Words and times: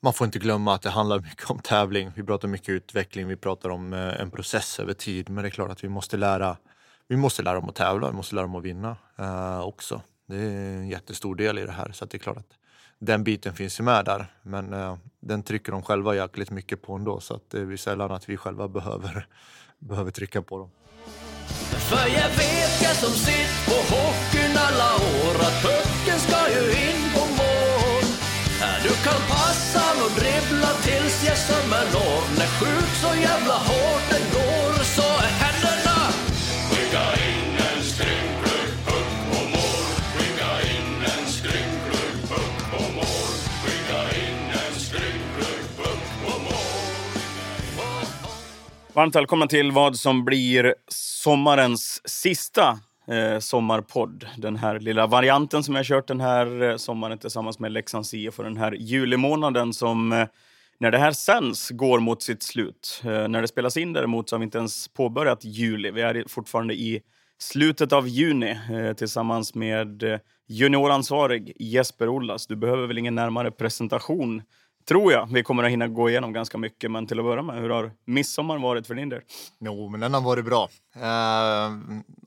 man 0.00 0.12
får 0.12 0.24
inte 0.24 0.38
glömma 0.38 0.74
att 0.74 0.82
det 0.82 0.90
handlar 0.90 1.20
mycket 1.20 1.50
om 1.50 1.58
tävling. 1.58 2.12
Vi 2.14 2.22
pratar 2.22 2.48
mycket 2.48 2.68
utveckling, 2.68 3.28
vi 3.28 3.36
pratar 3.36 3.68
om 3.68 3.92
eh, 3.92 4.20
en 4.20 4.30
process 4.30 4.80
över 4.80 4.92
tid. 4.92 5.30
Men 5.30 5.42
det 5.42 5.48
är 5.48 5.50
klart 5.50 5.70
att 5.70 5.84
vi 5.84 5.88
måste 5.88 6.16
lära, 6.16 6.56
vi 7.08 7.16
måste 7.16 7.42
lära 7.42 7.54
dem 7.54 7.68
att 7.68 7.74
tävla, 7.74 8.10
vi 8.10 8.16
måste 8.16 8.34
lära 8.34 8.42
dem 8.46 8.54
att 8.54 8.64
vinna 8.64 8.96
eh, 9.18 9.60
också. 9.60 10.02
Det 10.28 10.36
är 10.36 10.76
en 10.76 10.88
jättestor 10.88 11.34
del 11.34 11.58
i 11.58 11.66
det 11.66 11.72
här. 11.72 11.92
Så 11.92 12.04
det 12.04 12.16
är 12.16 12.18
klart 12.18 12.36
att 12.36 12.58
den 12.98 13.24
biten 13.24 13.54
finns 13.54 13.80
ju 13.80 13.84
med 13.84 14.04
där. 14.04 14.32
Men 14.42 14.72
eh, 14.72 14.96
den 15.20 15.42
trycker 15.42 15.72
de 15.72 15.82
själva 15.82 16.14
jäkligt 16.14 16.50
mycket 16.50 16.82
på 16.82 16.94
ändå. 16.94 17.20
Så 17.20 17.34
att 17.34 17.54
eh, 17.54 17.62
det 17.62 17.72
är 17.72 17.76
sällan 17.76 18.12
att 18.12 18.28
vi 18.28 18.36
själva 18.36 18.68
behöver, 18.68 19.26
behöver 19.78 20.10
trycka 20.10 20.42
på 20.42 20.58
dem. 20.58 20.70
För 21.90 22.06
jag 22.08 22.28
vet 22.28 22.82
jag 22.82 22.96
som 22.96 23.12
sitt 23.12 23.66
på 23.66 23.94
hockeyn 23.94 24.56
alla 24.56 24.94
år 24.94 25.34
att 25.46 25.62
pucken 25.62 26.18
ska 26.18 26.50
ju 26.54 26.70
in 26.70 27.12
på 27.14 27.20
mål. 27.20 28.04
Du 28.82 28.88
kan 28.88 29.20
passa 29.28 29.77
tills 31.28 31.48
jag 31.48 31.56
sömmer 31.56 31.84
når. 31.92 32.38
När 32.38 32.46
sjuk 32.46 32.90
så 33.02 33.20
jävla 33.20 33.54
hårt 33.54 34.04
det 34.10 34.24
går 34.34 34.84
så 34.84 35.02
är 35.02 35.32
händerna 35.42 35.98
Skicka 36.70 37.04
in 37.28 37.52
en 37.68 37.82
skrynklig 37.82 38.68
puck 38.86 39.12
på 39.30 39.40
mål. 39.54 39.84
Skicka 40.14 40.50
in 40.72 41.02
en 41.04 41.26
skrynklig 41.26 42.28
puck 42.28 42.70
på 42.70 42.82
mål. 42.92 43.32
Skicka 43.64 44.00
in 44.18 44.50
en 44.50 44.74
skrynklig 44.80 45.76
puck 45.76 46.02
på 46.26 46.38
mål. 46.38 48.06
Varmt 48.92 49.16
välkomna 49.16 49.46
till 49.46 49.72
vad 49.72 49.96
som 49.96 50.24
blir 50.24 50.74
sommarens 50.88 52.08
sista 52.08 52.78
eh, 53.08 53.38
sommarpodd. 53.38 54.26
Den 54.36 54.56
här 54.56 54.80
lilla 54.80 55.06
varianten 55.06 55.62
som 55.62 55.74
jag 55.74 55.84
kört 55.86 56.06
den 56.06 56.20
här 56.20 56.62
eh, 56.62 56.76
sommaren 56.76 57.18
tillsammans 57.18 57.58
med 57.58 57.72
Leksands 57.72 58.14
IF 58.14 58.38
och 58.38 58.44
den 58.44 58.56
här 58.56 58.72
julimånaden 58.72 59.72
som 59.72 60.12
eh, 60.12 60.26
när 60.80 60.90
det 60.90 60.98
här 60.98 61.12
sänds 61.12 61.70
går 61.70 62.00
mot 62.00 62.22
sitt 62.22 62.42
slut. 62.42 63.02
Eh, 63.04 63.28
när 63.28 63.42
det 63.42 63.48
spelas 63.48 63.76
in 63.76 63.92
däremot 63.92 64.28
så 64.28 64.36
har 64.36 64.38
vi 64.38 64.44
inte 64.44 64.58
ens 64.58 64.88
påbörjat 64.88 65.44
juli. 65.44 65.90
Vi 65.90 66.00
är 66.02 66.24
fortfarande 66.28 66.74
i 66.74 67.00
slutet 67.38 67.92
av 67.92 68.08
juni 68.08 68.58
eh, 68.72 68.92
tillsammans 68.92 69.54
med 69.54 70.02
eh, 70.02 70.18
junioransvarig 70.46 71.52
Jesper 71.58 72.08
Ollas. 72.08 72.46
Du 72.46 72.56
behöver 72.56 72.86
väl 72.86 72.98
ingen 72.98 73.14
närmare 73.14 73.50
presentation 73.50 74.42
tror 74.88 75.12
jag. 75.12 75.28
Vi 75.32 75.42
kommer 75.42 75.64
att 75.64 75.70
hinna 75.70 75.88
gå 75.88 76.10
igenom 76.10 76.32
ganska 76.32 76.58
mycket, 76.58 76.90
men 76.90 77.06
till 77.06 77.18
att 77.18 77.24
börja 77.24 77.42
med, 77.42 77.60
hur 77.60 77.70
har 77.70 77.92
midsommar 78.04 78.58
varit 78.58 78.86
för 78.86 78.94
din 78.94 79.08
del? 79.08 79.20
Jo, 79.60 79.88
men 79.88 80.00
den 80.00 80.14
har 80.14 80.20
varit 80.20 80.44
bra. 80.44 80.68
Eh, 80.96 81.72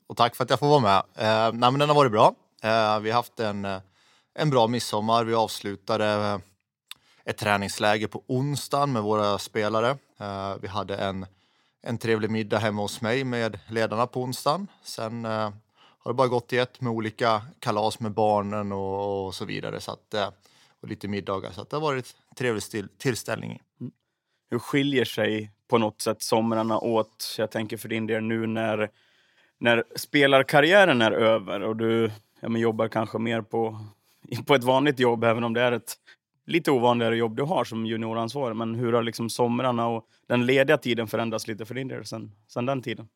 och 0.08 0.18
tack 0.18 0.36
för 0.36 0.44
att 0.44 0.50
jag 0.50 0.60
får 0.60 0.68
vara 0.68 0.80
med. 0.80 0.98
Eh, 0.98 1.54
nej, 1.54 1.72
men 1.72 1.80
den 1.80 1.90
har 1.90 1.96
varit 1.96 2.12
bra. 2.12 2.36
Eh, 2.64 3.00
vi 3.00 3.10
har 3.10 3.14
haft 3.14 3.40
en, 3.40 3.68
en 4.36 4.50
bra 4.50 4.68
midsommar. 4.68 5.24
Vi 5.24 5.34
avslutade 5.34 6.06
eh, 6.14 6.38
ett 7.26 7.38
träningsläger 7.38 8.08
på 8.08 8.24
onsdagen 8.28 8.92
med 8.94 9.04
våra 9.04 9.38
spelare. 9.38 9.98
Eh, 10.20 10.56
vi 10.62 10.68
hade 10.68 10.96
en, 10.96 11.26
en 11.82 11.98
trevlig 11.98 12.32
middag 12.32 12.58
hemma 12.58 12.82
hos 12.82 13.02
mig 13.02 13.24
med 13.24 13.60
ledarna 13.68 14.08
på 14.08 14.22
onsdagen. 14.22 14.68
Sen 14.84 15.26
eh, 15.26 15.52
har 16.00 16.12
det 16.12 16.14
bara 16.14 16.28
gått 16.28 16.54
i 16.54 16.58
ett 16.58 16.82
med 16.82 16.92
olika 16.92 17.42
kalas 17.60 18.00
med 18.00 18.12
barnen 18.12 18.72
och, 18.72 19.26
och 19.26 19.36
så 19.36 19.46
vidare. 19.46 19.80
Så 19.80 19.92
att, 19.92 20.14
eh, 20.14 20.30
och 20.82 20.88
lite 20.88 21.08
middagar. 21.08 21.52
Så 21.52 21.62
att 21.62 21.70
det 21.70 21.76
har 21.76 21.82
varit 21.82 22.16
en 22.30 22.36
trevlig 22.36 22.64
still, 22.64 22.88
tillställning. 22.98 23.62
Mm. 23.80 23.92
Hur 24.50 24.60
skiljer 24.60 25.06
sig 25.06 25.52
på 25.68 25.78
något 25.78 26.02
sätt 26.02 26.22
somrarna 26.22 26.80
åt? 26.80 27.36
Jag 27.38 27.52
tänker 27.52 27.78
för 27.78 27.90
din 27.90 28.08
del 28.08 28.24
nu 28.24 28.48
när, 28.48 28.90
när 29.58 29.84
spelarkarriären 29.96 31.02
är 31.02 31.12
över 31.12 31.62
och 31.62 31.76
du 31.76 32.12
ja, 32.40 32.50
men 32.50 32.62
jobbar 32.62 32.88
kanske 32.88 33.18
mer 33.18 33.42
på, 33.42 33.86
på 34.46 34.56
ett 34.56 34.64
vanligt 34.64 35.00
jobb, 35.00 35.24
även 35.24 35.44
om 35.44 35.54
det 35.54 35.62
är 35.62 35.72
ett 35.72 35.96
lite 36.46 36.72
ovanligare 36.72 37.18
jobb 37.18 37.36
du 37.36 37.44
har 37.44 37.64
som 37.64 37.86
junioransvarig. 37.86 38.56
Men 38.58 38.76
hur 38.76 38.94
har 38.94 39.04
liksom 39.04 39.30
somrarna 39.30 39.88
och 39.88 40.06
den 40.28 40.46
lediga 40.46 40.78
tiden 40.78 41.08
förändrats 41.08 41.48
lite 41.48 41.66
för 41.66 41.76
din 41.76 41.88
del 41.88 42.06
sen, 42.06 42.32
sen 42.48 42.66
den 42.66 42.82
tiden? 42.82 43.08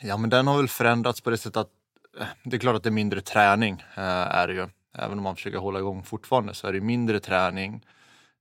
Ja, 0.00 0.16
men 0.16 0.30
den 0.30 0.46
har 0.46 0.56
väl 0.56 0.68
förändrats 0.68 1.20
på 1.20 1.30
det 1.30 1.38
sättet 1.38 1.56
att 1.56 1.70
eh, 2.20 2.26
det 2.44 2.56
är 2.56 2.60
klart 2.60 2.76
att 2.76 2.82
det 2.82 2.88
är 2.88 2.92
mindre 2.92 3.20
träning 3.20 3.84
eh, 3.94 4.02
är 4.04 4.48
det 4.48 4.54
ju. 4.54 4.66
Även 4.98 5.18
om 5.18 5.24
man 5.24 5.36
försöker 5.36 5.58
hålla 5.58 5.78
igång 5.78 6.02
fortfarande 6.02 6.54
så 6.54 6.66
är 6.66 6.72
det 6.72 6.80
mindre 6.80 7.20
träning. 7.20 7.86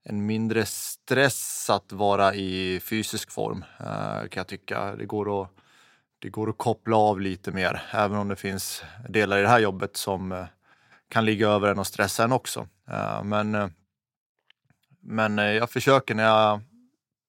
En 0.04 0.26
mindre 0.26 0.66
stress 0.66 1.70
att 1.70 1.92
vara 1.92 2.36
i 2.36 2.80
fysisk 2.80 3.32
form 3.32 3.66
eh, 3.80 4.28
kan 4.28 4.40
jag 4.40 4.48
tycka. 4.48 4.96
Det 4.96 5.06
går, 5.06 5.42
att, 5.42 5.50
det 6.20 6.30
går 6.30 6.50
att 6.50 6.58
koppla 6.58 6.98
av 6.98 7.22
lite 7.22 7.52
mer, 7.52 7.82
även 7.92 8.18
om 8.18 8.28
det 8.28 8.36
finns 8.36 8.84
delar 9.10 9.38
i 9.38 9.42
det 9.42 9.48
här 9.48 9.60
jobbet 9.60 9.98
som 9.98 10.32
eh, 10.32 10.46
kan 11.10 11.26
ligga 11.26 11.48
över 11.48 11.72
en 11.72 11.80
och 11.80 11.88
stressa 11.88 12.24
en 12.24 12.32
också. 12.32 12.68
Eh, 12.90 13.24
men, 13.24 13.56
eh, 13.56 13.68
men 15.08 15.40
eh, 15.40 15.46
jag 15.46 15.70
försöker 15.70 16.16
när 16.16 16.24
jag 16.24 16.62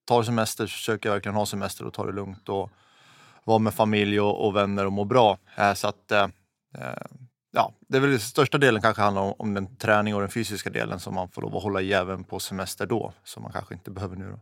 tar 0.05 0.22
semester 0.22 0.66
så 0.66 0.72
försöker 0.72 1.09
jag 1.09 1.15
verkligen 1.15 1.37
ha 1.37 1.47
semester 1.47 1.87
och 1.87 1.94
ta 1.94 2.06
det 2.06 2.12
lugnt 2.12 2.49
och 2.49 2.71
vara 3.44 3.59
med 3.59 3.75
familj 3.75 4.21
och, 4.21 4.47
och 4.47 4.56
vänner 4.56 4.87
och 4.87 4.93
må 4.93 5.05
bra. 5.05 5.39
Eh, 5.56 5.75
så 5.75 5.88
att 5.88 6.12
eh, 6.12 6.27
ja, 7.53 7.72
det 7.88 7.97
är 7.97 8.00
väl 8.00 8.11
den 8.11 8.21
största 8.21 8.59
delen 8.59 8.83
kanske 8.83 9.03
handlar 9.03 9.22
om, 9.22 9.34
om 9.38 9.55
den 9.55 9.77
träning 9.77 10.15
och 10.15 10.21
den 10.21 10.31
fysiska 10.31 10.71
delen 10.71 11.00
som 11.00 11.15
man 11.15 11.28
får 11.28 11.43
lov 11.43 11.56
att 11.56 11.62
hålla 11.62 11.81
i 11.81 11.93
även 11.93 12.25
på 12.25 12.41
semester 12.41 12.87
då, 12.87 13.12
som 13.25 13.43
man 13.43 13.53
kanske 13.53 13.75
inte 13.75 13.91
behöver 13.91 14.17
nu. 14.17 14.31
Då. 14.31 14.41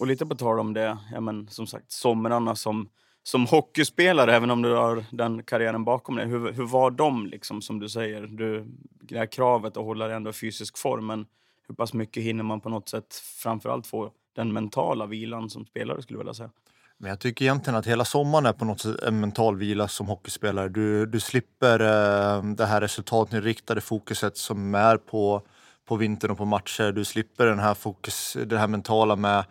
Och 0.00 0.06
lite 0.06 0.26
på 0.26 0.34
tal 0.34 0.60
om 0.60 0.74
det, 0.74 0.98
ja, 1.12 1.20
men, 1.20 1.48
som 1.48 1.66
sagt, 1.66 1.92
somrarna 1.92 2.56
som, 2.56 2.88
som 3.22 3.46
hockeyspelare, 3.46 4.36
även 4.36 4.50
om 4.50 4.62
du 4.62 4.74
har 4.74 5.04
den 5.10 5.42
karriären 5.42 5.84
bakom 5.84 6.16
dig. 6.16 6.26
Hur, 6.26 6.52
hur 6.52 6.66
var 6.66 6.90
de, 6.90 7.26
liksom, 7.26 7.62
som 7.62 7.78
du 7.78 7.88
säger? 7.88 8.22
Du, 8.22 8.64
det 9.00 9.18
här 9.18 9.26
kravet 9.26 9.76
att 9.76 9.84
hålla 9.84 10.06
dig 10.06 10.16
ändå 10.16 10.30
i 10.30 10.32
fysisk 10.32 10.78
form, 10.78 11.06
men 11.06 11.26
hur 11.68 11.74
pass 11.74 11.92
mycket 11.92 12.22
hinner 12.22 12.44
man 12.44 12.60
på 12.60 12.68
något 12.68 12.88
sätt 12.88 13.14
framförallt 13.14 13.86
få 13.86 14.10
den 14.36 14.52
mentala 14.52 15.06
vilan 15.06 15.50
som 15.50 15.66
spelare, 15.66 16.02
skulle 16.02 16.16
jag 16.16 16.24
vilja 16.24 16.34
säga? 16.34 16.50
Men 16.98 17.08
jag 17.08 17.20
tycker 17.20 17.44
egentligen 17.44 17.78
att 17.78 17.86
hela 17.86 18.04
sommaren 18.04 18.46
är 18.46 18.52
på 18.52 18.64
något 18.64 18.80
sätt 18.80 19.02
en 19.02 19.20
mental 19.20 19.56
vila 19.56 19.88
som 19.88 20.06
hockeyspelare. 20.06 20.68
Du, 20.68 21.06
du 21.06 21.20
slipper 21.20 21.80
eh, 21.80 22.42
det 22.42 22.66
här 22.66 22.80
resultatinriktade 22.80 23.80
fokuset 23.80 24.36
som 24.36 24.74
är 24.74 24.96
på, 24.96 25.42
på 25.88 25.96
vintern 25.96 26.30
och 26.30 26.38
på 26.38 26.44
matcher. 26.44 26.92
Du 26.92 27.04
slipper 27.04 27.46
den 27.46 27.58
här 27.58 27.74
fokus, 27.74 28.36
det 28.46 28.58
här 28.58 28.68
mentala 28.68 29.16
med, 29.16 29.44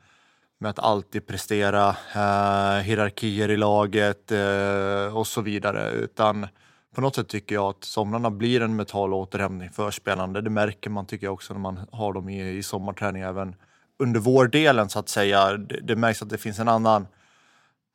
med 0.59 0.69
att 0.69 0.79
alltid 0.79 1.27
prestera, 1.27 1.89
eh, 2.15 2.83
hierarkier 2.83 3.51
i 3.51 3.57
laget 3.57 4.31
eh, 4.31 5.17
och 5.17 5.27
så 5.27 5.41
vidare. 5.41 5.91
Utan 5.91 6.47
på 6.95 7.01
något 7.01 7.15
sätt 7.15 7.27
tycker 7.27 7.55
jag 7.55 7.65
att 7.65 7.83
somrarna 7.83 8.31
blir 8.31 8.61
en 8.61 8.75
mental 8.75 9.13
återhämtning 9.13 9.69
för 9.69 9.91
spelarna. 9.91 10.41
Det 10.41 10.49
märker 10.49 10.89
man 10.89 11.05
tycker 11.05 11.27
jag 11.27 11.33
också 11.33 11.53
när 11.53 11.61
man 11.61 11.79
har 11.91 12.13
dem 12.13 12.29
i, 12.29 12.57
i 12.57 12.63
sommarträning 12.63 13.21
även 13.21 13.55
under 13.99 14.19
vårdelen 14.19 14.89
så 14.89 14.99
att 14.99 15.09
säga. 15.09 15.57
Det, 15.57 15.79
det 15.81 15.95
märks 15.95 16.21
att 16.21 16.29
det 16.29 16.37
finns 16.37 16.59
en 16.59 16.67
annan 16.67 17.07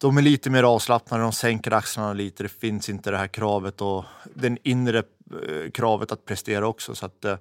de 0.00 0.19
är 0.19 0.22
lite 0.22 0.50
mer 0.50 0.62
avslappnade, 0.62 1.22
de 1.22 1.33
sänker 1.33 1.72
axlarna 1.72 2.12
lite. 2.12 2.43
Det 2.43 2.49
finns 2.49 2.88
inte 2.88 3.11
det 3.11 3.16
här 3.16 3.27
kravet 3.27 3.81
och 3.81 4.05
den 4.34 4.59
inre 4.62 4.99
eh, 4.99 5.71
kravet 5.75 6.12
att 6.12 6.25
prestera 6.25 6.69
också. 6.69 6.94
Så 6.94 7.06
att 7.06 7.25
eh, 7.25 7.37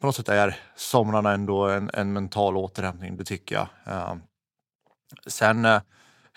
på 0.00 0.06
något 0.06 0.16
sätt 0.16 0.28
är 0.28 0.56
somrarna 0.76 1.32
ändå 1.32 1.68
en, 1.68 1.90
en 1.94 2.12
mental 2.12 2.56
återhämtning, 2.56 3.16
det 3.16 3.24
tycker 3.24 3.54
jag. 3.54 3.68
Eh, 3.86 4.14
sen 5.26 5.64
eh, 5.64 5.80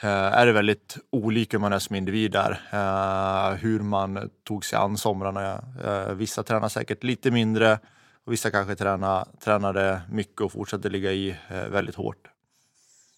Eh, 0.04 0.10
är 0.10 0.46
det 0.46 0.52
väldigt 0.52 0.98
olika 1.10 1.58
hur 1.58 1.62
man 1.62 1.74
är 1.74 1.80
som 1.80 1.96
individ 1.96 2.32
där. 2.32 2.52
Eh, 2.72 3.56
hur 3.56 3.80
man 3.80 4.30
tog 4.44 4.66
sig 4.66 4.80
an 4.80 4.98
somrarna. 4.98 5.64
Eh, 5.86 6.14
vissa 6.14 6.44
tränar 6.44 6.70
säkert 6.70 7.04
lite 7.04 7.32
mindre 7.32 7.80
och 8.26 8.34
vissa 8.34 8.52
kanske 8.52 8.76
tränar, 8.76 9.28
tränade 9.40 10.02
mycket 10.12 10.42
och 10.42 10.52
fortsatte 10.52 10.90
ligga 10.90 11.12
i 11.12 11.36
väldigt 11.50 11.96
hårt. 11.96 12.28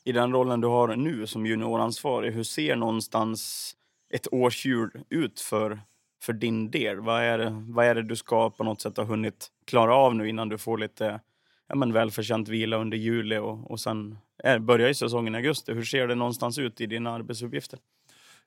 I 0.04 0.12
den 0.12 0.34
rollen 0.34 0.62
du 0.62 0.68
har 0.68 0.96
nu 0.96 1.28
som 1.28 1.46
junioransvarig, 1.46 2.32
hur 2.32 2.44
ser 2.44 2.76
någonstans 2.76 3.72
ett 4.14 4.34
årshjul 4.34 4.92
ut 5.10 5.40
för, 5.40 5.80
för 6.22 6.34
din 6.34 6.72
del? 6.72 7.00
Vad 7.00 7.22
är, 7.24 7.38
det, 7.38 7.50
vad 7.68 7.86
är 7.86 7.96
det 7.96 8.04
du 8.04 8.16
ska 8.16 8.50
på 8.50 8.64
något 8.64 8.82
sätt 8.82 8.98
ha 8.98 9.04
hunnit 9.04 9.48
klara 9.66 9.96
av 9.96 10.16
nu 10.16 10.30
innan 10.30 10.50
du 10.50 10.58
får 10.58 10.78
lite 10.78 11.20
ja, 11.68 11.76
men 11.76 11.94
välförtjänt 11.94 12.50
vila 12.50 12.78
under 12.78 12.98
juli 12.98 13.38
och, 13.38 13.72
och 13.72 13.80
sen 13.80 14.18
Eh, 14.46 14.60
börjar 14.60 14.88
ju 14.88 14.94
säsongen 14.94 15.36
i 15.36 15.38
augusti. 15.38 15.74
Hur 15.74 15.84
ser 15.84 16.08
det 16.08 16.16
någonstans 16.16 16.58
ut 16.58 16.82
i 16.82 16.86
dina 16.86 17.12
arbetsuppgifter? 17.12 17.80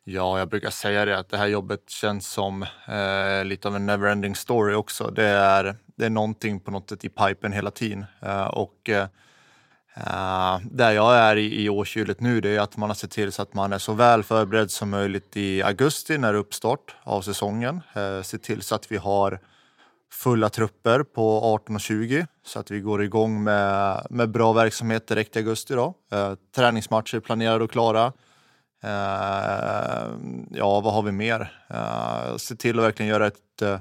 Ja, 0.05 0.39
jag 0.39 0.49
brukar 0.49 0.71
säga 0.71 1.05
det 1.05 1.19
att 1.19 1.29
det 1.29 1.37
här 1.37 1.47
jobbet 1.47 1.91
känns 1.91 2.33
som 2.33 2.63
eh, 2.89 3.45
lite 3.45 3.69
av 3.69 3.77
en 3.77 3.87
neverending 3.87 4.35
story 4.35 4.75
också. 4.75 5.11
Det 5.11 5.27
är, 5.27 5.77
det 5.97 6.07
är 6.07 6.11
någonting 6.11 6.61
på 6.61 6.71
något 6.71 6.89
sätt 6.89 7.05
i 7.05 7.09
pipen 7.09 7.53
hela 7.53 7.71
tiden. 7.71 8.05
Eh, 8.23 8.47
och 8.47 8.89
eh, 8.89 9.07
eh 9.97 10.59
där 10.63 10.93
jag 10.93 11.17
är 11.17 11.37
i, 11.37 11.65
i 11.65 11.69
årshjulet 11.69 12.21
nu 12.21 12.41
det 12.41 12.57
är 12.57 12.61
att 12.61 12.77
man 12.77 12.91
har 12.91 12.95
sett 12.95 13.11
till 13.11 13.33
så 13.33 13.43
att 13.43 13.55
man 13.55 13.73
är 13.73 13.79
så 13.79 13.93
väl 13.93 14.23
förberedd 14.23 14.71
som 14.71 14.91
möjligt 14.91 15.37
i 15.37 15.63
augusti 15.63 16.19
när 16.19 16.33
det 16.33 16.39
är 16.39 16.41
uppstart 16.41 16.97
av 17.03 17.23
säsongen. 17.23 17.81
Eh, 17.95 18.23
se 18.23 18.39
till 18.39 18.63
så 18.63 18.75
att 18.75 18.93
vi 18.93 18.97
har 18.97 19.41
fulla 20.13 20.49
trupper 20.49 21.03
på 21.03 21.41
18 21.45 21.75
och 21.75 21.81
20 21.81 22.27
så 22.47 22.59
att 22.61 22.71
vi 22.71 22.81
går 22.81 23.03
igång 23.03 23.45
med, 23.45 24.07
med 24.11 24.31
bra 24.31 24.53
verksamhet 24.53 25.07
direkt 25.07 25.37
i 25.37 25.39
augusti. 25.39 25.75
Då. 25.75 25.95
Eh, 26.13 26.35
träningsmatcher 26.57 27.21
planerade 27.21 27.65
och 27.65 27.71
klara. 27.71 28.13
Eh, 28.83 30.09
ja, 30.51 30.81
vad 30.81 30.95
har 30.95 31.03
vi 31.03 31.13
mer? 31.13 31.53
Eh, 31.69 32.37
se 32.37 32.57
till 32.57 32.79
att 32.79 32.85
verkligen 32.85 33.11
göra 33.11 33.27
ett, 33.27 33.63
eh, 33.63 33.79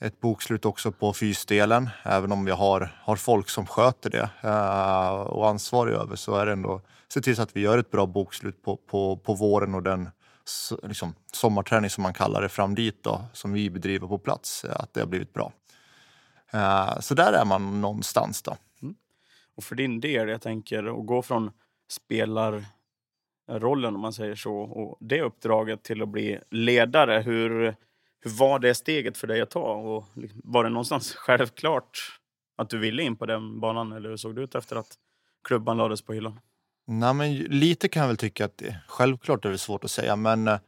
ett 0.00 0.20
bokslut 0.20 0.64
också 0.64 0.92
på 0.92 1.12
fysdelen. 1.12 1.90
Även 2.02 2.32
om 2.32 2.44
vi 2.44 2.50
har, 2.50 3.00
har 3.02 3.16
folk 3.16 3.48
som 3.48 3.66
sköter 3.66 4.10
det 4.10 4.30
eh, 4.40 5.10
och 5.10 5.48
ansvarig 5.48 5.94
över 5.94 6.16
så 6.16 6.36
är 6.36 6.46
det 6.46 6.52
ändå 6.52 6.80
se 7.12 7.20
till 7.20 7.36
så 7.36 7.42
att 7.42 7.56
vi 7.56 7.60
gör 7.60 7.78
ett 7.78 7.90
bra 7.90 8.06
bokslut 8.06 8.62
på, 8.62 8.76
på, 8.76 9.16
på 9.16 9.34
våren 9.34 9.74
och 9.74 9.82
den 9.82 10.08
liksom, 10.82 11.14
sommarträning 11.32 11.90
som 11.90 12.02
man 12.02 12.14
kallar 12.14 12.42
det 12.42 12.48
fram 12.48 12.74
dit 12.74 13.02
då, 13.02 13.24
som 13.32 13.52
vi 13.52 13.70
bedriver 13.70 14.06
på 14.06 14.18
plats, 14.18 14.64
eh, 14.64 14.80
att 14.80 14.94
det 14.94 15.00
har 15.00 15.06
blivit 15.06 15.32
bra. 15.32 15.52
Eh, 16.50 17.00
så 17.00 17.14
där 17.14 17.32
är 17.32 17.44
man 17.44 17.80
någonstans 17.80 18.42
då. 18.42 18.56
Mm. 18.82 18.94
Och 19.56 19.64
för 19.64 19.74
din 19.74 20.00
del, 20.00 20.28
jag 20.28 20.42
tänker 20.42 21.00
att 21.00 21.06
gå 21.06 21.22
från 21.22 21.50
spelarrollen 21.90 23.94
om 23.94 24.00
man 24.00 24.12
säger 24.12 24.34
så 24.34 24.54
och 24.54 24.96
det 25.00 25.22
uppdraget 25.22 25.82
till 25.82 26.02
att 26.02 26.08
bli 26.08 26.38
ledare. 26.50 27.20
Hur, 27.20 27.76
hur 28.20 28.30
var 28.30 28.58
det 28.58 28.74
steget 28.74 29.16
för 29.16 29.26
dig 29.26 29.40
att 29.40 29.50
ta? 29.50 29.74
Och 29.74 30.04
liksom, 30.14 30.40
var 30.44 30.64
det 30.64 30.70
någonstans 30.70 31.12
självklart 31.14 31.98
att 32.56 32.70
du 32.70 32.78
ville 32.78 33.02
in 33.02 33.16
på 33.16 33.26
den 33.26 33.60
banan 33.60 33.92
eller 33.92 34.08
hur 34.08 34.16
såg 34.16 34.36
det 34.36 34.42
ut 34.42 34.54
efter 34.54 34.76
att 34.76 34.94
klubban 35.44 35.76
lades 35.76 36.02
på 36.02 36.12
hyllan? 36.12 36.40
Nej, 36.92 37.14
men 37.14 37.34
lite 37.34 37.88
kan 37.88 38.00
jag 38.00 38.08
väl 38.08 38.16
tycka 38.16 38.44
att 38.44 38.58
det, 38.58 38.76
självklart 38.86 39.44
är 39.44 39.50
det 39.50 39.58
svårt 39.58 39.84
att 39.84 39.90
säga, 39.90 40.16
men 40.16 40.48
eh, 40.48 40.58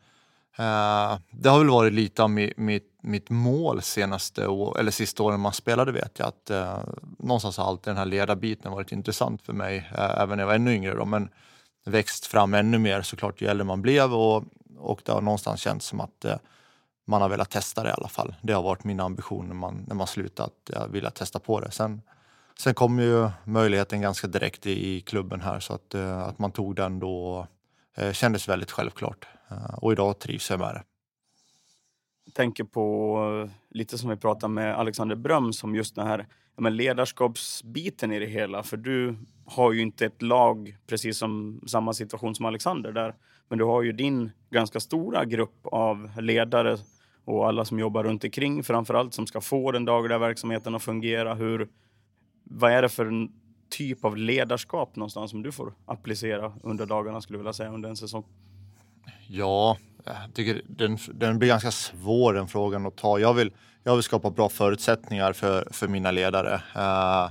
det 1.31 1.49
har 1.49 1.59
väl 1.59 1.71
varit 1.71 1.93
lite 1.93 2.23
av 2.23 2.31
mi, 2.31 2.53
mitt, 2.57 2.99
mitt 3.01 3.31
mål 3.31 3.83
senaste 3.83 4.47
år, 4.47 4.79
eller 4.79 4.91
sista 4.91 5.23
åren 5.23 5.41
man 5.41 5.53
spelade 5.53 5.93
vet 5.93 6.19
jag 6.19 6.29
att 6.29 6.51
eh, 6.51 6.79
någonstans 7.19 7.57
har 7.57 7.65
alltid 7.65 7.91
den 7.91 7.97
här 7.97 8.05
ledarbiten 8.05 8.73
varit 8.73 8.93
intressant 8.93 9.43
för 9.43 9.53
mig, 9.53 9.91
eh, 9.95 10.21
även 10.21 10.37
när 10.37 10.43
jag 10.43 10.47
var 10.47 10.55
ännu 10.55 10.75
yngre 10.75 10.95
då, 10.95 11.05
men 11.05 11.29
växt 11.85 12.27
fram 12.27 12.55
ännu 12.55 12.79
mer 12.79 13.03
såklart 13.03 13.41
ju 13.41 13.47
äldre 13.47 13.65
man 13.65 13.83
blev 13.83 14.15
och, 14.15 14.45
och 14.79 15.01
det 15.05 15.13
har 15.13 15.21
någonstans 15.21 15.61
känts 15.61 15.87
som 15.87 16.01
att 16.01 16.25
eh, 16.25 16.37
man 17.05 17.23
har 17.23 17.29
velat 17.29 17.51
testa 17.51 17.83
det 17.83 17.89
i 17.89 17.93
alla 17.93 18.09
fall. 18.09 18.35
Det 18.43 18.53
har 18.53 18.63
varit 18.63 18.85
min 18.85 19.01
ambition 19.01 19.47
när 19.47 19.55
man, 19.55 19.85
när 19.87 19.95
man 19.95 20.07
slutade, 20.07 20.47
att 20.47 20.71
jag 20.75 20.83
eh, 20.83 20.89
ville 20.89 21.11
testa 21.11 21.39
på 21.39 21.61
det. 21.61 21.71
Sen, 21.71 22.03
sen 22.63 22.75
kom 22.75 22.99
ju 22.99 23.29
möjligheten 23.45 24.01
ganska 24.01 24.27
direkt 24.27 24.67
i, 24.67 24.97
i 24.97 25.01
klubben 25.01 25.41
här 25.41 25.61
så 25.61 25.75
att, 25.75 25.95
eh, 25.95 26.23
att 26.23 26.39
man 26.39 26.53
tog 26.53 26.77
den 26.77 26.99
då 26.99 27.47
eh, 27.97 28.13
kändes 28.13 28.49
väldigt 28.49 28.71
självklart. 28.71 29.27
Eh, 29.51 29.75
och 29.75 29.93
idag 29.93 30.19
trivs 30.19 30.51
jag 30.51 30.59
med 30.59 30.75
det. 30.75 30.83
Jag 32.25 32.35
tänker 32.35 32.65
på 32.65 33.17
eh, 33.45 33.51
lite 33.71 33.99
som 33.99 34.11
vi 34.11 34.17
pratade 34.17 34.53
med 34.53 34.79
Alexander 34.79 35.17
Bröm 35.17 35.53
som 35.53 35.75
just 35.75 35.95
den 35.95 36.07
här 36.07 36.19
ja, 36.57 36.63
men 36.63 36.77
ledarskapsbiten 36.77 38.13
i 38.13 38.19
det 38.19 38.27
hela. 38.27 38.63
För 38.63 38.77
du 38.77 39.17
har 39.47 39.73
ju 39.73 39.81
inte 39.81 40.07
ett 40.07 40.23
lag 40.23 40.77
precis 40.87 41.19
som 41.19 41.61
samma 41.67 41.93
situation 41.93 42.35
som 42.35 42.47
Alexander 42.47 42.93
där. 42.93 43.15
Men 43.49 43.59
du 43.59 43.65
har 43.65 43.83
ju 43.83 43.93
din 43.93 44.31
ganska 44.51 44.81
stora 44.81 45.25
grupp 45.25 45.59
av 45.63 46.21
ledare 46.21 46.79
och 47.25 47.49
alla 47.49 47.65
som 47.65 47.79
jobbar 47.79 48.05
runt 48.05 48.25
omkring 48.25 48.63
framförallt 48.63 49.15
som 49.15 49.27
ska 49.27 49.41
få 49.41 49.73
den 49.73 49.85
dagliga 49.85 50.19
verksamheten 50.19 50.75
att 50.75 50.83
fungera. 50.83 51.35
Hur, 51.35 51.69
vad 52.55 52.73
är 52.73 52.83
det 52.83 52.89
för 52.89 53.07
en 53.07 53.29
typ 53.71 54.05
av 54.05 54.17
ledarskap 54.17 54.97
någonstans 54.97 55.31
som 55.31 55.43
du 55.43 55.53
får 55.53 55.75
applicera 55.87 56.53
under 56.63 56.87
dagarna 56.87 57.21
skulle 57.21 57.37
jag 57.37 57.43
vilja 57.43 57.53
säga 57.53 57.71
under 57.71 57.89
en 57.89 57.97
säsong? 57.97 58.25
Ja, 59.29 59.77
jag 60.05 60.35
tycker 60.35 60.63
den, 60.67 60.99
den 61.15 61.39
blir 61.39 61.49
ganska 61.49 61.71
svår 61.71 62.35
den 62.35 62.49
frågan 62.49 62.87
att 62.87 62.97
ta. 62.97 63.19
Jag 63.19 63.35
vill, 63.35 63.53
jag 63.83 63.95
vill 63.95 64.03
skapa 64.03 64.31
bra 64.31 64.49
förutsättningar 64.49 65.33
för, 65.33 65.69
för 65.71 65.89
mina 65.89 66.11
ledare. 66.11 66.63
Uh, 66.77 67.31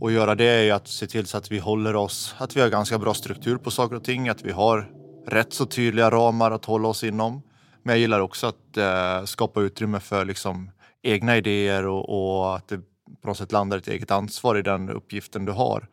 och 0.00 0.12
göra 0.12 0.34
det 0.34 0.44
är 0.44 0.62
ju 0.62 0.70
att 0.70 0.88
se 0.88 1.06
till 1.06 1.26
så 1.26 1.38
att 1.38 1.52
vi 1.52 1.58
håller 1.58 1.96
oss, 1.96 2.34
att 2.38 2.56
vi 2.56 2.60
har 2.60 2.68
ganska 2.68 2.98
bra 2.98 3.14
struktur 3.14 3.56
på 3.56 3.70
saker 3.70 3.96
och 3.96 4.04
ting, 4.04 4.28
att 4.28 4.42
vi 4.42 4.52
har 4.52 4.90
rätt 5.26 5.52
så 5.52 5.66
tydliga 5.66 6.10
ramar 6.10 6.50
att 6.50 6.64
hålla 6.64 6.88
oss 6.88 7.04
inom. 7.04 7.42
Men 7.82 7.92
jag 7.92 8.00
gillar 8.00 8.20
också 8.20 8.46
att 8.46 8.78
uh, 8.78 9.24
skapa 9.24 9.60
utrymme 9.60 10.00
för 10.00 10.24
liksom, 10.24 10.70
egna 11.02 11.36
idéer 11.36 11.86
och, 11.86 12.08
och 12.08 12.56
att 12.56 12.68
det 12.68 12.80
på 13.20 13.28
något 13.28 13.38
sätt 13.38 13.52
landar 13.52 13.78
ett 13.78 13.88
eget 13.88 14.10
ansvar 14.10 14.58
i 14.58 14.62
den 14.62 14.90
uppgiften 14.90 15.44
du 15.44 15.52
har. 15.52 15.88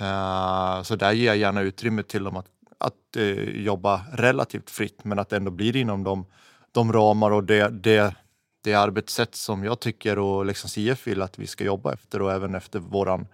Uh, 0.00 0.82
så 0.82 0.96
där 0.96 1.12
ger 1.12 1.26
jag 1.26 1.36
gärna 1.36 1.60
utrymme 1.60 2.02
till 2.02 2.24
dem 2.24 2.36
att, 2.36 2.46
att 2.78 3.16
uh, 3.16 3.62
jobba 3.62 4.00
relativt 4.12 4.70
fritt 4.70 5.04
men 5.04 5.18
att 5.18 5.28
det 5.28 5.36
ändå 5.36 5.50
blir 5.50 5.76
inom 5.76 6.04
de, 6.04 6.26
de 6.72 6.92
ramar 6.92 7.30
och 7.30 7.44
det, 7.44 7.68
det, 7.68 8.14
det 8.64 8.74
arbetssätt 8.74 9.34
som 9.34 9.64
jag 9.64 9.80
tycker 9.80 10.18
och 10.18 10.46
liksom 10.46 10.68
Leksands 10.68 10.78
IF 10.78 11.06
vill 11.06 11.22
att 11.22 11.38
vi 11.38 11.46
ska 11.46 11.64
jobba 11.64 11.92
efter 11.92 12.22
och 12.22 12.32
även 12.32 12.54
efter 12.54 12.78
våran 12.78 13.26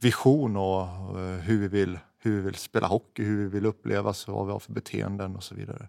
vision 0.00 0.56
och 0.56 1.16
uh, 1.16 1.22
hur 1.22 1.58
vi 1.58 1.68
vill, 1.68 1.98
hur 2.18 2.36
vi 2.36 2.40
vill 2.40 2.54
spela 2.54 2.86
hockey, 2.86 3.22
hur 3.22 3.36
vi 3.36 3.48
vill 3.48 3.66
upplevas 3.66 4.28
vad 4.28 4.46
vi 4.46 4.52
har 4.52 4.58
för 4.58 4.72
beteenden 4.72 5.36
och 5.36 5.42
så 5.42 5.54
vidare. 5.54 5.88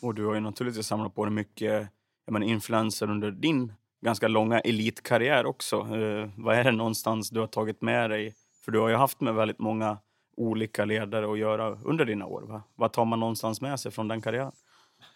Och 0.00 0.14
du 0.14 0.26
har 0.26 0.34
ju 0.34 0.40
naturligtvis 0.40 0.86
samlat 0.86 1.14
på 1.14 1.24
dig 1.24 1.34
mycket 1.34 1.88
jag 2.28 2.32
menar, 2.32 2.46
influenser 2.46 3.10
under 3.10 3.30
din 3.30 3.72
ganska 4.00 4.28
långa 4.28 4.60
elitkarriär 4.60 5.46
också. 5.46 5.76
Eh, 5.76 6.30
vad 6.36 6.56
är 6.56 6.64
det 6.64 6.72
någonstans 6.72 7.30
du 7.30 7.40
har 7.40 7.46
tagit 7.46 7.82
med 7.82 8.10
dig? 8.10 8.34
För 8.64 8.72
du 8.72 8.78
har 8.78 8.88
ju 8.88 8.94
haft 8.94 9.20
med 9.20 9.34
väldigt 9.34 9.58
många 9.58 9.98
olika 10.36 10.84
ledare 10.84 11.32
att 11.32 11.38
göra 11.38 11.78
under 11.84 12.04
dina 12.04 12.26
år. 12.26 12.42
Va? 12.42 12.62
Vad 12.74 12.92
tar 12.92 13.04
man 13.04 13.20
någonstans 13.20 13.60
med 13.60 13.80
sig 13.80 13.92
från 13.92 14.08
den 14.08 14.22
karriären? 14.22 14.52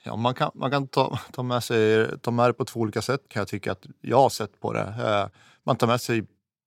Ja, 0.03 0.17
man 0.17 0.35
kan, 0.35 0.51
man 0.55 0.71
kan 0.71 0.89
ta, 0.89 1.19
ta, 1.33 1.43
med 1.43 1.65
sig, 1.65 2.09
ta 2.19 2.31
med 2.31 2.49
det 2.49 2.53
på 2.53 2.65
två 2.65 2.81
olika 2.81 3.03
sätt 3.03 3.21
kan 3.29 3.41
jag 3.41 3.49
tycka 3.49 3.73
att 3.73 3.87
jag 4.01 4.17
har 4.17 4.29
sett 4.29 4.61
på 4.61 4.73
det. 4.73 4.81
Eh, 4.81 5.39
man 5.65 5.77
tar 5.77 5.87
med 5.87 6.01
sig 6.01 6.25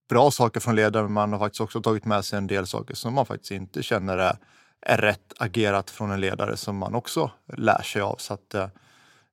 bra 0.10 0.32
saker 0.32 0.60
från 0.60 0.76
ledare 0.76 1.04
men 1.04 1.12
man 1.12 1.32
har 1.32 1.40
faktiskt 1.40 1.62
också 1.62 1.82
tagit 1.82 2.06
med 2.06 2.26
sig 2.26 2.38
en 2.38 2.48
del 2.48 2.68
saker 2.68 2.96
som 2.96 3.14
man 3.14 3.26
faktiskt 3.26 3.52
inte 3.52 3.84
känner 3.84 4.18
är, 4.18 4.38
är 4.82 4.98
rätt 4.98 5.34
agerat 5.38 5.90
från 5.90 6.12
en 6.12 6.22
ledare 6.22 6.58
som 6.58 6.78
man 6.78 6.96
också 6.96 7.32
lär 7.58 7.82
sig 7.82 8.02
av. 8.02 8.16
Så 8.16 8.34
att, 8.34 8.54
eh, 8.54 8.70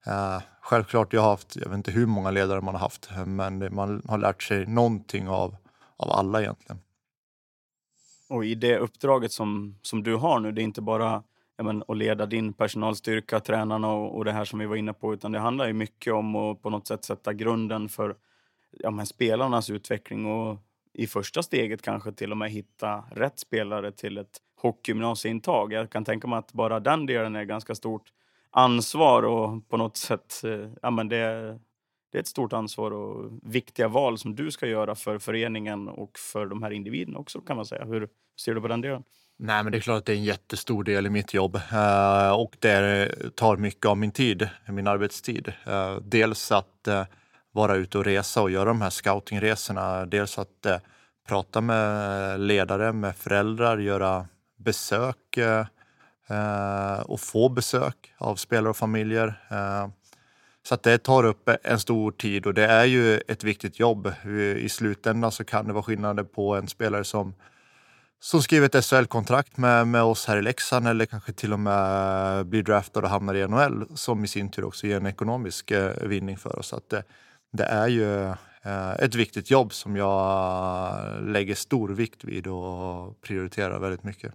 eh 0.06 0.40
självklart, 0.62 1.12
jag 1.12 1.20
har 1.20 1.31
haft, 1.31 1.56
jag 1.56 1.69
vet 1.69 1.76
inte 1.76 1.91
hur 1.91 2.06
många 2.06 2.31
ledare 2.31 2.61
man 2.61 2.75
har 2.75 2.81
haft, 2.81 3.11
men 3.26 3.75
man 3.75 4.03
har 4.09 4.19
lärt 4.19 4.43
sig 4.43 4.67
någonting 4.67 5.29
av, 5.29 5.56
av 5.97 6.11
alla 6.11 6.41
egentligen. 6.41 6.81
Och 8.29 8.44
i 8.44 8.55
det 8.55 8.79
uppdraget 8.79 9.32
som, 9.32 9.79
som 9.82 10.03
du 10.03 10.17
har 10.17 10.41
nu, 10.41 10.53
det 10.53 10.62
är 10.62 10.64
inte 10.64 10.82
bara 10.82 11.23
men, 11.62 11.85
att 11.88 11.97
leda 11.97 12.26
din 12.26 12.53
personalstyrka, 12.53 13.41
tränarna 13.41 13.93
och, 13.93 14.17
och 14.17 14.25
det 14.25 14.32
här 14.32 14.44
som 14.44 14.59
vi 14.59 14.67
var 14.67 14.76
inne 14.76 14.93
på, 14.93 15.14
utan 15.14 15.32
det 15.32 15.38
handlar 15.38 15.67
ju 15.67 15.73
mycket 15.73 16.12
om 16.12 16.37
att 16.37 16.62
på 16.62 16.70
något 16.70 16.87
sätt 16.87 17.05
sätta 17.05 17.32
grunden 17.32 17.88
för 17.88 18.17
ja, 18.70 18.91
men, 18.91 19.06
spelarnas 19.06 19.70
utveckling 19.70 20.26
och 20.26 20.59
i 20.93 21.06
första 21.06 21.43
steget 21.43 21.82
kanske 21.82 22.12
till 22.12 22.31
och 22.31 22.37
med 22.37 22.50
hitta 22.50 23.05
rätt 23.11 23.38
spelare 23.38 23.93
till 23.93 24.19
ett 24.19 24.38
hockeygymnasieintag. 24.56 25.73
Jag 25.73 25.91
kan 25.91 26.05
tänka 26.05 26.29
mig 26.29 26.38
att 26.38 26.53
bara 26.53 26.81
den 26.81 27.06
delen 27.06 27.37
är 27.37 27.44
ganska 27.44 27.75
stort 27.75 28.12
ansvar 28.52 29.22
och 29.22 29.69
på 29.69 29.76
något 29.76 29.96
sätt, 29.96 30.44
eh, 30.44 30.69
ja 30.82 30.90
men 30.90 31.08
det, 31.08 31.19
det 32.12 32.19
är 32.19 32.20
ett 32.20 32.26
stort 32.26 32.52
ansvar 32.52 32.90
och 32.90 33.38
viktiga 33.43 33.88
val 33.88 34.19
som 34.19 34.34
du 34.34 34.50
ska 34.50 34.66
göra 34.66 34.94
för 34.94 35.19
föreningen 35.19 35.88
och 35.88 36.19
för 36.19 36.46
de 36.46 36.62
här 36.62 36.70
individerna 36.70 37.19
också 37.19 37.40
kan 37.40 37.56
man 37.56 37.66
säga. 37.66 37.84
Hur 37.84 38.08
ser 38.40 38.54
du 38.54 38.60
på 38.60 38.69
den 38.69 38.81
delen? 38.81 39.02
Nej, 39.38 39.62
men 39.62 39.72
det 39.72 39.78
är 39.78 39.81
klart 39.81 39.99
att 39.99 40.04
det 40.04 40.12
är 40.12 40.16
en 40.16 40.25
jättestor 40.25 40.85
del 40.85 41.06
i 41.06 41.11
mitt 41.11 41.35
jobb 41.35 41.56
eh, 41.56 42.32
och 42.32 42.56
det 42.59 43.11
tar 43.37 43.56
mycket 43.56 43.87
av 43.87 43.99
min 43.99 44.12
tid, 44.12 44.49
min 44.68 44.87
arbetstid. 44.87 45.52
Eh, 45.66 45.97
dels 45.97 46.52
att 46.52 46.88
vara 47.52 47.75
ute 47.75 47.99
och 47.99 48.04
resa 48.04 48.42
och 48.42 48.50
göra 48.50 48.64
de 48.64 48.80
här 48.80 48.90
scoutingresorna. 48.90 50.06
Dels 50.06 50.38
att 50.38 50.66
prata 51.28 51.61
med 51.61 52.40
ledare, 52.40 52.92
med 52.92 53.16
föräldrar, 53.16 53.78
göra 53.78 54.26
besök 54.59 55.38
Eh, 56.29 57.00
och 57.00 57.21
få 57.21 57.49
besök 57.49 58.14
av 58.19 58.37
spelare 58.37 58.71
och 58.71 58.76
familjer. 58.76 59.41
Eh, 59.50 59.88
så 60.62 60.75
att 60.75 60.83
det 60.83 60.99
tar 60.99 61.25
upp 61.25 61.50
en 61.62 61.79
stor 61.79 62.12
tid 62.12 62.47
och 62.47 62.55
det 62.55 62.67
är 62.67 62.85
ju 62.85 63.19
ett 63.19 63.45
viktigt 63.45 63.81
jobb. 63.81 64.12
I 64.57 64.69
slutändan 64.69 65.33
så 65.33 65.45
kan 65.45 65.67
det 65.67 65.73
vara 65.73 65.83
skillnader 65.83 66.25
på 66.25 66.57
en 66.57 66.69
spelare 66.69 67.05
som 67.05 67.35
som 68.23 68.43
skriver 68.43 68.67
ett 68.67 68.85
SHL-kontrakt 68.85 69.57
med, 69.57 69.88
med 69.88 70.02
oss 70.02 70.26
här 70.26 70.37
i 70.37 70.43
Leksand 70.43 70.88
eller 70.88 71.07
kanske 71.07 71.33
till 71.33 71.52
och 71.52 71.61
med 71.61 72.47
blir 72.47 72.62
draftad 72.62 73.00
och 73.00 73.09
hamnar 73.09 73.35
i 73.35 73.49
NHL 73.49 73.87
som 73.95 74.25
i 74.25 74.29
sin 74.29 74.50
tur 74.50 74.64
också 74.64 74.87
ger 74.87 74.97
en 74.97 75.07
ekonomisk 75.07 75.71
eh, 75.71 75.93
vinning 76.02 76.37
för 76.37 76.59
oss. 76.59 76.67
Så 76.67 76.76
att 76.76 76.88
det, 76.88 77.05
det 77.52 77.64
är 77.64 77.88
ju 77.88 78.25
eh, 78.62 78.93
ett 78.93 79.14
viktigt 79.14 79.50
jobb 79.50 79.73
som 79.73 79.97
jag 79.97 80.99
lägger 81.23 81.55
stor 81.55 81.88
vikt 81.88 82.25
vid 82.25 82.47
och 82.47 83.21
prioriterar 83.21 83.79
väldigt 83.79 84.05
mycket. 84.05 84.35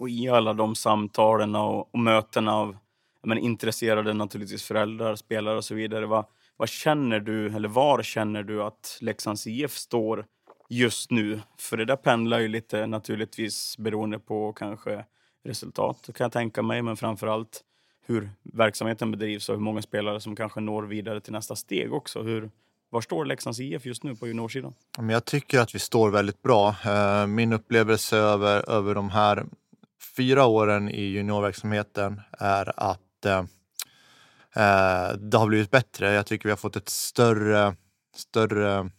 Och 0.00 0.08
i 0.10 0.28
alla 0.28 0.52
de 0.52 0.74
samtalen 0.74 1.54
och, 1.54 1.94
och 1.94 1.98
mötena 1.98 2.54
av 2.54 2.76
men, 3.22 3.38
intresserade 3.38 4.12
naturligtvis 4.12 4.62
föräldrar, 4.62 5.16
spelare 5.16 5.56
och 5.56 5.64
så 5.64 5.74
vidare. 5.74 6.06
Vad, 6.06 6.24
vad 6.56 6.68
känner 6.68 7.20
du, 7.20 7.46
eller 7.46 7.68
var 7.68 8.02
känner 8.02 8.42
du 8.42 8.62
att 8.62 8.98
Leksands 9.00 9.46
IF 9.46 9.76
står 9.76 10.26
just 10.68 11.10
nu? 11.10 11.40
För 11.58 11.76
det 11.76 11.84
där 11.84 11.96
pendlar 11.96 12.38
ju 12.38 12.48
lite 12.48 12.86
naturligtvis 12.86 13.78
beroende 13.78 14.18
på 14.18 14.52
kanske 14.52 15.04
resultat 15.44 16.10
kan 16.14 16.24
jag 16.24 16.32
tänka 16.32 16.62
mig, 16.62 16.82
men 16.82 16.96
framför 16.96 17.26
allt 17.26 17.60
hur 18.06 18.30
verksamheten 18.42 19.10
bedrivs 19.10 19.48
och 19.48 19.54
hur 19.54 19.62
många 19.62 19.82
spelare 19.82 20.20
som 20.20 20.36
kanske 20.36 20.60
når 20.60 20.82
vidare 20.82 21.20
till 21.20 21.32
nästa 21.32 21.56
steg 21.56 21.92
också. 21.92 22.22
Hur, 22.22 22.50
var 22.90 23.00
står 23.00 23.24
Leksands 23.24 23.60
IF 23.60 23.86
just 23.86 24.04
nu 24.04 24.16
på 24.16 24.28
juniorsidan? 24.28 24.74
Jag 25.10 25.24
tycker 25.24 25.60
att 25.60 25.74
vi 25.74 25.78
står 25.78 26.10
väldigt 26.10 26.42
bra. 26.42 26.74
Eh, 26.84 27.26
min 27.26 27.52
upplevelse 27.52 28.16
över, 28.16 28.70
över 28.70 28.94
de 28.94 29.10
här 29.10 29.46
fyra 30.20 30.46
åren 30.46 30.88
i 30.88 31.02
juniorverksamheten 31.02 32.20
är 32.38 32.72
att 32.76 33.26
eh, 33.26 33.38
eh, 34.54 35.14
det 35.18 35.36
har 35.36 35.46
blivit 35.46 35.70
bättre. 35.70 36.12
Jag 36.12 36.26
tycker 36.26 36.44
vi 36.44 36.50
har 36.50 36.56
fått 36.56 36.76
ett 36.76 36.88
större 36.88 37.74
större 38.16 38.90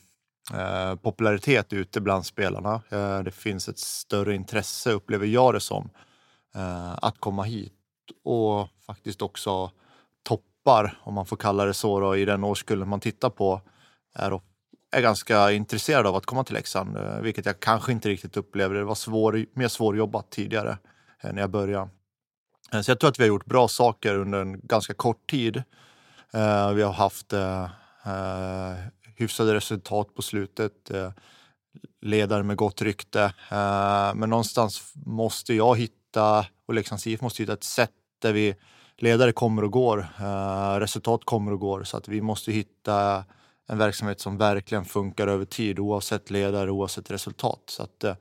eh, 0.53 0.95
popularitet 0.95 1.73
ute 1.73 2.01
bland 2.01 2.25
spelarna. 2.25 2.81
Eh, 2.89 3.19
det 3.19 3.31
finns 3.31 3.69
ett 3.69 3.79
större 3.79 4.35
intresse, 4.35 4.91
upplever 4.91 5.25
jag 5.25 5.53
det 5.53 5.59
som, 5.59 5.89
eh, 6.55 6.93
att 7.01 7.19
komma 7.19 7.43
hit 7.43 7.73
och 8.23 8.67
faktiskt 8.85 9.21
också 9.21 9.71
toppar, 10.23 10.99
om 11.03 11.13
man 11.13 11.25
får 11.25 11.37
kalla 11.37 11.65
det 11.65 11.73
så, 11.73 11.99
då, 11.99 12.15
i 12.17 12.25
den 12.25 12.43
årskullen 12.43 12.89
man 12.89 12.99
tittar 12.99 13.29
på 13.29 13.61
är, 14.13 14.41
är 14.91 15.01
ganska 15.01 15.51
intresserad 15.51 16.07
av 16.07 16.15
att 16.15 16.25
komma 16.25 16.43
till 16.43 16.55
Leksand, 16.55 16.97
eh, 16.97 17.19
vilket 17.19 17.45
jag 17.45 17.59
kanske 17.59 17.91
inte 17.91 18.09
riktigt 18.09 18.37
upplevde. 18.37 18.77
Det 18.77 18.85
var 18.85 18.95
svår, 18.95 19.45
mer 19.53 19.67
svårjobbat 19.67 20.29
tidigare 20.29 20.77
Eh, 21.21 21.33
när 21.33 21.41
jag 21.41 21.51
började. 21.51 21.89
Eh, 22.73 22.81
så 22.81 22.91
jag 22.91 22.99
tror 22.99 23.09
att 23.09 23.19
vi 23.19 23.23
har 23.23 23.27
gjort 23.27 23.45
bra 23.45 23.67
saker 23.67 24.15
under 24.15 24.41
en 24.41 24.59
ganska 24.63 24.93
kort 24.93 25.29
tid. 25.29 25.63
Eh, 26.33 26.71
vi 26.71 26.81
har 26.81 26.93
haft 26.93 27.33
hyfsade 29.15 29.53
resultat 29.53 30.15
på 30.15 30.21
slutet. 30.21 30.91
Ledare 32.01 32.43
med 32.43 32.57
gott 32.57 32.81
rykte. 32.81 33.33
Men 34.15 34.29
någonstans 34.29 34.93
måste 34.95 35.53
jag 35.53 35.77
hitta, 35.77 36.45
och 36.65 36.73
Leksands 36.73 37.07
IF 37.07 37.21
måste 37.21 37.43
hitta 37.43 37.53
ett 37.53 37.63
sätt 37.63 37.91
där 38.21 38.33
vi 38.33 38.55
ledare 38.97 39.31
kommer 39.31 39.63
och 39.63 39.71
går, 39.71 40.07
resultat 40.79 41.25
kommer 41.25 41.53
och 41.53 41.59
går. 41.59 41.83
Så 41.83 41.97
att 41.97 42.07
vi 42.07 42.21
måste 42.21 42.51
hitta 42.51 43.25
en 43.71 43.77
verksamhet 43.77 44.19
som 44.19 44.37
verkligen 44.37 44.85
funkar 44.85 45.27
över 45.27 45.45
tid 45.45 45.79
oavsett 45.79 46.29
ledare, 46.29 46.71
oavsett 46.71 47.11
resultat. 47.11 47.61
Så 47.65 47.83
att, 47.83 48.03
eh, 48.03 48.15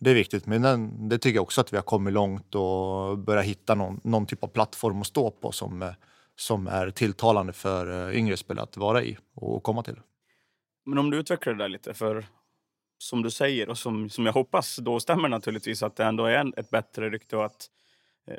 det 0.00 0.10
är 0.10 0.14
viktigt, 0.14 0.46
men 0.46 0.62
den, 0.62 1.08
det 1.08 1.18
tycker 1.18 1.36
jag 1.36 1.42
också 1.42 1.60
att 1.60 1.72
vi 1.72 1.76
har 1.76 1.82
kommit 1.82 2.14
långt 2.14 2.54
och 2.54 3.18
börjat 3.18 3.44
hitta 3.44 3.74
någon, 3.74 4.00
någon 4.04 4.26
typ 4.26 4.44
av 4.44 4.48
plattform 4.48 5.00
att 5.00 5.06
stå 5.06 5.30
på 5.30 5.52
som, 5.52 5.92
som 6.36 6.66
är 6.66 6.90
tilltalande 6.90 7.52
för 7.52 8.08
eh, 8.08 8.18
yngre 8.18 8.36
spelare 8.36 8.64
att 8.64 8.76
vara 8.76 9.02
i 9.02 9.16
och 9.34 9.62
komma 9.62 9.82
till. 9.82 10.00
Men 10.86 10.98
om 10.98 11.10
du 11.10 11.18
utvecklar 11.18 11.54
det 11.54 11.64
där 11.64 11.68
lite, 11.68 11.94
för 11.94 12.26
som 12.98 13.22
du 13.22 13.30
säger 13.30 13.68
och 13.68 13.78
som, 13.78 14.10
som 14.10 14.26
jag 14.26 14.32
hoppas 14.32 14.76
då 14.76 15.00
stämmer 15.00 15.28
naturligtvis 15.28 15.82
att 15.82 15.96
det 15.96 16.04
ändå 16.04 16.24
är 16.24 16.58
ett 16.58 16.70
bättre 16.70 17.10
rykte 17.10 17.36
och 17.36 17.44
att 17.44 17.70
eh, 18.26 18.36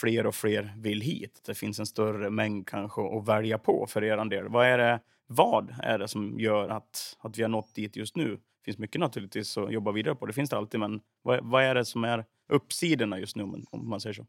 fler 0.00 0.26
och 0.26 0.34
fler 0.34 0.74
vill 0.76 1.00
hit. 1.00 1.42
Det 1.46 1.54
finns 1.54 1.78
en 1.78 1.86
större 1.86 2.30
mängd 2.30 2.68
kanske 2.68 3.18
att 3.18 3.28
välja 3.28 3.58
på 3.58 3.86
för 3.88 4.04
er 4.04 4.24
del. 4.24 4.48
Vad 4.48 4.66
är 4.66 4.78
det, 4.78 5.00
vad 5.26 5.74
är 5.82 5.98
det 5.98 6.08
som 6.08 6.40
gör 6.40 6.68
att, 6.68 7.16
att 7.20 7.38
vi 7.38 7.42
har 7.42 7.48
nått 7.48 7.74
dit 7.74 7.96
just 7.96 8.16
nu? 8.16 8.40
Det 8.62 8.64
finns 8.64 8.78
mycket 8.78 9.00
naturligtvis 9.00 9.58
att 9.58 9.72
jobba 9.72 9.92
vidare 9.92 10.14
på, 10.14 10.26
det 10.26 10.32
finns 10.32 10.50
det 10.50 10.56
alltid, 10.56 10.80
men 10.80 11.00
vad, 11.22 11.40
vad 11.42 11.64
är 11.64 11.74
det 11.74 11.84
som 11.84 12.04
är 12.04 12.24
uppsidorna 12.52 13.18
just 13.18 13.36
nu 13.36 13.42
om, 13.42 13.88
man 13.88 14.00
säger 14.00 14.14
så? 14.14 14.26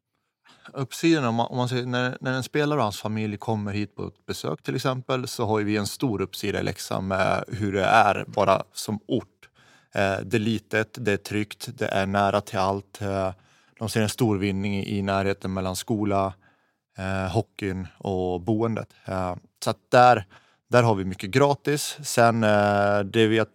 Uppsidan, 0.73 1.25
om 1.25 1.35
man, 1.35 1.47
om 1.47 1.57
man 1.57 1.69
säger, 1.69 1.85
när, 1.85 2.17
när 2.21 2.33
en 2.33 2.43
spelare 2.43 2.79
och 2.79 2.83
hans 2.83 3.01
familj 3.01 3.37
kommer 3.37 3.73
hit 3.73 3.95
på 3.95 4.07
ett 4.07 4.25
besök 4.25 4.63
till 4.63 4.75
exempel 4.75 5.27
så 5.27 5.45
har 5.45 5.59
ju 5.59 5.65
vi 5.65 5.77
en 5.77 5.87
stor 5.87 6.21
uppsida 6.21 6.59
i 6.59 6.63
Leksand 6.63 7.07
med 7.07 7.43
hur 7.47 7.73
det 7.73 7.85
är 7.85 8.25
bara 8.27 8.63
som 8.73 8.99
ort. 9.07 9.49
Eh, 9.95 10.17
det 10.25 10.37
är 10.37 10.39
litet, 10.39 10.97
det 11.05 11.11
är 11.11 11.17
tryggt, 11.17 11.69
det 11.77 11.87
är 11.87 12.05
nära 12.05 12.41
till 12.41 12.59
allt. 12.59 13.01
Eh, 13.01 13.31
de 13.79 13.89
ser 13.89 14.01
en 14.01 14.09
stor 14.09 14.37
vinning 14.37 14.75
i, 14.75 14.97
i 14.97 15.01
närheten 15.01 15.53
mellan 15.53 15.75
skola, 15.75 16.33
eh, 16.97 17.31
hockeyn 17.31 17.87
och 17.97 18.41
boendet. 18.41 18.89
Eh, 19.05 19.35
så 19.63 19.69
att 19.69 19.91
där, 19.91 20.25
där 20.69 20.83
har 20.83 20.95
vi 20.95 21.05
mycket 21.05 21.29
gratis. 21.29 21.97
Sen 22.03 22.43
eh, 22.43 22.99
det 22.99 23.27
vet 23.27 23.49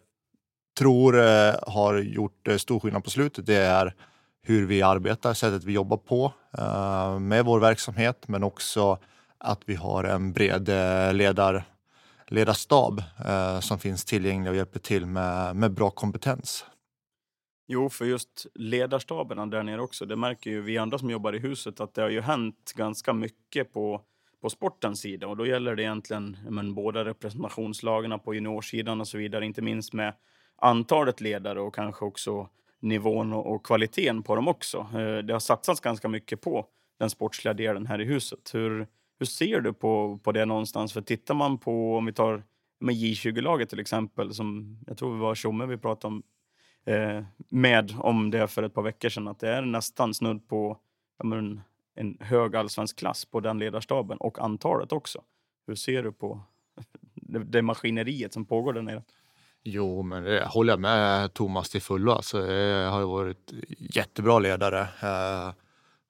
tror 0.78 1.18
eh, 1.18 1.54
har 1.66 1.99
gjort 1.99 2.49
eh, 2.49 2.56
stor 2.56 2.80
skillnad 2.80 3.04
på 3.04 3.11
slutet 3.11 3.47
det 3.47 3.56
är 3.56 3.94
hur 4.42 4.66
vi 4.66 4.82
arbetar, 4.82 5.35
sättet 5.35 5.64
vi 5.64 5.73
jobbar 5.73 5.97
på 5.97 6.32
eh, 6.58 7.18
med 7.18 7.44
vår 7.44 7.61
verksamhet 7.61 8.28
men 8.28 8.42
också 8.44 8.99
att 9.38 9.61
vi 9.66 9.75
har 9.75 10.04
en 10.04 10.32
bred 10.32 10.68
ledar, 11.16 11.64
ledarstab 12.26 13.02
som 13.61 13.78
finns 13.78 14.04
tillgänglig 14.04 14.50
och 14.50 14.56
hjälper 14.56 14.78
till 14.78 15.06
med, 15.06 15.56
med 15.56 15.73
bra 15.73 15.90
kompetens. 15.90 16.64
Jo, 17.66 17.90
för 17.90 18.04
just 18.04 18.47
ledarstaberna 18.54 19.47
där 19.47 19.62
nere 19.62 19.82
också, 19.82 20.06
det 20.06 20.16
märker 20.16 20.50
ju 20.50 20.62
vi 20.62 20.78
andra 20.78 20.99
som 20.99 21.11
jobbar 21.11 21.35
i 21.35 21.38
huset 21.38 21.80
att 21.80 21.94
det 21.94 22.02
har 22.02 22.08
ju 22.08 22.20
hänt 22.20 22.73
ganska 22.76 23.12
mycket 23.12 23.73
på, 23.73 24.00
på 24.42 24.50
sportens 24.50 25.00
sida 25.00 25.26
och 25.26 25.37
då 25.37 25.47
gäller 25.47 25.76
det 25.76 25.82
egentligen 25.82 26.37
men, 26.49 26.75
båda 26.75 27.04
representationslagarna 27.04 28.18
på 28.18 28.35
juniorsidan 28.35 29.00
och 29.00 29.08
så 29.08 29.18
vidare, 29.18 29.47
inte 29.47 29.62
minst 29.62 29.92
med 29.92 30.14
antalet 30.58 31.20
ledare 31.20 31.60
och 31.60 31.74
kanske 31.74 32.04
också 32.04 32.48
nivån 32.80 33.32
och, 33.32 33.66
kvaliteten 33.66 34.22
på 34.22 34.36
dem 34.36 34.48
också. 34.48 34.78
Eh, 34.78 35.18
det 35.18 35.32
har 35.32 35.40
satsats 35.40 35.80
ganska 35.80 36.08
mycket 36.08 36.40
på 36.40 36.66
den 36.98 37.10
sportsliga 37.10 37.54
delen 37.54 37.86
här 37.86 38.00
i 38.00 38.04
huset. 38.04 38.50
Hur, 38.54 38.86
hur 39.18 39.26
ser 39.26 39.60
du 39.60 39.72
på, 39.72 40.20
på 40.22 40.32
det 40.32 40.44
någonstans? 40.44 40.92
För 40.92 41.00
tittar 41.00 41.34
man 41.34 41.58
på, 41.58 41.96
om 41.96 42.06
vi 42.06 42.12
tar 42.12 42.42
med 42.80 42.94
J20-laget 42.94 43.68
till 43.68 43.80
exempel, 43.80 44.34
som 44.34 44.78
jag 44.86 44.98
tror 44.98 45.14
det 45.14 45.20
var 45.20 45.34
Tjomme 45.34 45.66
vi 45.66 45.76
pratade 45.76 46.14
om 46.14 46.22
eh, 46.84 47.24
med 47.48 47.94
om 47.98 48.30
det 48.30 48.48
för 48.48 48.62
ett 48.62 48.74
par 48.74 48.82
veckor 48.82 49.08
sedan, 49.08 49.28
att 49.28 49.38
det 49.38 49.48
är 49.48 49.62
nästan 49.62 50.14
snudd 50.14 50.48
på 50.48 50.78
men, 51.24 51.60
en 51.94 52.16
hög 52.20 52.56
allsvensk 52.56 52.98
klass 52.98 53.24
på 53.24 53.40
den 53.40 53.58
ledarstaben 53.58 54.18
och 54.18 54.38
antalet 54.38 54.92
också. 54.92 55.22
Hur 55.66 55.74
ser 55.74 56.02
du 56.02 56.12
på 56.12 56.40
det, 57.14 57.38
det 57.38 57.62
maskineriet 57.62 58.32
som 58.32 58.44
pågår 58.44 58.72
där 58.72 58.82
nere? 58.82 59.02
Jo, 59.70 60.02
men 60.02 60.22
det 60.22 60.44
håller 60.46 60.72
jag 60.72 60.80
med 60.80 61.34
Thomas 61.34 61.70
till 61.70 61.82
fullo. 61.82 62.12
Alltså, 62.12 62.40
det 62.46 62.88
har 62.90 63.02
varit 63.02 63.52
jättebra 63.78 64.38
ledare. 64.38 64.80
Eh, 64.80 65.52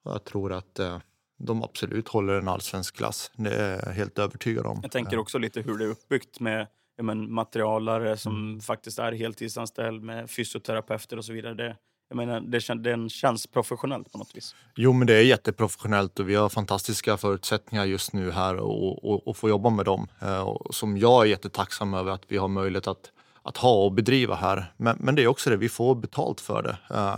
Jag 0.04 0.24
tror 0.24 0.52
att 0.52 0.78
eh, 0.78 0.98
de 1.38 1.62
absolut 1.62 2.08
håller 2.08 2.32
en 2.34 2.48
allsvensk 2.48 2.96
klass. 2.96 3.30
Det 3.34 3.54
är 3.54 3.86
jag 3.86 3.92
helt 3.92 4.18
övertygad 4.18 4.66
om. 4.66 4.78
Jag 4.82 4.90
tänker 4.92 5.18
också 5.18 5.38
lite 5.38 5.60
hur 5.60 5.78
det 5.78 5.84
är 5.84 5.88
uppbyggt 5.88 6.40
med 6.40 6.66
men, 7.02 7.32
materialare 7.34 8.16
som 8.16 8.34
Mm. 8.36 8.60
faktiskt 8.60 8.98
är 8.98 9.12
heltidsanställd 9.12 10.02
med 10.02 10.30
fysioterapeuter 10.30 11.16
och 11.16 11.24
så 11.24 11.32
vidare. 11.32 11.54
Det, 11.54 11.76
jag 12.08 12.16
menar, 12.16 12.40
det, 12.40 12.60
kän, 12.60 12.82
den 12.82 13.08
känns 13.08 13.46
professionellt 13.46 14.12
på 14.12 14.18
något 14.18 14.36
vis. 14.36 14.54
Jo, 14.76 14.92
men 14.92 15.06
det 15.06 15.14
är 15.14 15.22
jätteprofessionellt 15.22 16.20
och 16.20 16.28
vi 16.28 16.34
har 16.34 16.48
fantastiska 16.48 17.16
förutsättningar 17.16 17.84
just 17.84 18.12
nu 18.12 18.30
här 18.30 18.56
och, 18.56 19.04
och, 19.10 19.28
och 19.28 19.36
få 19.36 19.48
jobba 19.48 19.70
med 19.70 19.84
dem. 19.84 20.08
Eh, 20.20 20.40
och 20.40 20.74
som 20.74 20.98
jag 20.98 21.22
är 21.22 21.26
jättetacksam 21.26 21.94
över 21.94 22.12
att 22.12 22.22
vi 22.28 22.36
har 22.36 22.48
möjlighet 22.48 22.86
att, 22.86 23.10
att 23.48 23.56
ha 23.56 23.84
och 23.84 23.92
bedriva 23.92 24.34
här. 24.34 24.72
Men, 24.76 24.96
men 25.00 25.14
det 25.14 25.22
är 25.22 25.26
också 25.26 25.50
det, 25.50 25.56
vi 25.56 25.68
får 25.68 25.94
betalt 25.94 26.40
för 26.40 26.62
det. 26.62 26.94
Uh, 26.94 27.16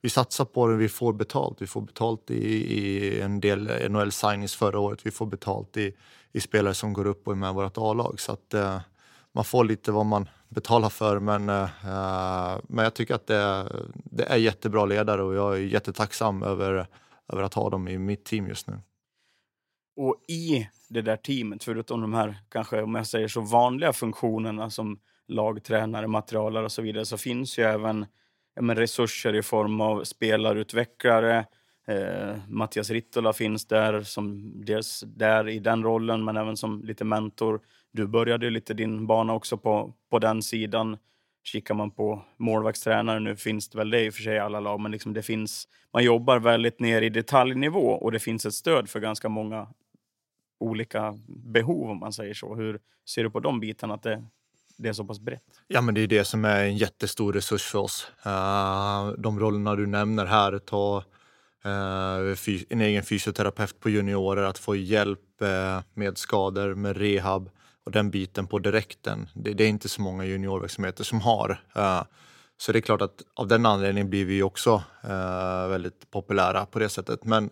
vi 0.00 0.10
satsar 0.10 0.44
på 0.44 0.66
det, 0.66 0.76
vi 0.76 0.88
får 0.88 1.12
betalt. 1.12 1.62
Vi 1.62 1.66
får 1.66 1.80
betalt 1.80 2.30
i, 2.30 2.44
i 2.78 3.20
en 3.20 3.40
del 3.40 3.90
NHL 3.90 4.12
signings 4.12 4.54
förra 4.54 4.78
året. 4.78 5.06
Vi 5.06 5.10
får 5.10 5.26
betalt 5.26 5.76
i, 5.76 5.94
i 6.32 6.40
spelare 6.40 6.74
som 6.74 6.92
går 6.92 7.06
upp 7.06 7.26
och 7.26 7.32
är 7.32 7.36
med 7.36 7.50
i 7.50 7.54
vårt 7.54 7.78
A-lag. 7.78 8.20
Så 8.20 8.32
att 8.32 8.54
uh, 8.54 8.80
man 9.32 9.44
får 9.44 9.64
lite 9.64 9.92
vad 9.92 10.06
man 10.06 10.28
betalar 10.48 10.88
för. 10.88 11.18
Men, 11.18 11.48
uh, 11.48 11.68
men 12.68 12.84
jag 12.84 12.94
tycker 12.94 13.14
att 13.14 13.26
det, 13.26 13.36
är- 13.36 13.86
det 13.94 14.24
är 14.24 14.36
jättebra 14.36 14.84
ledare 14.84 15.22
och 15.22 15.34
jag 15.34 15.54
är 15.54 15.58
jättetacksam 15.60 16.42
över, 16.42 16.86
över 17.32 17.42
att 17.42 17.54
ha 17.54 17.70
dem 17.70 17.88
i 17.88 17.98
mitt 17.98 18.24
team 18.24 18.48
just 18.48 18.66
nu. 18.66 18.80
Och 19.96 20.16
i 20.28 20.68
det 20.88 21.02
där 21.02 21.16
teamet, 21.16 21.64
förutom 21.64 22.00
de 22.00 22.14
här 22.14 22.36
kanske 22.48 22.82
om 22.82 22.94
jag 22.94 23.06
säger 23.06 23.28
så 23.28 23.40
vanliga 23.40 23.92
funktionerna 23.92 24.70
som 24.70 24.98
lagtränare, 25.28 26.06
materialare 26.06 26.64
och 26.64 26.72
så 26.72 26.82
vidare, 26.82 27.06
så 27.06 27.18
finns 27.18 27.58
ju 27.58 27.62
även 27.62 28.06
ja, 28.54 28.62
men 28.62 28.76
resurser 28.76 29.34
i 29.34 29.42
form 29.42 29.80
av 29.80 30.04
spelarutvecklare. 30.04 31.46
Eh, 31.86 32.36
Mattias 32.48 32.90
Rittola 32.90 33.32
finns 33.32 33.66
där, 33.66 34.02
som 34.02 34.52
dels 34.64 35.04
där 35.06 35.48
i 35.48 35.58
den 35.58 35.82
rollen, 35.82 36.24
men 36.24 36.36
även 36.36 36.56
som 36.56 36.82
lite 36.84 37.04
mentor. 37.04 37.60
Du 37.92 38.06
började 38.06 38.46
ju 38.46 38.50
lite 38.50 38.74
din 38.74 39.06
bana 39.06 39.34
också 39.34 39.56
på, 39.56 39.94
på 40.10 40.18
den 40.18 40.42
sidan. 40.42 40.98
Kikar 41.44 41.74
man 41.74 41.90
på 41.90 42.22
målvaktstränare, 42.38 43.20
nu 43.20 43.36
finns 43.36 43.68
det 43.68 43.78
väl 43.78 43.90
det 43.90 44.04
i 44.04 44.10
och 44.10 44.14
för 44.14 44.22
sig 44.22 44.34
i 44.34 44.38
alla 44.38 44.60
lag, 44.60 44.80
men 44.80 44.92
liksom 44.92 45.12
det 45.12 45.22
finns, 45.22 45.68
man 45.92 46.04
jobbar 46.04 46.38
väldigt 46.38 46.80
ner 46.80 47.02
i 47.02 47.08
detaljnivå 47.08 47.88
och 47.88 48.12
det 48.12 48.18
finns 48.18 48.46
ett 48.46 48.54
stöd 48.54 48.88
för 48.88 49.00
ganska 49.00 49.28
många 49.28 49.68
olika 50.60 51.18
behov 51.26 51.90
om 51.90 51.98
man 51.98 52.12
säger 52.12 52.34
så. 52.34 52.54
Hur 52.54 52.80
ser 53.08 53.24
du 53.24 53.30
på 53.30 53.40
de 53.40 53.60
bitarna, 53.60 53.94
att 53.94 54.02
det, 54.02 54.24
det 54.76 54.88
är 54.88 54.92
så 54.92 55.04
pass 55.04 55.20
brett? 55.20 55.42
Ja, 55.68 55.80
men 55.80 55.94
det 55.94 56.00
är 56.00 56.06
det 56.06 56.24
som 56.24 56.44
är 56.44 56.64
en 56.64 56.76
jättestor 56.76 57.32
resurs 57.32 57.62
för 57.62 57.78
oss. 57.78 58.06
Eh, 58.24 59.08
de 59.18 59.40
rollerna 59.40 59.76
du 59.76 59.86
nämner 59.86 60.26
här, 60.26 60.58
ta 60.58 61.04
eh, 61.64 62.54
en 62.68 62.80
egen 62.80 63.02
fysioterapeut 63.02 63.80
på 63.80 63.90
juniorer, 63.90 64.42
att 64.42 64.58
få 64.58 64.76
hjälp 64.76 65.42
eh, 65.42 65.80
med 65.94 66.18
skador, 66.18 66.74
med 66.74 66.96
rehab 66.96 67.50
och 67.84 67.92
den 67.92 68.10
biten 68.10 68.46
på 68.46 68.58
direkten. 68.58 69.28
Det, 69.34 69.52
det 69.52 69.64
är 69.64 69.68
inte 69.68 69.88
så 69.88 70.02
många 70.02 70.24
juniorverksamheter 70.24 71.04
som 71.04 71.20
har. 71.20 71.60
Så 72.58 72.72
det 72.72 72.78
är 72.78 72.80
klart 72.80 73.02
att 73.02 73.22
av 73.34 73.48
den 73.48 73.66
anledningen 73.66 74.10
blir 74.10 74.24
vi 74.24 74.42
också 74.42 74.82
väldigt 75.68 76.10
populära 76.10 76.66
på 76.66 76.78
det 76.78 76.88
sättet. 76.88 77.24
Men 77.24 77.50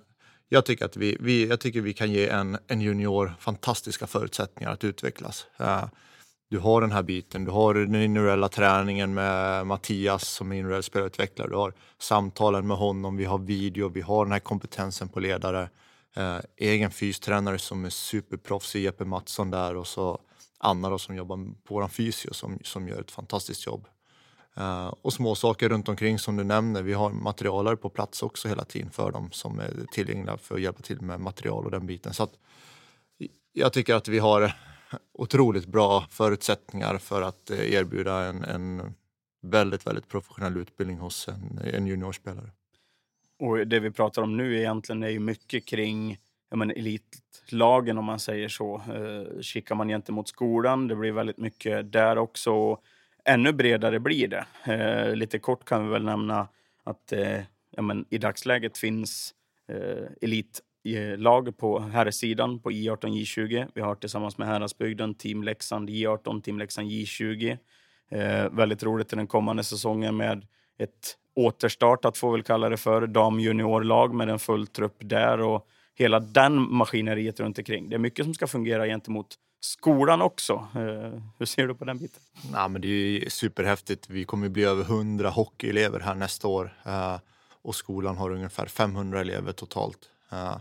jag 0.49 0.65
tycker 0.65 0.85
att 0.85 0.97
vi, 0.97 1.17
vi, 1.21 1.49
jag 1.49 1.61
tycker 1.61 1.81
vi 1.81 1.93
kan 1.93 2.13
ge 2.13 2.29
en, 2.29 2.59
en 2.67 2.81
junior 2.81 3.35
fantastiska 3.39 4.07
förutsättningar 4.07 4.73
att 4.73 4.85
utvecklas. 4.85 5.47
Du 6.51 6.59
har 6.59 6.81
den 6.81 6.93
här 6.93 7.03
biten, 7.03 7.45
du 7.45 7.51
har 7.51 7.75
den 7.75 7.95
individuella 7.95 8.49
träningen 8.49 9.15
med 9.15 9.67
Mattias 9.67 10.29
som 10.29 10.53
är 10.53 10.57
individuell 10.57 10.83
spelutvecklare. 10.83 11.49
du 11.49 11.57
har 11.57 11.75
samtalen 11.99 12.67
med 12.67 12.77
honom, 12.77 13.17
vi 13.17 13.25
har 13.25 13.39
video, 13.39 13.89
vi 13.89 14.01
har 14.01 14.25
den 14.25 14.33
här 14.33 14.39
kompetensen 14.39 15.09
på 15.09 15.21
ledare, 15.21 15.69
eh, 16.17 16.39
egen 16.57 16.91
fystränare 16.91 17.59
som 17.59 17.85
är 17.85 17.91
superproffs 17.91 18.77
i 18.77 18.81
Jeppe 18.81 19.05
Mattsson 19.05 19.51
där 19.51 19.77
och 19.77 19.87
så 19.87 20.21
Anna 20.59 20.91
då, 20.91 20.99
som 20.99 21.17
jobbar 21.17 21.37
på 21.37 21.75
vår 21.75 21.89
fysio 21.89 22.33
som, 22.33 22.59
som 22.65 22.89
gör 22.89 23.01
ett 23.01 23.11
fantastiskt 23.11 23.67
jobb. 23.67 23.87
Eh, 24.57 24.95
och 25.03 25.13
små 25.13 25.35
saker 25.35 25.69
runt 25.69 25.89
omkring 25.89 26.19
som 26.19 26.37
du 26.37 26.45
nämner. 26.45 26.83
Vi 26.83 26.93
har 26.93 27.11
materialare 27.11 27.77
på 27.77 27.91
plats 27.91 28.23
också 28.23 28.49
hela 28.49 28.65
tiden 28.65 28.91
för 28.91 29.11
dem 29.13 29.31
som 29.33 29.59
är 29.59 29.73
tillgängliga 29.93 30.37
för 30.37 30.55
att 30.55 30.61
hjälpa 30.61 30.83
till 30.83 31.01
med 31.01 31.21
material 31.21 31.65
och 31.65 31.71
den 31.71 31.87
biten. 31.87 32.15
Så 32.15 32.23
att, 32.23 32.33
jag 33.53 33.73
tycker 33.73 33.95
att 33.95 34.09
vi 34.09 34.19
har 34.19 34.55
otroligt 35.13 35.67
bra 35.67 36.07
förutsättningar 36.11 36.99
för 36.99 37.23
att 37.23 37.51
eh, 37.51 37.73
erbjuda 37.75 38.25
en, 38.25 38.45
en 38.45 38.95
väldigt, 39.43 39.87
väldigt 39.87 40.09
professionell 40.09 40.57
utbildning 40.57 40.99
hos 40.99 41.29
en, 41.29 41.61
en 41.75 41.87
juniorspelare. 41.87 42.51
Och 43.39 43.67
det 43.67 43.81
vi 43.81 43.91
pratar 43.91 44.23
om 44.23 44.37
nu 44.37 44.59
egentligen 44.59 45.03
är 45.03 45.09
ju 45.09 45.21
mycket 45.21 45.67
kring 45.67 46.19
men 46.57 46.71
elitlagen 46.71 47.99
om 47.99 48.05
man 48.05 48.19
säger 48.19 48.49
så. 48.49 48.77
Eh, 48.77 49.41
kikar 49.41 49.75
man 49.75 49.89
gentemot 49.89 50.29
skolan, 50.29 50.89
det 50.89 50.97
blir 50.97 51.13
väldigt 51.13 51.39
mycket 51.39 51.93
där 51.93 52.19
också. 52.19 52.79
Ännu 53.25 53.53
bredare 53.53 54.01
blir 54.01 54.29
det. 54.29 54.45
Eh, 54.65 55.15
lite 55.15 55.39
kort 55.39 55.65
kan 55.65 55.87
vi 55.87 55.93
väl 55.93 56.05
nämna 56.05 56.49
att 56.85 57.13
eh, 57.13 57.41
ja, 57.71 57.83
men 57.83 58.05
i 58.11 58.19
dagsläget 58.19 58.79
finns 58.79 59.35
eh, 59.69 60.09
Eh, 60.85 61.19
lag 61.19 61.57
på 61.57 61.79
herrsidan 61.79 62.61
på 62.61 62.71
I18 62.71 63.09
J20. 63.09 63.69
Vi 63.75 63.81
har 63.81 63.95
tillsammans 63.95 64.39
med 64.39 64.49
Häradsbygden 64.49 65.15
Team 65.15 65.43
Leksand 65.43 65.91
J18, 65.91 66.43
Team 66.43 66.59
Leksand 66.59 66.91
J20. 66.91 67.59
Eh, 68.11 68.51
väldigt 68.51 68.83
roligt 68.83 69.13
i 69.13 69.17
den 69.17 69.27
kommande 69.27 69.65
säsongen 69.65 70.17
med 70.17 70.47
ett 70.79 71.17
återstartat, 71.35 72.19
får 72.19 72.31
vi 72.31 72.37
väl 72.37 72.43
kalla 72.43 72.69
det 72.69 72.77
för, 72.77 73.07
damjuniorlag 73.07 74.15
med 74.15 74.29
en 74.29 74.39
full 74.39 74.67
trupp 74.67 74.97
där 74.99 75.41
och 75.41 75.67
hela 75.95 76.21
den 76.21 76.75
maskineriet 76.75 77.41
runt 77.41 77.59
omkring. 77.59 77.89
Det 77.89 77.97
är 77.97 77.99
mycket 77.99 78.25
som 78.25 78.35
ska 78.35 78.47
fungera 78.47 78.87
gentemot 78.87 79.27
skolan 79.61 80.23
också. 80.23 80.67
Eh, 80.75 81.23
hur 81.39 81.47
ser 81.47 81.67
du 81.67 81.75
på 81.75 81.85
den 81.85 81.99
biten? 81.99 82.23
Ja, 82.53 82.69
men 82.69 82.83
det 82.83 82.89
är 82.89 83.31
superhäftigt. 83.31 84.11
Vi 84.11 84.25
kommer 84.25 84.49
bli 84.49 84.65
över 84.65 84.85
100 84.85 85.31
hockeyelever 85.31 86.01
här 86.01 86.15
nästa 86.15 86.49
år 86.49 86.73
eh, 86.87 87.19
och 87.63 87.75
skolan 87.75 88.17
har 88.17 88.31
ungefär 88.31 88.67
500 88.67 89.21
elever 89.21 89.53
totalt. 89.53 89.99
Eh, 90.33 90.57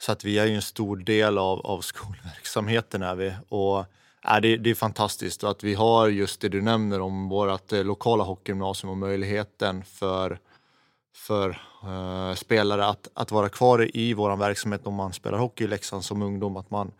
så 0.00 0.12
att 0.12 0.24
vi 0.24 0.38
är 0.38 0.46
ju 0.46 0.54
en 0.54 0.62
stor 0.62 0.96
del 0.96 1.38
av, 1.38 1.66
av 1.66 1.80
skolverksamheten. 1.80 3.02
Är 3.02 3.14
vi. 3.14 3.34
Och, 3.48 3.78
äh, 4.24 4.40
det, 4.42 4.56
det 4.56 4.70
är 4.70 4.74
fantastiskt 4.74 5.44
och 5.44 5.50
att 5.50 5.64
vi 5.64 5.74
har 5.74 6.08
just 6.08 6.40
det 6.40 6.48
du 6.48 6.62
nämner 6.62 7.00
om 7.00 7.28
vårt 7.28 7.72
eh, 7.72 7.84
lokala 7.84 8.24
hockeygymnasium 8.24 8.90
och 8.90 8.96
möjligheten 8.96 9.84
för, 9.84 10.38
för 11.14 11.50
eh, 11.84 12.34
spelare 12.34 12.86
att, 12.86 13.08
att 13.14 13.30
vara 13.30 13.48
kvar 13.48 13.96
i 13.96 14.14
vår 14.14 14.36
verksamhet 14.36 14.86
om 14.86 14.94
man 14.94 15.12
spelar 15.12 15.38
hockey 15.38 15.64
i 15.64 15.66
Leksand 15.66 16.04
som 16.04 16.22
ungdom. 16.22 16.56
Att 16.56 16.70
man, 16.70 16.92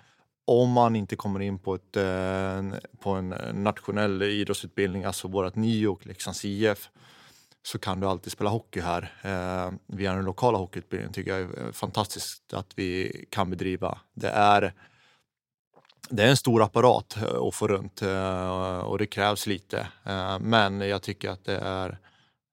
om 0.44 0.70
man 0.70 0.96
inte 0.96 1.16
kommer 1.16 1.40
in 1.40 1.58
på, 1.58 1.74
ett, 1.74 1.96
eh, 1.96 2.80
på 3.00 3.10
en 3.10 3.28
nationell 3.54 4.22
idrottsutbildning, 4.22 5.04
alltså 5.04 5.28
vårt 5.28 5.54
NIO 5.54 5.92
och 5.92 6.06
Leksands 6.06 6.44
IF, 6.44 6.90
så 7.62 7.78
kan 7.78 8.00
du 8.00 8.06
alltid 8.06 8.32
spela 8.32 8.50
hockey 8.50 8.80
här. 8.80 9.14
Eh, 9.22 9.72
via 9.86 10.14
den 10.14 10.24
lokala 10.24 10.58
hockeyutbildningen 10.58 11.12
tycker 11.12 11.30
jag 11.30 11.40
är 11.40 11.66
eh, 11.66 11.72
fantastiskt 11.72 12.54
att 12.54 12.72
vi 12.74 13.24
kan 13.30 13.50
bedriva. 13.50 13.98
Det 14.14 14.28
är, 14.28 14.74
det 16.10 16.22
är 16.22 16.28
en 16.28 16.36
stor 16.36 16.62
apparat 16.62 17.16
eh, 17.16 17.42
att 17.42 17.54
få 17.54 17.68
runt 17.68 18.02
eh, 18.02 18.78
och 18.78 18.98
det 18.98 19.06
krävs 19.06 19.46
lite. 19.46 19.86
Eh, 20.04 20.38
men 20.38 20.80
jag 20.80 21.02
tycker 21.02 21.30
att 21.30 21.44
det 21.44 21.58
är, 21.58 21.98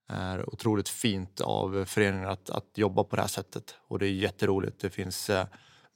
är 0.10 0.54
otroligt 0.54 0.90
fint 0.90 1.42
av 1.42 1.86
föreningen 1.86 2.30
att, 2.30 2.50
att 2.50 2.78
jobba 2.78 3.04
på 3.04 3.16
det 3.16 3.22
här 3.22 3.30
sättet 3.30 3.76
och 3.88 4.00
det 4.00 4.08
är 4.08 4.12
jätteroligt. 4.12 4.80
Det 4.80 4.90
finns 4.90 5.30
eh, 5.30 5.46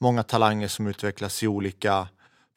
många 0.00 0.22
talanger 0.22 0.68
som 0.68 0.86
utvecklas 0.86 1.42
i 1.42 1.46
olika, 1.46 2.08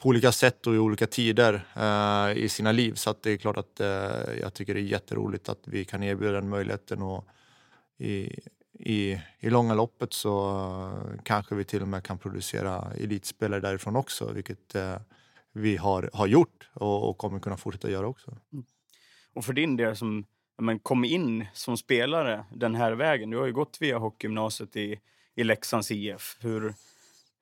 på 0.03 0.09
olika 0.09 0.31
sätt 0.31 0.67
och 0.67 0.75
i 0.75 0.77
olika 0.77 1.07
tider 1.07 1.65
eh, 1.75 2.43
i 2.43 2.49
sina 2.49 2.71
liv. 2.71 2.93
Så 2.93 3.09
att 3.09 3.23
det 3.23 3.31
är 3.31 3.37
klart 3.37 3.57
att 3.57 3.79
eh, 3.79 3.87
jag 4.41 4.53
tycker 4.53 4.73
det 4.73 4.79
är 4.79 4.83
jätteroligt 4.83 5.49
att 5.49 5.59
vi 5.65 5.85
kan 5.85 6.03
erbjuda 6.03 6.31
den 6.31 6.49
möjligheten. 6.49 7.01
Och 7.01 7.25
i, 7.97 8.39
i, 8.79 9.21
I 9.39 9.49
långa 9.49 9.73
loppet 9.73 10.13
så 10.13 10.49
eh, 10.87 11.21
kanske 11.23 11.55
vi 11.55 11.63
till 11.63 11.81
och 11.81 11.87
med 11.87 12.03
kan 12.03 12.17
producera 12.17 12.91
elitspelare 12.99 13.59
därifrån 13.59 13.95
också, 13.95 14.31
vilket 14.31 14.75
eh, 14.75 14.95
vi 15.51 15.77
har, 15.77 16.09
har 16.13 16.27
gjort 16.27 16.69
och, 16.73 17.09
och 17.09 17.17
kommer 17.17 17.39
kunna 17.39 17.57
fortsätta 17.57 17.91
göra 17.91 18.07
också. 18.07 18.37
Mm. 18.53 18.65
Och 19.33 19.45
för 19.45 19.53
din 19.53 19.77
del 19.77 19.95
som 19.95 20.25
men, 20.57 20.79
kom 20.79 21.05
in 21.05 21.45
som 21.53 21.77
spelare 21.77 22.45
den 22.55 22.75
här 22.75 22.91
vägen. 22.91 23.29
Du 23.29 23.37
har 23.37 23.45
ju 23.45 23.53
gått 23.53 23.77
via 23.79 23.97
hockeygymnasiet 23.97 24.75
i, 24.75 24.99
i 25.35 25.43
Leksands 25.43 25.91
IF. 25.91 26.37
Hur, 26.39 26.73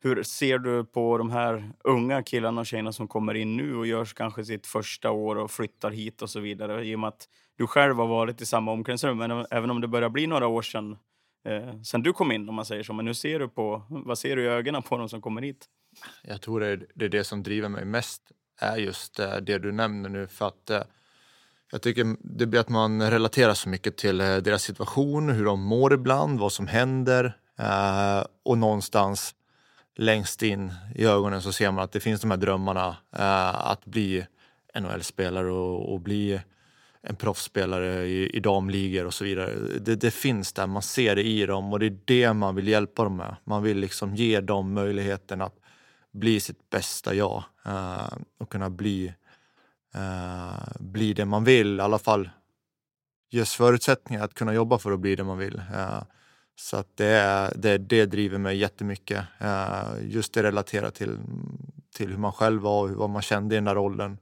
hur 0.04 0.24
ser 0.24 0.58
du 0.58 0.86
på 0.86 1.18
de 1.18 1.32
här 1.32 1.72
unga 1.84 2.24
killarna 2.24 2.62
och 2.62 2.68
tjejerna 2.68 2.92
som 2.92 3.08
kommer 3.08 3.34
in 3.34 3.58
nu 3.58 3.76
och 3.76 3.88
gör 3.88 4.06
kanske 4.06 4.46
sitt 4.46 4.68
första 4.68 5.12
år 5.12 5.36
och 5.36 5.52
flyttar 5.52 5.92
hit 5.92 6.22
och 6.22 6.30
så 6.30 6.40
vidare? 6.40 6.86
I 6.86 6.96
och 6.96 7.00
med 7.00 7.08
att 7.08 7.28
du 7.58 7.68
själv 7.68 7.96
har 7.96 8.08
varit 8.08 8.42
i 8.42 8.46
samma 8.46 8.72
omklädningsrum, 8.72 9.18
men 9.18 9.46
även 9.52 9.70
om 9.70 9.82
det 9.82 9.88
börjar 9.88 10.10
bli 10.10 10.28
några 10.28 10.48
år 10.48 10.62
sedan, 10.62 10.98
eh, 11.46 11.82
sedan 11.82 12.02
du 12.04 12.14
kom 12.14 12.32
in 12.32 12.50
om 12.50 12.56
man 12.56 12.66
säger 12.66 12.84
så. 12.84 12.94
Men 12.94 13.08
hur 13.08 13.14
ser 13.14 13.40
du 13.40 13.48
på, 13.48 13.84
vad 13.90 14.18
ser 14.18 14.36
du 14.36 14.44
i 14.44 14.48
ögonen 14.48 14.82
på 14.82 14.98
de 14.98 15.10
som 15.10 15.22
kommer 15.22 15.42
hit? 15.42 15.66
Jag 16.24 16.42
tror 16.42 16.60
det 16.60 16.68
är, 16.68 16.86
det 16.96 17.06
är 17.06 17.10
det 17.10 17.24
som 17.24 17.44
driver 17.44 17.70
mig 17.70 17.86
mest, 17.86 18.22
är 18.60 18.78
just 18.78 19.20
eh, 19.20 19.36
det 19.36 19.58
du 19.58 19.72
nämner 19.72 20.10
nu. 20.10 20.28
För 20.28 20.48
att 20.48 20.70
eh, 20.70 20.82
jag 21.72 21.82
tycker 21.82 22.16
det 22.20 22.46
blir 22.46 22.60
att 22.60 22.70
man 22.70 23.12
relaterar 23.12 23.54
så 23.54 23.70
mycket 23.70 23.98
till 23.98 24.22
eh, 24.22 24.38
deras 24.38 24.64
situation, 24.64 25.30
hur 25.30 25.46
de 25.46 25.62
mår 25.62 25.94
ibland, 25.94 26.40
vad 26.40 26.52
som 26.52 26.68
händer. 26.68 27.38
Och 28.44 28.58
någonstans 28.58 29.36
längst 29.96 30.44
in 30.44 30.74
i 30.96 31.06
ögonen 31.06 31.42
så 31.42 31.52
ser 31.52 31.72
man 31.72 31.84
att 31.84 31.92
det 31.92 32.00
finns 32.00 32.22
de 32.22 32.32
här 32.32 32.38
drömmarna 32.38 32.98
eh, 33.12 33.68
att 33.68 33.86
bli 33.86 34.26
NHL-spelare 34.80 35.52
och, 35.52 35.94
och 35.94 36.00
bli 36.02 36.42
en 37.02 37.16
proffsspelare 37.16 38.06
i, 38.06 38.30
i 38.30 38.40
damligor 38.40 39.06
och 39.06 39.14
så 39.14 39.24
vidare. 39.24 39.56
Det, 39.80 39.96
det 39.96 40.12
finns 40.12 40.54
där, 40.54 40.68
man 40.68 40.82
ser 40.82 41.16
det 41.16 41.24
i 41.24 41.46
dem 41.46 41.74
och 41.74 41.80
det 41.80 41.86
är 41.86 41.98
det 42.06 42.34
man 42.34 42.56
vill 42.56 42.68
hjälpa 42.68 43.04
dem 43.04 43.18
med. 43.18 43.36
Man 43.44 43.64
vill 43.64 43.78
liksom 43.78 44.16
ge 44.16 44.42
dem 44.42 44.74
möjligheten 44.74 45.42
att 45.42 45.56
bli 46.12 46.40
sitt 46.40 46.70
bästa 46.70 47.14
jag 47.14 47.44
eh, 47.66 48.14
och 48.38 48.52
kunna 48.52 48.70
bli, 48.70 49.14
eh, 49.96 50.74
bli 50.80 51.14
det 51.14 51.26
man 51.26 51.44
vill. 51.44 51.78
I 51.78 51.82
alla 51.82 52.00
fall 52.00 52.30
ges 53.30 53.56
förutsättningar 53.56 54.24
att 54.24 54.34
kunna 54.34 54.54
jobba 54.54 54.78
för 54.78 54.92
att 54.92 55.00
bli 55.00 55.16
det 55.16 55.24
man 55.24 55.38
vill. 55.38 55.62
Eh. 55.74 56.04
Så 56.62 56.78
att 56.78 56.98
det, 56.98 57.06
är- 57.06 57.54
det, 57.56 57.78
det 57.78 58.06
driver 58.06 58.38
mig 58.38 58.58
jättemycket. 58.58 59.26
Eh, 59.40 59.84
just 60.02 60.34
det 60.34 60.44
relaterat 60.44 60.96
till, 60.96 61.18
till 61.96 62.10
hur 62.10 62.18
man 62.18 62.32
själv 62.32 62.62
var 62.62 62.84
och 62.84 62.90
vad 62.90 63.10
man 63.10 63.22
kände 63.22 63.56
i 63.56 63.58
den 63.58 63.64
där 63.66 63.76
rollen. 63.76 64.18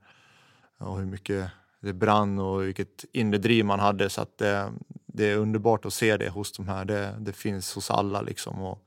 Och 0.78 0.97
hur 0.99 1.06
mycket 1.06 1.52
det 1.82 1.93
brann 1.93 2.39
och 2.39 2.63
vilket 2.63 3.06
inre 3.13 3.38
driv 3.38 3.65
man 3.65 3.80
hade. 3.80 4.10
Så 4.10 4.21
att 4.21 4.38
det, 4.38 4.71
det 5.06 5.25
är 5.25 5.38
underbart 5.38 5.86
att 5.86 5.93
se 5.93 6.17
det 6.17 6.30
hos 6.30 6.52
de 6.52 6.67
här. 6.67 6.86
Det, 6.86 7.15
det 7.19 7.34
finns 7.34 7.75
hos 7.75 7.91
alla 7.91 8.21
liksom. 8.21 8.62
Och 8.62 8.84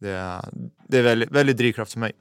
det, 0.00 0.10
är- 0.10 0.48
det 0.88 0.98
är 0.98 1.02
väldigt, 1.02 1.30
väldigt 1.30 1.56
drivkraft 1.56 1.92
för 1.92 2.00
mig. 2.00 2.12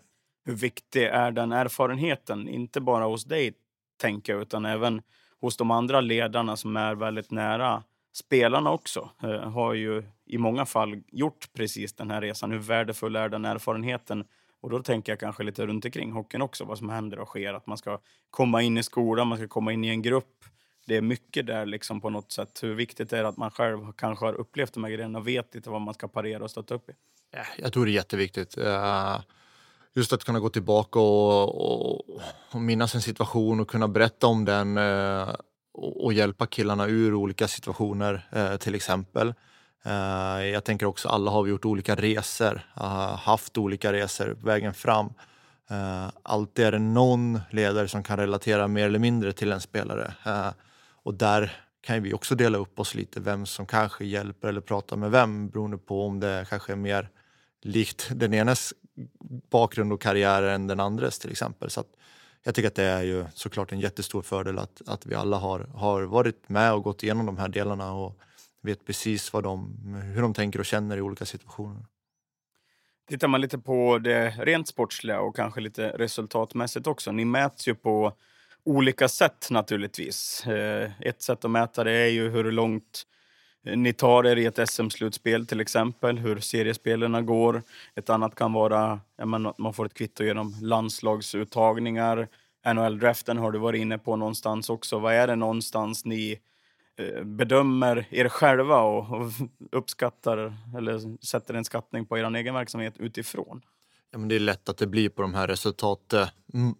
Hur 0.46 0.56
viktig 0.56 1.04
är 1.04 1.32
den 1.32 1.52
erfarenheten? 1.52 2.48
Inte 2.48 2.82
bara 2.82 3.06
hos 3.06 3.26
dig, 3.26 3.54
tänker 3.98 4.34
jag, 4.34 4.42
utan 4.42 4.66
även 4.66 5.02
hos 5.42 5.58
de 5.58 5.72
andra 5.72 6.02
ledarna 6.02 6.58
som 6.58 6.78
är 6.78 6.96
väldigt 6.96 7.32
nära 7.32 7.84
spelarna 8.14 8.72
också. 8.72 9.10
Eh, 9.24 9.52
har 9.52 9.74
ju 9.74 10.04
i 10.26 10.38
många 10.38 10.66
fall 10.66 11.04
gjort 11.08 11.54
precis 11.54 11.94
den 11.94 12.12
här 12.12 12.22
resan. 12.22 12.52
Hur 12.52 12.60
värdefull 12.60 13.16
är 13.16 13.30
den 13.30 13.46
erfarenheten? 13.46 14.26
Och 14.62 14.70
då 14.70 14.84
tänker 14.84 15.12
jag 15.12 15.20
kanske 15.20 15.44
lite 15.44 15.66
runt 15.66 15.86
omkring 15.86 16.12
hockeyn 16.12 16.42
också, 16.42 16.66
vad 16.66 16.78
som 16.78 16.90
händer 16.90 17.20
och 17.20 17.28
sker. 17.28 17.54
Att 17.54 17.68
man 17.68 17.78
ska 17.78 18.00
komma 18.30 18.62
in 18.62 18.78
i 18.78 18.84
skolan, 18.84 19.28
man 19.28 19.38
ska 19.38 19.48
komma 19.48 19.74
in 19.74 19.84
i 19.84 19.88
en 19.88 20.02
grupp. 20.02 20.46
Det 20.88 20.98
är 20.98 21.02
mycket 21.02 21.48
där 21.48 21.66
liksom 21.66 22.02
på 22.02 22.10
något 22.10 22.32
sätt. 22.32 22.60
Hur 22.64 22.76
viktigt 22.76 23.14
är 23.14 23.24
det 23.24 23.30
att 23.30 23.38
man 23.38 23.52
själv 23.52 23.92
kanske 23.98 24.26
har 24.26 24.34
upplevt 24.34 24.74
de 24.74 24.84
här 24.84 24.92
grejerna 24.92 25.20
och 25.20 25.28
vet 25.28 25.56
lite 25.56 25.70
vad 25.70 25.82
man 25.82 25.94
ska 25.94 26.08
parera 26.08 26.44
och 26.44 26.52
stötta 26.52 26.76
upp 26.76 26.90
i? 26.90 26.94
Jag 27.58 27.74
tror 27.74 27.86
det 27.86 27.92
är 27.92 27.94
jätteviktigt. 27.94 28.58
Eh, 28.58 29.22
just 29.94 30.14
att 30.14 30.24
kunna 30.24 30.40
gå 30.40 30.50
tillbaka 30.50 31.00
och, 31.00 31.72
och, 31.72 32.22
och 32.52 32.62
minnas 32.62 32.96
en 32.96 33.02
situation 33.02 33.60
och 33.60 33.70
kunna 33.70 33.88
berätta 33.88 34.28
om 34.28 34.46
den 34.46 34.78
eh, 34.78 35.30
och, 35.74 36.04
och 36.06 36.14
hjälpa 36.14 36.46
killarna 36.46 36.88
ur 36.88 37.14
olika 37.14 37.48
situationer 37.48 38.28
eh, 38.32 38.56
till 38.56 38.76
exempel. 38.76 39.34
Eh, 39.84 40.46
Jag 40.46 40.64
tänker 40.64 40.86
också 40.86 41.10
alla 41.10 41.32
har 41.32 41.44
vi 41.44 41.50
gjort 41.50 41.66
olika 41.66 41.96
resor, 41.96 42.62
eh, 42.78 43.16
haft 43.18 43.58
olika 43.58 43.94
resor 43.94 44.38
vägen 44.44 44.74
fram. 44.74 45.14
Eh, 45.70 46.08
Alltid 46.24 46.66
är 46.66 46.72
det 46.72 46.80
någon 46.80 47.40
ledare 47.52 47.88
som 47.88 48.04
kan 48.04 48.18
relatera 48.18 48.68
mer 48.68 48.86
eller 48.86 49.00
mindre 49.00 49.34
till 49.34 49.52
en 49.52 49.62
spelare. 49.62 50.14
Eh, 50.26 50.50
Och 51.04 51.14
där 51.14 51.52
kan 51.82 52.04
vi 52.04 52.14
också 52.14 52.36
dela 52.36 52.58
upp 52.58 52.80
oss 52.80 52.96
lite, 52.96 53.20
vem 53.20 53.46
som 53.46 53.66
kanske 53.66 54.06
hjälper 54.06 54.48
eller 54.48 54.62
pratar 54.62 54.98
med 54.98 55.12
vem 55.12 55.50
beroende 55.50 55.78
på 55.78 56.06
om 56.06 56.20
det 56.20 56.46
kanske 56.50 56.72
är 56.72 56.76
mer 56.76 57.10
likt 57.62 58.10
den 58.16 58.34
enes 58.34 58.74
bakgrund 59.52 59.94
och 59.94 60.02
karriär 60.02 60.44
än 60.44 60.68
den 60.68 60.80
andres 60.80 61.20
till 61.20 61.32
exempel. 61.32 61.70
Så 61.70 61.80
att 61.80 61.88
jag 62.44 62.56
tycker 62.56 62.68
att 62.68 62.76
det 62.76 62.84
är 62.84 63.04
ju 63.04 63.26
såklart 63.34 63.72
en 63.72 63.80
jättestor 63.80 64.22
fördel 64.22 64.60
att, 64.60 64.82
att 64.88 65.06
vi 65.06 65.16
alla 65.16 65.38
har, 65.38 65.60
har 65.60 66.02
varit 66.04 66.50
med 66.50 66.74
och 66.74 66.84
gått 66.84 67.04
igenom 67.04 67.26
de 67.26 67.38
här 67.38 67.48
delarna 67.48 67.94
och 67.94 68.20
vet 68.62 68.86
precis 68.86 69.34
vad 69.34 69.44
de, 69.44 69.76
hur 70.16 70.22
de 70.22 70.34
tänker 70.34 70.60
och 70.60 70.66
känner 70.66 70.98
i 70.98 71.02
olika 71.02 71.26
situationer. 71.26 71.86
Tittar 73.10 73.28
man 73.28 73.42
lite 73.42 73.58
på 73.58 73.98
det 73.98 74.30
rent 74.30 74.68
sportsliga 74.68 75.20
och 75.20 75.36
kanske 75.36 75.62
lite 75.62 75.90
resultatmässigt 75.90 76.88
också. 76.88 77.12
Ni 77.12 77.26
mäts 77.26 77.68
ju 77.68 77.76
på 77.76 78.14
olika 78.64 79.08
sätt 79.08 79.48
naturligtvis. 79.50 80.48
Eh, 80.48 80.92
ett 81.00 81.22
sätt 81.22 81.46
att 81.46 81.52
mäta 81.52 81.84
det 81.84 81.92
är 81.92 82.08
ju 82.08 82.30
hur 82.30 82.52
långt 82.52 83.04
Eh, 83.66 83.78
ni 83.78 83.94
tar 83.94 84.26
er 84.26 84.36
i 84.36 84.46
ett 84.46 84.70
SM-slutspel 84.70 85.46
till 85.46 85.60
exempel, 85.60 86.18
hur 86.18 86.40
seriespelarna 86.40 87.22
går. 87.22 87.64
Ett 87.96 88.10
annat 88.10 88.36
kan 88.36 88.54
vara 88.54 89.00
att 89.18 89.58
man 89.58 89.74
får 89.74 89.86
ett 89.86 89.94
kvitto 89.94 90.24
genom 90.24 90.56
landslagsuttagningar. 90.62 92.28
NHL-draften 92.66 93.38
har 93.38 93.52
du 93.52 93.60
varit 93.60 93.82
inne 93.82 93.98
på 93.98 94.16
någonstans 94.16 94.70
också. 94.70 95.00
Vad 95.00 95.14
är 95.14 95.28
det 95.28 95.36
någonstans 95.36 96.06
ni 96.06 96.40
eh, 96.98 97.24
bedömer 97.24 98.08
er 98.10 98.30
själva 98.30 98.82
och, 98.82 99.32
uppskattar 99.72 100.54
eller 100.78 101.26
sätter 101.26 101.54
en 101.54 101.66
skattning 101.66 102.06
på 102.06 102.18
er 102.18 102.36
egen 102.36 102.54
verksamhet 102.54 102.94
utifrån? 102.98 103.62
Ja, 104.12 104.18
men 104.18 104.28
det 104.28 104.36
är 104.36 104.40
lätt 104.40 104.70
att 104.70 104.78
det 104.78 104.88
blir 104.88 105.10
på 105.10 105.22
de 105.22 105.34
här 105.34 105.48
resultaten, 105.48 106.22
eh, 106.22 106.30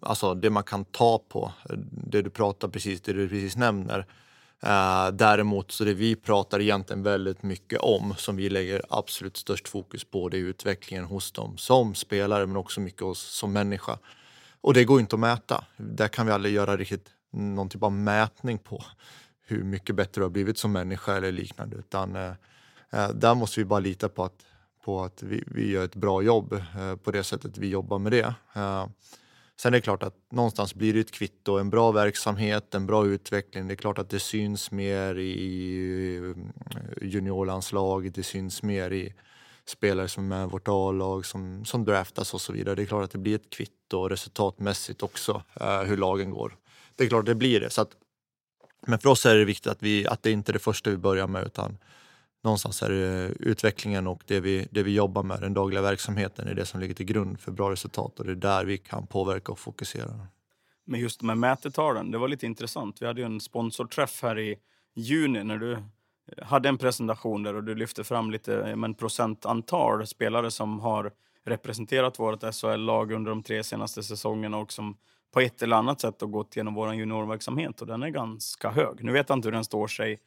alltså 0.00 0.34
det 0.34 0.50
man 0.50 0.64
kan 0.64 0.84
ta 0.84 1.18
på, 1.28 1.52
det 1.90 2.22
du 2.22 2.30
pratar 2.30 2.68
precis, 2.68 3.00
det 3.00 3.12
du 3.12 3.28
precis 3.28 3.56
nämner. 3.56 4.06
Uh, 4.66 5.08
däremot 5.12 5.72
så 5.72 5.84
det 5.84 5.94
vi 5.94 6.16
pratar 6.16 6.60
egentligen 6.60 7.02
väldigt 7.02 7.42
mycket 7.42 7.80
om, 7.80 8.14
som 8.16 8.36
vi 8.36 8.50
lägger 8.50 8.82
absolut 8.90 9.36
störst 9.36 9.68
fokus 9.68 10.04
på, 10.04 10.28
det 10.28 10.36
är 10.36 10.40
utvecklingen 10.40 11.04
hos 11.04 11.32
dem 11.32 11.58
som 11.58 11.94
spelare 11.94 12.46
men 12.46 12.56
också 12.56 12.80
mycket 12.80 13.02
hos, 13.02 13.20
som 13.20 13.52
människa. 13.52 13.98
Och 14.60 14.74
det 14.74 14.84
går 14.84 15.00
inte 15.00 15.16
att 15.16 15.20
mäta. 15.20 15.64
Där 15.76 16.08
kan 16.08 16.26
vi 16.26 16.32
aldrig 16.32 16.54
göra 16.54 16.76
riktigt 16.76 17.08
någon 17.32 17.68
typ 17.68 17.82
av 17.82 17.92
mätning 17.92 18.58
på 18.58 18.84
hur 19.46 19.64
mycket 19.64 19.96
bättre 19.96 20.20
du 20.20 20.22
har 20.22 20.30
blivit 20.30 20.58
som 20.58 20.72
människa 20.72 21.16
eller 21.16 21.32
liknande. 21.32 21.76
Utan 21.76 22.16
uh, 22.16 22.32
där 23.14 23.34
måste 23.34 23.60
vi 23.60 23.64
bara 23.64 23.80
lita 23.80 24.08
på 24.08 24.24
att 24.24 24.44
på 24.84 25.02
att 25.02 25.22
vi, 25.22 25.44
vi 25.46 25.70
gör 25.70 25.84
ett 25.84 25.94
bra 25.94 26.22
jobb 26.22 26.52
eh, 26.52 26.96
på 26.96 27.10
det 27.10 27.24
sättet 27.24 27.58
vi 27.58 27.68
jobbar 27.68 27.98
med 27.98 28.12
det. 28.12 28.34
Sen 29.62 29.74
är 29.74 29.78
det 29.78 29.82
klart 29.82 30.02
att 30.02 30.14
någonstans 30.30 30.74
blir 30.74 30.94
det 30.94 31.00
ett 31.00 31.10
kvitto, 31.10 31.58
en 31.58 31.70
bra 31.70 31.92
verksamhet, 31.92 32.74
en 32.74 32.86
bra 32.86 33.06
utveckling. 33.06 33.68
Det 33.68 33.74
är 33.74 33.76
klart 33.76 33.98
att 33.98 34.10
det 34.10 34.20
syns 34.20 34.70
mer 34.70 35.18
i 35.18 36.16
eh, 36.16 36.22
juniorlandslag, 36.22 37.12
juniorlandslaget, 37.12 38.14
det 38.14 38.22
syns 38.22 38.62
mer 38.62 38.90
i 38.90 39.14
spelare 39.64 40.08
som 40.08 40.24
är 40.24 40.28
med 40.36 40.46
i 40.48 40.50
vårt 40.50 40.68
A-lag 40.68 41.26
som, 41.26 41.64
som 41.64 41.84
draftas 41.84 42.34
och 42.34 42.40
så 42.40 42.52
vidare. 42.52 42.74
Det 42.74 42.82
är 42.82 42.86
klart 42.86 43.04
att 43.04 43.10
det 43.10 43.18
blir 43.18 43.34
ett 43.34 43.50
kvitto 43.50 44.08
resultatmässigt 44.08 45.02
också, 45.02 45.42
eh, 45.60 45.82
hur 45.82 45.96
lagen 45.96 46.30
går. 46.30 46.56
Det 46.96 47.04
är 47.04 47.08
klart 47.08 47.20
att 47.20 47.26
det 47.26 47.34
blir 47.34 47.60
det. 47.60 47.70
Så 47.70 47.82
att, 47.82 47.90
men 48.86 48.98
för 48.98 49.08
oss 49.08 49.26
är 49.26 49.36
det 49.36 49.44
viktigt 49.44 49.72
att, 49.72 49.82
vi, 49.82 50.06
att 50.06 50.22
det 50.22 50.30
inte 50.30 50.50
är 50.50 50.54
det 50.54 50.58
första 50.58 50.90
vi 50.90 50.96
börjar 50.96 51.26
med 51.26 51.46
utan 51.46 51.78
någonstans 52.42 52.82
är 52.82 52.88
det 52.88 53.24
eh, 53.24 53.30
utvecklingen 53.40 54.06
och 54.06 54.22
det 54.26 54.40
vi, 54.40 54.68
det 54.70 54.82
vi 54.82 54.94
jobbar 54.94 55.22
med, 55.22 55.40
den 55.40 55.54
dagliga 55.54 55.82
verksamheten, 55.82 56.48
är 56.48 56.54
det 56.54 56.66
som 56.66 56.80
ligger 56.80 56.94
till 56.94 57.06
grund 57.06 57.40
för 57.40 57.52
bra 57.52 57.70
resultat 57.70 58.20
och 58.20 58.26
det 58.26 58.32
är 58.32 58.36
där 58.36 58.64
vi 58.64 58.78
kan 58.78 59.06
påverka 59.06 59.52
och 59.52 59.58
fokusera. 59.58 60.26
Men 60.84 61.00
just 61.00 61.22
med 61.22 61.38
mätetalen, 61.38 62.10
det 62.10 62.18
var 62.18 62.28
lite 62.28 62.46
intressant. 62.46 63.02
Vi 63.02 63.06
hade 63.06 63.20
ju 63.20 63.26
en 63.26 63.40
sponsorträff 63.40 64.22
här 64.22 64.38
i 64.38 64.56
juni 64.94 65.44
när 65.44 65.58
du 65.58 65.72
eh, 65.72 65.78
hade 66.42 66.68
en 66.68 66.78
presentation 66.78 67.42
där 67.42 67.54
och 67.54 67.64
du 67.64 67.74
lyfte 67.74 68.04
fram 68.04 68.30
lite 68.30 68.76
men, 68.76 68.94
procentantal 68.94 70.06
spelare 70.06 70.50
som 70.50 70.80
har 70.80 71.12
representerat 71.44 72.18
vårt 72.18 72.54
SHL-lag 72.54 73.12
under 73.12 73.30
de 73.30 73.42
tre 73.42 73.64
senaste 73.64 74.02
säsongerna 74.02 74.56
och 74.56 74.72
som 74.72 74.96
på 75.32 75.40
ett 75.40 75.62
eller 75.62 75.76
annat 75.76 76.00
sätt 76.00 76.20
har 76.20 76.28
gått 76.28 76.56
genom 76.56 76.74
vår 76.74 76.94
juniorverksamhet 76.94 77.80
och 77.80 77.86
den 77.86 78.02
är 78.02 78.08
ganska 78.08 78.70
hög. 78.70 79.04
Nu 79.04 79.12
vet 79.12 79.28
jag 79.28 79.38
inte 79.38 79.48
hur 79.48 79.52
den 79.52 79.64
står 79.64 79.86
sig 79.86 80.18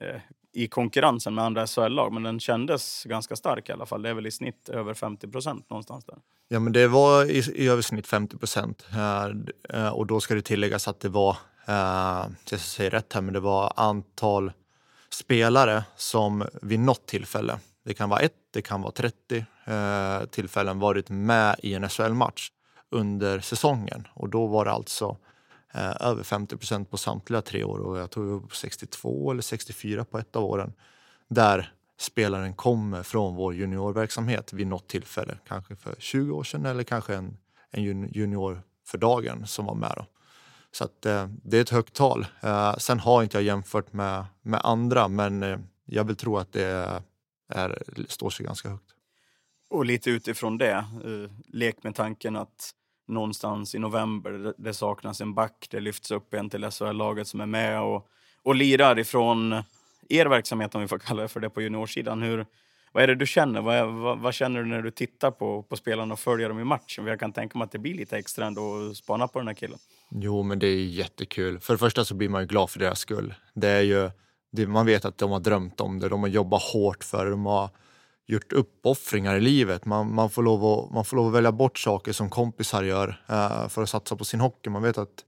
eh, 0.00 0.20
i 0.52 0.68
konkurrensen 0.68 1.34
med 1.34 1.44
andra 1.44 1.66
SHL-lag, 1.66 2.12
men 2.12 2.22
den 2.22 2.40
kändes 2.40 3.04
ganska 3.04 3.36
stark 3.36 3.68
i 3.68 3.72
alla 3.72 3.86
fall. 3.86 4.02
Det 4.02 4.08
är 4.08 4.14
väl 4.14 4.26
i 4.26 4.30
snitt 4.30 4.68
över 4.68 4.94
50 4.94 5.28
procent 5.28 5.70
någonstans 5.70 6.04
där. 6.04 6.18
Ja, 6.48 6.60
men 6.60 6.72
det 6.72 6.88
var 6.88 7.24
i, 7.24 7.38
i 7.54 7.68
översnitt 7.68 8.06
50 8.06 8.38
procent. 8.38 8.86
Eh, 9.68 9.88
och 9.88 10.06
då 10.06 10.20
ska 10.20 10.34
det 10.34 10.42
tilläggas 10.42 10.88
att 10.88 11.00
det 11.00 11.08
var, 11.08 11.36
eh, 11.66 11.74
jag 11.74 12.30
ska 12.44 12.58
säga 12.58 12.90
rätt 12.90 13.12
här, 13.12 13.20
men 13.20 13.34
det 13.34 13.40
var 13.40 13.72
antal 13.76 14.52
spelare 15.10 15.84
som 15.96 16.44
vid 16.62 16.80
något 16.80 17.06
tillfälle, 17.06 17.58
det 17.84 17.94
kan 17.94 18.08
vara 18.08 18.20
ett, 18.20 18.32
det 18.50 18.62
kan 18.62 18.82
vara 18.82 18.92
30 18.92 19.44
eh, 19.64 20.24
tillfällen, 20.30 20.78
varit 20.78 21.10
med 21.10 21.56
i 21.62 21.74
en 21.74 21.88
SHL-match 21.88 22.50
under 22.90 23.40
säsongen. 23.40 24.08
Och 24.14 24.28
då 24.28 24.46
var 24.46 24.64
det 24.64 24.70
alltså 24.70 25.16
eh, 25.72 25.96
över 26.00 26.22
50 26.22 26.56
procent 26.56 26.90
på 26.90 26.96
samtliga 26.96 27.42
tre 27.42 27.64
år 27.64 27.78
och 27.78 27.98
jag 27.98 28.10
tror 28.10 28.24
vi 28.24 28.32
var 28.32 28.40
på 28.40 28.54
62 28.54 29.30
eller 29.30 29.42
64 29.42 30.04
på 30.04 30.18
ett 30.18 30.36
av 30.36 30.44
åren. 30.44 30.72
Där 31.28 31.72
spelaren 31.98 32.54
kommer 32.54 33.02
från 33.02 33.34
vår 33.34 33.54
juniorverksamhet 33.54 34.52
vid 34.52 34.66
något 34.66 34.88
tillfälle, 34.88 35.38
kanske 35.48 35.76
för 35.76 35.94
20 35.98 36.32
år 36.32 36.44
sedan 36.44 36.66
eller 36.66 36.82
kanske 36.82 37.14
en, 37.14 37.36
en 37.70 38.08
junior 38.12 38.62
för 38.86 38.98
dagen 38.98 39.46
som 39.46 39.66
var 39.66 39.74
med. 39.74 39.92
Då. 39.96 40.06
Så 40.72 40.84
att, 40.84 41.06
eh, 41.06 41.28
det 41.44 41.56
är 41.56 41.62
ett 41.62 41.70
högt 41.70 41.94
tal. 41.94 42.26
Eh, 42.40 42.76
sen 42.76 43.00
har 43.00 43.22
inte 43.22 43.36
jag 43.36 43.44
jämfört 43.44 43.92
med, 43.92 44.24
med 44.42 44.60
andra, 44.64 45.08
men 45.08 45.42
eh, 45.42 45.58
jag 45.84 46.04
vill 46.04 46.16
tro 46.16 46.38
att 46.38 46.52
det 46.52 47.00
är, 47.48 47.82
står 48.08 48.30
sig 48.30 48.46
ganska 48.46 48.68
högt. 48.68 48.94
Och 49.70 49.84
lite 49.84 50.10
utifrån 50.10 50.58
det, 50.58 50.72
eh, 51.04 51.30
lek 51.46 51.82
med 51.82 51.94
tanken 51.94 52.36
att 52.36 52.74
någonstans 53.12 53.74
i 53.74 53.78
november. 53.78 54.54
Det 54.56 54.74
saknas 54.74 55.20
en 55.20 55.34
back, 55.34 55.66
det 55.70 55.80
lyfts 55.80 56.10
upp 56.10 56.34
en 56.34 56.50
till 56.50 56.70
SHL-laget 56.70 57.28
som 57.28 57.40
är 57.40 57.46
med 57.46 57.82
och, 57.82 58.08
och 58.42 58.54
lirar 58.54 58.98
ifrån 58.98 59.62
er 60.08 60.26
verksamhet, 60.26 60.74
om 60.74 60.80
vi 60.80 60.88
får 60.88 60.98
kalla 60.98 61.22
det 61.22 61.28
för 61.28 61.40
det, 61.40 61.50
på 61.50 61.62
juniorsidan. 61.62 62.22
Hur, 62.22 62.46
vad 62.92 63.02
är 63.02 63.06
det 63.06 63.14
du 63.14 63.26
känner? 63.26 63.60
Vad, 63.60 63.88
vad, 63.88 64.18
vad, 64.18 64.34
känner 64.34 64.62
du 64.62 64.68
när 64.68 64.82
du 64.82 64.90
tittar 64.90 65.30
på, 65.30 65.62
på 65.62 65.76
spelarna 65.76 66.12
och 66.12 66.20
följer 66.20 66.48
dem 66.48 66.60
i 66.60 66.64
matchen? 66.64 67.06
Jag 67.06 67.20
kan 67.20 67.32
tänka 67.32 67.58
mig 67.58 67.64
att 67.64 67.72
det 67.72 67.78
blir 67.78 67.94
lite 67.94 68.18
extra 68.18 68.46
ändå 68.46 68.90
att 68.90 68.96
spana 68.96 69.28
på 69.28 69.38
den 69.38 69.48
här 69.48 69.54
killen. 69.54 69.78
Jo, 70.10 70.42
men 70.42 70.58
det 70.58 70.66
är 70.66 70.84
jättekul. 70.84 71.60
För 71.60 71.74
det 71.74 71.78
första 71.78 72.04
så 72.04 72.14
blir 72.14 72.28
man 72.28 72.42
ju 72.42 72.46
glad 72.46 72.70
för 72.70 72.78
deras 72.78 72.98
skull. 72.98 73.34
Det 73.54 73.68
är 73.68 73.82
ju, 73.82 74.10
det, 74.52 74.66
man 74.66 74.86
vet 74.86 75.04
att 75.04 75.18
de 75.18 75.30
har 75.30 75.40
drömt 75.40 75.80
om 75.80 75.98
det, 75.98 76.08
de 76.08 76.20
har 76.20 76.28
jobbat 76.28 76.62
hårt 76.62 77.04
för 77.04 77.24
det, 77.24 77.30
de 77.30 77.46
har 77.46 77.70
gjort 78.26 78.52
uppoffringar 78.52 79.36
i 79.36 79.40
livet. 79.40 79.84
Man, 79.84 80.14
man, 80.14 80.30
får 80.30 80.42
lov 80.42 80.64
att, 80.64 80.94
man 80.94 81.04
får 81.04 81.16
lov 81.16 81.26
att 81.26 81.32
välja 81.32 81.52
bort 81.52 81.78
saker 81.78 82.12
som 82.12 82.30
kompisar 82.30 82.82
gör 82.82 83.22
eh, 83.28 83.68
för 83.68 83.82
att 83.82 83.88
satsa 83.88 84.16
på 84.16 84.24
sin 84.24 84.40
hockey. 84.40 84.70
Man 84.70 84.82
vet 84.82 84.98
att, 84.98 85.24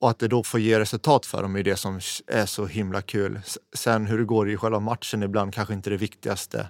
och 0.00 0.10
att 0.10 0.18
det 0.18 0.28
då 0.28 0.42
får 0.42 0.60
ge 0.60 0.80
resultat 0.80 1.26
för 1.26 1.42
dem 1.42 1.56
är 1.56 1.62
det 1.62 1.76
som 1.76 2.00
är 2.26 2.46
så 2.46 2.66
himla 2.66 3.02
kul. 3.02 3.40
Sen 3.72 4.06
hur 4.06 4.18
det 4.18 4.24
går 4.24 4.50
i 4.50 4.56
själva 4.56 4.80
matchen 4.80 5.22
ibland 5.22 5.54
kanske 5.54 5.74
inte 5.74 5.90
det 5.90 5.96
viktigaste 5.96 6.68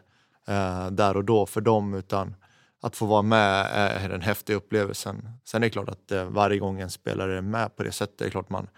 eh, 0.49 0.91
där 0.91 1.17
och 1.17 1.25
då 1.25 1.47
för 1.47 1.61
dem 1.61 1.95
utan 1.95 2.35
att 2.83 2.97
få 2.97 3.07
vara 3.07 3.23
med 3.23 3.67
är 3.73 4.09
den 4.09 4.21
häftiga 4.21 4.57
upplevelsen. 4.57 5.31
Sen 5.45 5.63
är 5.63 5.67
det 5.67 5.71
klart 5.71 5.89
att 5.89 6.13
eh, 6.13 6.25
varje 6.25 6.59
gång 6.59 6.81
en 6.81 6.91
spelare 6.91 7.37
är 7.37 7.43
med 7.43 7.77
på 7.77 7.83
det 7.83 7.93
sättet, 7.93 8.19
det 8.19 8.25
är 8.25 8.31
klart 8.31 8.51
man 8.51 8.69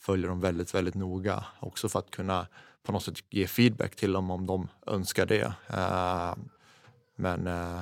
följer 0.00 0.28
dem 0.28 0.40
väldigt, 0.40 0.74
väldigt 0.74 0.94
noga 0.94 1.44
också 1.60 1.88
för 1.88 1.98
att 1.98 2.10
kunna 2.10 2.46
på 2.82 2.92
något 2.92 3.02
sätt 3.02 3.18
ge 3.30 3.46
feedback 3.46 3.96
till 3.96 4.12
dem 4.12 4.30
om 4.30 4.46
de 4.46 4.68
önskar 4.86 5.26
det. 5.26 5.54
Eh, 5.68 6.34
men 7.16 7.46
eh, 7.46 7.80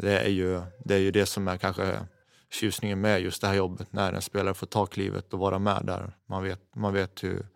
det, 0.00 0.18
är 0.18 0.28
ju, 0.28 0.62
det 0.84 0.94
är 0.94 0.98
ju 0.98 1.10
det 1.10 1.26
som 1.26 1.48
är 1.48 1.56
kanske 1.56 2.06
tjusningen 2.50 3.00
med 3.00 3.20
just 3.20 3.40
det 3.40 3.48
här 3.48 3.54
jobbet, 3.54 3.92
när 3.92 4.12
en 4.12 4.22
spelare 4.22 4.54
får 4.54 4.66
ta 4.66 4.86
klivet 4.86 5.32
och 5.32 5.38
vara 5.38 5.58
med 5.58 5.82
där. 5.84 6.12
Man 6.26 6.42
vet, 6.42 6.74
man 6.74 6.92
vet 6.92 7.24
hur, 7.24 7.46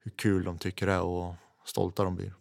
hur 0.00 0.10
kul 0.10 0.44
de 0.44 0.58
tycker 0.58 0.86
det 0.86 0.92
är 0.92 1.02
och 1.02 1.34
stolta 1.64 2.04
de 2.04 2.16
blir. 2.16 2.34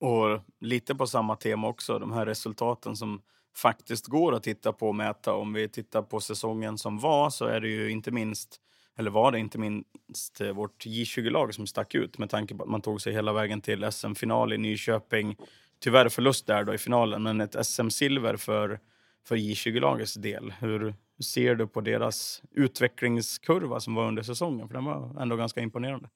Och 0.00 0.40
lite 0.60 0.94
på 0.94 1.06
samma 1.06 1.36
tema 1.36 1.68
också, 1.68 1.98
de 1.98 2.12
här 2.12 2.26
resultaten 2.26 2.96
som 2.96 3.22
faktiskt 3.56 4.06
går 4.06 4.34
att 4.34 4.42
titta 4.42 4.72
på 4.72 4.88
och 4.88 4.94
mäta. 4.94 5.34
Om 5.34 5.52
vi 5.52 5.68
tittar 5.68 6.02
på 6.02 6.20
säsongen 6.20 6.78
som 6.78 6.98
var 6.98 7.30
så 7.30 7.44
är 7.44 7.60
det 7.60 7.68
ju 7.68 7.90
inte 7.90 8.10
minst 8.10 8.60
eller 9.00 9.10
var 9.10 9.32
det 9.32 9.38
inte 9.38 9.58
minst 9.58 10.40
eh, 10.40 10.48
vårt 10.48 10.86
J20-lag 10.86 11.54
som 11.54 11.66
stack 11.66 11.94
ut 11.94 12.18
med 12.18 12.30
tanke 12.30 12.54
på 12.54 12.62
att 12.62 12.68
man 12.68 12.80
tog 12.80 13.02
sig 13.02 13.12
hela 13.12 13.32
vägen 13.32 13.60
till 13.60 13.92
SM-final 13.92 14.52
i 14.52 14.58
Nyköping. 14.58 15.36
Tyvärr 15.82 16.08
förlust 16.08 16.46
där 16.46 16.64
då 16.64 16.74
i 16.74 16.78
finalen, 16.78 17.22
men 17.22 17.40
ett 17.40 17.66
SM-silver 17.66 18.36
för, 18.36 18.80
för 19.28 19.36
J20-lagets 19.36 20.14
del. 20.14 20.54
Hur 20.58 20.94
ser 21.22 21.54
du 21.54 21.66
på 21.66 21.80
deras 21.80 22.42
utvecklingskurva 22.52 23.80
som 23.80 23.94
var 23.94 24.08
under 24.08 24.22
säsongen? 24.22 24.68
För 24.68 24.74
den 24.74 24.84
var 24.84 25.22
ändå 25.22 25.36
ganska 25.36 25.60
imponerande. 25.60 26.08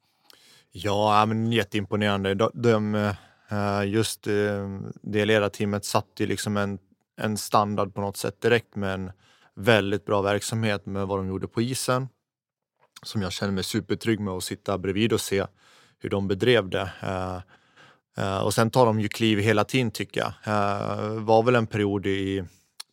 Ja, 0.73 1.27
men 1.27 1.53
jätteimponerande. 1.53 2.35
De, 2.35 2.51
de, 2.55 2.95
eh, 2.95 3.85
just 3.87 4.27
eh, 4.27 4.81
det 5.03 5.25
ledarteamet 5.25 5.85
satte 5.85 6.23
ju 6.23 6.27
liksom 6.27 6.57
en, 6.57 6.79
en 7.17 7.37
standard 7.37 7.95
på 7.95 8.01
något 8.01 8.17
sätt 8.17 8.41
direkt 8.41 8.77
med 8.77 8.95
en 8.95 9.13
väldigt 9.55 10.05
bra 10.05 10.23
verksamhet 10.23 10.87
med 10.87 11.07
vad 11.07 11.19
de 11.19 11.29
gjorde 11.29 11.49
på 11.49 11.63
isen 11.63 12.09
som 13.05 13.23
jag 13.23 13.33
känner 13.33 13.53
mig 13.53 13.65
supertrygg 13.65 14.21
med 14.21 14.35
att 14.35 14.45
sitta 14.45 14.79
bredvid 14.79 15.13
och 15.13 15.21
se 15.21 15.47
hur 15.99 16.11
de 16.11 16.29
bedrev 16.29 16.69
det. 16.69 16.91
Eh, 17.03 17.41
eh, 18.17 18.39
och 18.39 18.55
sen 18.55 18.71
tar 18.71 18.87
de 18.87 19.01
ju 19.01 19.09
kliv 19.09 19.39
hela 19.39 19.65
tiden 19.65 19.91
tycker 19.91 20.21
jag. 20.21 20.33
Det 21.15 21.21
var 21.21 21.43
väl 21.43 21.55
en 21.55 21.67
period 21.67 22.07
i, 22.07 22.45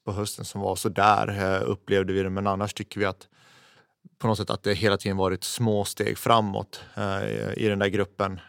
på 0.06 0.12
hösten 0.12 0.46
som 0.46 0.62
var 0.62 0.76
så 0.76 0.90
där 0.90 1.60
upplevde 1.64 2.14
vi 2.14 2.24
det, 2.24 2.30
men 2.30 2.48
annars 2.48 2.74
tycker 2.74 3.00
vi 3.00 3.06
att 3.06 3.28
på 4.18 4.28
något 4.28 4.38
sätt 4.38 4.50
att 4.50 4.64
det 4.64 4.74
hela 4.74 4.98
tiden 4.98 5.18
varit 5.18 5.44
små 5.44 5.86
steg 5.86 6.18
framåt 6.18 6.84
i 7.56 7.68
den 7.68 7.80
där 7.80 7.88
gruppen, 7.88 8.40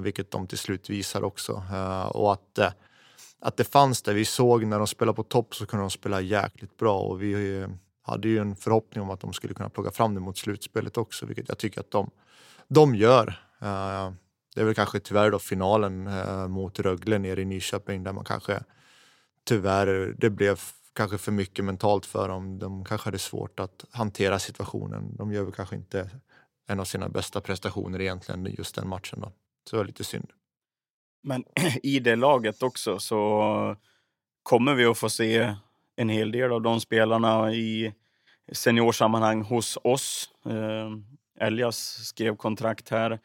vilket 0.00 0.30
de 0.30 0.46
till 0.46 0.58
slut 0.58 0.90
visar 0.90 1.24
också. 1.24 1.62
och 2.10 2.32
att 2.32 2.74
att 3.40 3.56
det 3.56 3.64
fanns 3.64 4.02
där. 4.02 4.14
Vi 4.14 4.24
såg 4.24 4.66
när 4.66 4.78
de 4.78 4.86
spelade 4.86 5.16
på 5.16 5.22
topp 5.22 5.54
så 5.54 5.66
kunde 5.66 5.82
de 5.82 5.90
spela 5.90 6.20
jäkligt 6.20 6.76
bra 6.76 6.98
och 6.98 7.22
vi 7.22 7.66
hade 8.02 8.28
ju 8.28 8.38
en 8.38 8.56
förhoppning 8.56 9.02
om 9.02 9.10
att 9.10 9.20
de 9.20 9.32
skulle 9.32 9.54
kunna 9.54 9.68
plocka 9.68 9.90
fram 9.90 10.14
det 10.14 10.20
mot 10.20 10.38
slutspelet 10.38 10.96
också, 10.96 11.26
vilket 11.26 11.48
jag 11.48 11.58
tycker 11.58 11.80
att 11.80 11.90
de, 11.90 12.10
de 12.68 12.94
gör. 12.94 13.28
Eh, 13.60 14.12
det 14.54 14.60
är 14.60 14.64
väl 14.64 14.74
kanske 14.74 15.00
tyvärr 15.00 15.30
då 15.30 15.38
finalen 15.38 16.06
eh, 16.06 16.48
mot 16.48 16.78
Rögle 16.78 17.18
nere 17.18 17.40
i 17.40 17.44
Nyköping 17.44 18.04
där 18.04 18.12
man 18.12 18.24
kanske 18.24 18.62
tyvärr, 19.44 20.14
det 20.18 20.30
blev 20.30 20.60
kanske 20.92 21.18
för 21.18 21.32
mycket 21.32 21.64
mentalt 21.64 22.06
för 22.06 22.28
dem. 22.28 22.58
De 22.58 22.84
kanske 22.84 23.06
hade 23.06 23.18
svårt 23.18 23.60
att 23.60 23.84
hantera 23.90 24.38
situationen. 24.38 25.16
De 25.16 25.32
gör 25.32 25.42
väl 25.42 25.52
kanske 25.52 25.76
inte 25.76 26.10
en 26.66 26.80
av 26.80 26.84
sina 26.84 27.08
bästa 27.08 27.40
prestationer 27.40 28.00
egentligen 28.00 28.54
just 28.58 28.74
den 28.74 28.88
matchen. 28.88 29.20
Då. 29.20 29.32
Så 29.64 29.76
det 29.76 29.80
var 29.80 29.84
lite 29.84 30.04
synd. 30.04 30.30
Men 31.22 31.44
i 31.82 31.98
det 31.98 32.16
laget 32.16 32.62
också 32.62 32.98
så 32.98 33.76
kommer 34.42 34.74
vi 34.74 34.84
att 34.84 34.98
få 34.98 35.10
se 35.10 35.54
en 35.96 36.08
hel 36.08 36.32
del 36.32 36.52
av 36.52 36.62
de 36.62 36.80
spelarna 36.80 37.52
i 37.52 37.92
seniorsammanhang 38.52 39.42
hos 39.42 39.78
oss. 39.84 40.30
Eh, 40.46 40.90
Elias 41.46 42.06
skrev 42.06 42.36
kontrakt 42.36 42.88
här. 42.88 43.18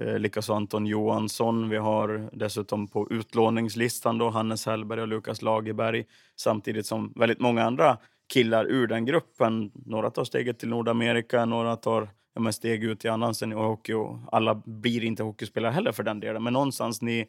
Eh, 0.00 0.18
likaså 0.18 0.54
Anton 0.54 0.86
Johansson. 0.86 1.68
Vi 1.68 1.76
har 1.76 2.30
dessutom 2.32 2.88
på 2.88 3.08
utlåningslistan 3.10 4.18
då 4.18 4.30
Hannes 4.30 4.66
Hellberg 4.66 5.00
och 5.00 5.08
Lukas 5.08 5.42
Lagerberg. 5.42 6.04
Samtidigt 6.36 6.86
som 6.86 7.12
väldigt 7.16 7.40
många 7.40 7.64
andra 7.64 7.98
killar 8.32 8.64
ur 8.64 8.86
den 8.86 9.04
gruppen. 9.04 9.70
Några 9.74 10.10
tar 10.10 10.24
steget 10.24 10.58
till 10.58 10.68
Nordamerika, 10.68 11.44
några 11.44 11.76
tar 11.76 12.08
ja, 12.34 12.40
men 12.40 12.52
steg 12.52 12.84
ut 12.84 13.04
i 13.04 13.08
annan 13.08 13.34
seniorhockey 13.34 13.92
och 13.92 14.18
alla 14.32 14.54
blir 14.54 15.04
inte 15.04 15.22
hockeyspelare 15.22 15.72
heller 15.72 15.92
för 15.92 16.02
den 16.02 16.20
delen. 16.20 16.42
Men 16.42 16.52
någonstans, 16.52 17.02
ni, 17.02 17.26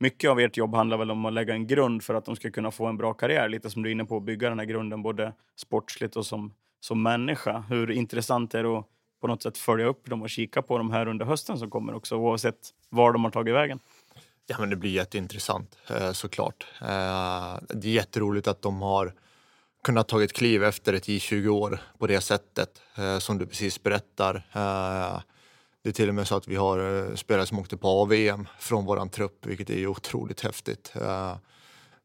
mycket 0.00 0.30
av 0.30 0.40
ert 0.40 0.56
jobb 0.56 0.74
handlar 0.74 0.96
väl 0.96 1.10
om 1.10 1.24
att 1.24 1.32
lägga 1.32 1.54
en 1.54 1.66
grund 1.66 2.02
för 2.02 2.14
att 2.14 2.24
de 2.24 2.36
ska 2.36 2.50
kunna 2.50 2.70
få 2.70 2.86
en 2.86 2.96
bra 2.96 3.14
karriär. 3.14 3.48
Lite 3.48 3.70
som 3.70 3.82
du 3.82 3.88
är 3.88 3.92
inne 3.92 4.04
på, 4.04 4.20
bygga 4.20 4.48
den 4.48 4.58
här 4.58 4.66
grunden 4.66 5.02
både 5.02 5.32
sportsligt 5.56 6.16
och 6.16 6.26
som, 6.26 6.54
som 6.80 7.02
människa. 7.02 7.64
Hur 7.68 7.90
intressant 7.90 8.54
är 8.54 8.62
det 8.62 8.78
att 8.78 8.86
på 9.20 9.26
något 9.26 9.42
sätt 9.42 9.58
följa 9.58 9.86
upp 9.86 10.10
dem 10.10 10.22
och 10.22 10.30
kika 10.30 10.62
på 10.62 10.78
dem 10.78 10.90
här 10.90 11.08
under 11.08 11.26
hösten 11.26 11.58
som 11.58 11.70
kommer 11.70 11.94
också, 11.94 12.16
oavsett 12.16 12.58
var 12.88 13.12
de 13.12 13.24
har 13.24 13.30
tagit 13.30 13.54
vägen? 13.54 13.78
Ja, 14.46 14.56
men 14.60 14.70
det 14.70 14.76
blir 14.76 14.90
jätteintressant 14.90 15.78
eh, 15.90 16.12
såklart. 16.12 16.66
Eh, 16.80 17.58
det 17.68 17.88
är 17.88 17.92
jätteroligt 17.92 18.48
att 18.48 18.62
de 18.62 18.82
har 18.82 19.12
kunnat 19.84 20.08
ta 20.08 20.22
ett 20.22 20.32
kliv 20.32 20.64
efter 20.64 20.92
ett 20.92 21.08
J20-år 21.08 21.78
på 21.98 22.06
det 22.06 22.20
sättet 22.20 22.82
eh, 22.96 23.18
som 23.18 23.38
du 23.38 23.46
precis 23.46 23.82
berättar. 23.82 24.34
Eh, 24.34 25.20
det 25.82 25.88
är 25.88 25.92
till 25.92 26.08
och 26.08 26.14
med 26.14 26.26
så 26.26 26.36
att 26.36 26.48
vi 26.48 26.56
har 26.56 27.08
eh, 27.08 27.14
spelare 27.14 27.46
som 27.46 27.58
åkte 27.58 27.76
på 27.76 27.88
AVM 27.88 28.48
från 28.58 28.84
våran 28.84 29.08
trupp, 29.08 29.46
vilket 29.46 29.70
är 29.70 29.86
otroligt 29.86 30.40
häftigt. 30.40 30.92
Eh, 31.00 31.36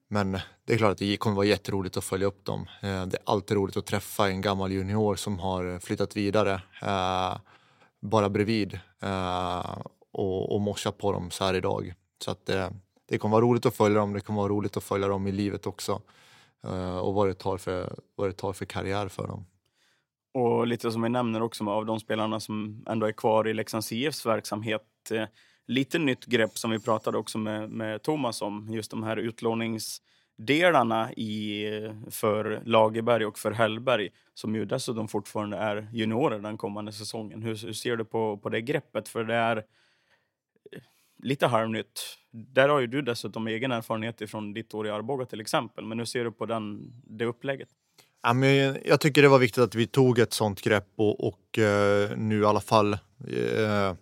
men 0.07 0.31
det 0.65 0.73
är 0.73 0.77
klart 0.77 0.91
att 0.91 0.97
det 0.97 1.17
kommer 1.17 1.35
vara 1.35 1.45
jätteroligt 1.45 1.97
att 1.97 2.03
följa 2.03 2.27
upp 2.27 2.45
dem. 2.45 2.65
Det 2.81 2.87
är 2.87 3.19
alltid 3.23 3.57
roligt 3.57 3.77
att 3.77 3.85
träffa 3.85 4.27
en 4.27 4.41
gammal 4.41 4.71
junior 4.71 5.15
som 5.15 5.39
har 5.39 5.79
flyttat 5.79 6.15
vidare 6.15 6.61
bara 7.99 8.29
bredvid 8.29 8.79
och, 10.11 10.55
och 10.55 10.61
morsa 10.61 10.91
på 10.91 11.11
dem 11.11 11.31
så 11.31 11.43
här 11.43 11.53
idag. 11.53 11.93
Så 12.23 12.31
att 12.31 12.45
det, 12.45 12.73
det 13.05 13.17
kommer 13.17 13.35
vara 13.35 13.45
roligt 13.45 13.65
att 13.65 13.75
följa 13.75 13.99
dem. 13.99 14.13
Det 14.13 14.21
kommer 14.21 14.41
vara 14.41 14.51
roligt 14.51 14.77
att 14.77 14.83
följa 14.83 15.07
dem 15.07 15.27
i 15.27 15.31
livet 15.31 15.67
också. 15.67 16.01
Eh, 16.63 16.97
och 16.97 17.13
vad 17.13 17.27
det 17.27 17.33
tar 17.33 17.57
för, 17.57 17.99
vad 18.15 18.29
det 18.29 18.33
tar 18.33 18.53
för 18.53 18.65
karriär 18.65 19.07
för 19.07 19.27
dem. 19.27 19.45
Och 20.33 20.67
lite 20.67 20.91
som 20.91 21.01
vi 21.01 21.09
nämner 21.09 21.41
också 21.41 21.69
av 21.69 21.85
de 21.85 21.99
spelarna 21.99 22.39
som 22.39 22.83
ändå 22.87 23.07
är 23.07 23.11
kvar 23.11 23.47
i 23.47 23.53
Leksands 23.53 23.91
IFs 23.91 24.25
verksamhet. 24.25 24.83
Eh, 25.11 25.25
lite 25.67 25.99
nytt 25.99 26.25
grepp 26.25 26.57
som 26.57 26.71
vi 26.71 26.79
pratade 26.79 27.17
också 27.17 27.37
med, 27.37 27.69
med 27.69 28.03
Thomas 28.03 28.41
om. 28.41 28.67
Just 28.69 28.91
de 28.91 29.03
här 29.03 29.17
utlåningsdelarna 29.17 31.13
i, 31.13 31.65
eh, 31.75 31.93
för 32.09 32.61
Lagerberg 32.65 33.25
och 33.25 33.39
för 33.39 33.51
Hellberg 33.51 34.09
som 34.33 34.55
ju 34.55 34.65
dessutom 34.65 35.07
fortfarande 35.07 35.57
är 35.57 35.89
juniorer 35.93 36.39
den 36.39 36.57
kommande 36.57 36.91
säsongen. 36.91 37.41
Hur, 37.41 37.65
hur 37.65 37.73
ser 37.73 37.97
du 37.97 38.05
på, 38.05 38.37
på 38.37 38.49
det 38.49 38.61
greppet? 38.61 39.07
För 39.07 39.23
det 39.23 39.35
är 39.35 39.63
lite 41.19 41.47
halvnytt. 41.47 42.17
Där 42.31 42.69
har 42.69 42.79
ju 42.79 42.87
du 42.87 43.01
dessutom 43.01 43.47
egen 43.47 43.71
erfarenhet 43.71 44.29
från 44.29 44.53
ditt 44.53 44.73
år 44.73 44.87
i 44.87 44.89
Arboga 44.89 45.25
till 45.25 45.41
exempel. 45.41 45.85
Men 45.85 45.99
hur 45.99 46.05
ser 46.05 46.23
du 46.23 46.31
på 46.31 46.45
den, 46.45 46.93
det 47.03 47.25
upplägget? 47.25 47.69
Ja, 48.23 48.33
men 48.33 48.77
jag 48.85 48.99
tycker 48.99 49.21
det 49.21 49.27
var 49.27 49.39
viktigt 49.39 49.63
att 49.63 49.75
vi 49.75 49.87
tog 49.87 50.19
ett 50.19 50.33
sånt 50.33 50.61
grepp 50.61 50.87
och, 50.95 51.27
och 51.27 51.59
eh, 51.59 52.17
nu 52.17 52.41
i 52.41 52.45
alla 52.45 52.59
fall 52.59 52.93
eh, 52.93 53.93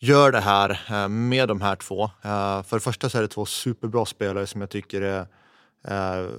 gör 0.00 0.32
det 0.32 0.40
här 0.40 0.80
eh, 0.90 1.08
med 1.08 1.48
de 1.48 1.60
här 1.60 1.76
två. 1.76 2.04
Eh, 2.04 2.62
för 2.62 2.76
det 2.76 2.80
första 2.80 3.08
så 3.08 3.18
är 3.18 3.22
det 3.22 3.28
två 3.28 3.46
superbra 3.46 4.04
spelare 4.04 4.46
som 4.46 4.60
jag 4.60 4.70
tycker 4.70 5.02
är 5.02 5.26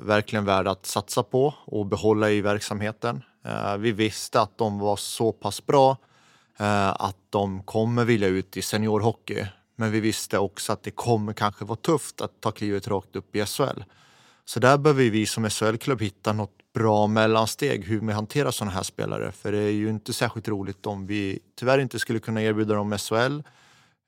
verkligen 0.05 0.45
värda 0.45 0.71
att 0.71 0.85
satsa 0.85 1.23
på 1.23 1.53
och 1.65 1.85
behålla 1.85 2.29
i 2.29 2.41
verksamheten. 2.41 3.23
vi 3.79 3.91
visste 3.91 4.41
att 4.41 4.57
de 4.57 4.79
var 4.79 4.95
så 4.95 5.31
pass 5.31 5.65
bra 5.65 5.97
att 6.93 7.17
de 7.29 7.63
kommer 7.63 8.05
vilja 8.05 8.27
ut 8.27 8.57
i 8.57 8.61
seniorhockey 8.61 9.45
men 9.81 9.91
vi 9.91 9.99
visste 9.99 10.37
också 10.37 10.73
att 10.73 10.83
det 10.83 10.91
kommer 10.91 11.33
kanske 11.33 11.65
vara 11.65 11.75
tufft 11.75 12.21
att 12.21 12.41
ta 12.41 12.51
klivet 12.51 12.87
rakt 12.87 13.15
upp 13.15 13.35
i 13.35 13.45
SHL. 13.45 13.83
Så 14.45 14.59
där 14.59 14.77
behöver 14.77 15.09
vi 15.09 15.25
som 15.25 15.49
SHL-klubb 15.49 16.01
hitta 16.01 16.33
något 16.33 16.73
bra 16.73 17.07
mellansteg 17.07 17.85
hur 17.85 17.99
vi 17.99 18.13
hanterar 18.13 18.51
sådana 18.51 18.71
här 18.71 18.83
spelare. 18.83 19.31
För 19.31 19.51
det 19.51 19.57
är 19.57 19.71
ju 19.71 19.89
inte 19.89 20.13
särskilt 20.13 20.47
roligt 20.47 20.85
om 20.85 21.07
vi 21.07 21.39
tyvärr 21.59 21.79
inte 21.79 21.99
skulle 21.99 22.19
kunna 22.19 22.41
erbjuda 22.41 22.75
dem 22.75 22.97
SHL 22.97 23.43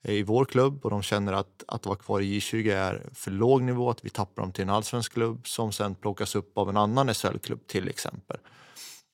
eh, 0.04 0.14
i 0.14 0.24
vår 0.24 0.46
klubb 0.46 0.86
och 0.86 0.92
de 0.92 1.02
känner 1.02 1.34
att, 1.34 1.64
att 1.68 1.86
vara 1.86 1.96
kvar 1.96 2.22
i 2.22 2.40
J20 2.40 2.76
är 2.76 3.10
för 3.14 3.32
låg 3.32 3.62
nivå, 3.62 3.90
att 3.90 4.06
vi 4.06 4.10
tappar 4.10 4.42
dem 4.42 4.52
till 4.52 4.64
en 4.64 4.70
allsvensk 4.70 5.14
klubb 5.14 5.48
som 5.48 5.72
sen 5.72 5.96
plockas 5.96 6.36
upp 6.36 6.58
av 6.58 6.70
en 6.70 6.78
annan 6.78 7.14
SHL-klubb 7.14 7.68
till 7.68 7.88
exempel. 7.90 8.38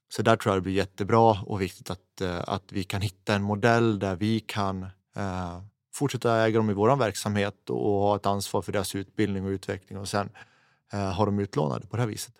Så 0.09 0.21
där 0.21 0.35
tror 0.35 0.53
jag 0.53 0.57
det 0.57 0.63
blir 0.63 0.73
jättebra 0.73 1.41
och 1.45 1.61
viktigt 1.61 1.89
att, 1.89 2.21
eh, 2.21 2.39
att 2.47 2.71
vi 2.71 2.83
kan 2.83 3.01
hitta 3.01 3.35
en 3.35 3.43
modell 3.43 3.99
där 3.99 4.15
vi 4.15 4.39
kan 4.39 4.83
eh, 5.15 5.59
fortsätta 5.99 6.45
äga 6.45 6.59
dem 6.59 6.69
i 6.69 6.73
vår 6.73 6.95
verksamhet 6.95 7.69
och 7.69 7.99
ha 7.99 8.15
ett 8.15 8.25
ansvar 8.25 8.61
för 8.61 8.71
deras 8.71 8.95
utbildning 8.95 9.45
och 9.45 9.49
utveckling 9.49 9.99
och 9.99 10.07
sen 10.07 10.29
eh, 10.93 10.99
ha 10.99 11.25
dem 11.25 11.39
utlånade 11.39 11.87
på 11.87 11.95
det 11.95 12.01
här 12.01 12.09
viset. 12.09 12.33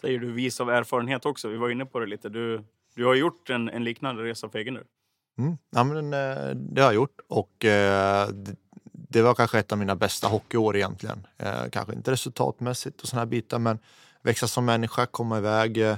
Säger 0.00 0.18
du 0.18 0.32
vis 0.32 0.60
av 0.60 0.70
erfarenhet 0.70 1.26
också? 1.26 1.48
Vi 1.48 1.56
var 1.56 1.70
inne 1.70 1.86
på 1.86 1.98
det 2.00 2.06
lite. 2.06 2.28
Du, 2.28 2.64
du 2.94 3.04
har 3.06 3.14
gjort 3.14 3.50
en, 3.50 3.68
en 3.68 3.84
liknande 3.84 4.22
resa 4.22 4.48
för 4.48 4.58
egen 4.58 4.74
del. 4.74 4.84
Mm. 5.38 5.58
Ja, 5.70 5.84
men, 5.84 6.12
eh, 6.12 6.54
det 6.54 6.80
har 6.80 6.88
jag 6.88 6.94
gjort 6.94 7.20
och 7.28 7.64
eh, 7.64 8.28
det, 8.28 8.56
det 8.92 9.22
var 9.22 9.34
kanske 9.34 9.58
ett 9.58 9.72
av 9.72 9.78
mina 9.78 9.96
bästa 9.96 10.28
hockeyår 10.28 10.76
egentligen. 10.76 11.26
Eh, 11.38 11.68
kanske 11.72 11.94
inte 11.94 12.10
resultatmässigt 12.10 13.00
och 13.00 13.08
såna 13.08 13.20
här 13.20 13.26
bitar 13.26 13.58
men 13.58 13.78
växa 14.22 14.48
som 14.48 14.64
människa, 14.64 15.06
komma 15.06 15.38
iväg, 15.38 15.78
eh, 15.78 15.96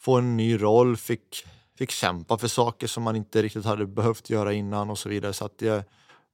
få 0.00 0.18
en 0.18 0.36
ny 0.36 0.62
roll, 0.62 0.96
fick 0.96 1.46
fick 1.78 1.90
kämpa 1.90 2.38
för 2.38 2.48
saker 2.48 2.86
som 2.86 3.02
man 3.02 3.16
inte 3.16 3.42
riktigt 3.42 3.64
hade 3.64 3.86
behövt 3.86 4.30
göra 4.30 4.52
innan 4.52 4.90
och 4.90 4.98
så 4.98 5.08
vidare. 5.08 5.32
Så 5.32 5.44
att 5.44 5.58
det 5.58 5.68
är 5.68 5.84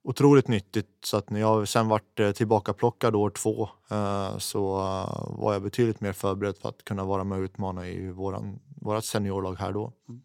otroligt 0.04 0.48
nyttigt. 0.48 0.88
Så 1.04 1.16
att 1.16 1.30
när 1.30 1.40
jag 1.40 1.68
sen 1.68 1.88
vart 1.88 2.20
eh, 2.20 2.30
tillbakaplockad 2.30 3.16
år 3.16 3.30
två 3.30 3.68
eh, 3.90 4.38
så 4.38 4.78
eh, 4.78 5.38
var 5.38 5.52
jag 5.52 5.62
betydligt 5.62 6.00
mer 6.00 6.12
förberedd 6.12 6.56
för 6.58 6.68
att 6.68 6.84
kunna 6.84 7.04
vara 7.04 7.24
med 7.24 7.38
och 7.38 7.42
utmana 7.42 7.88
i 7.88 8.10
våran, 8.10 8.58
vårat 8.80 9.04
seniorlag 9.04 9.54
här 9.54 9.72
då. 9.72 9.92
Mm. 10.08 10.22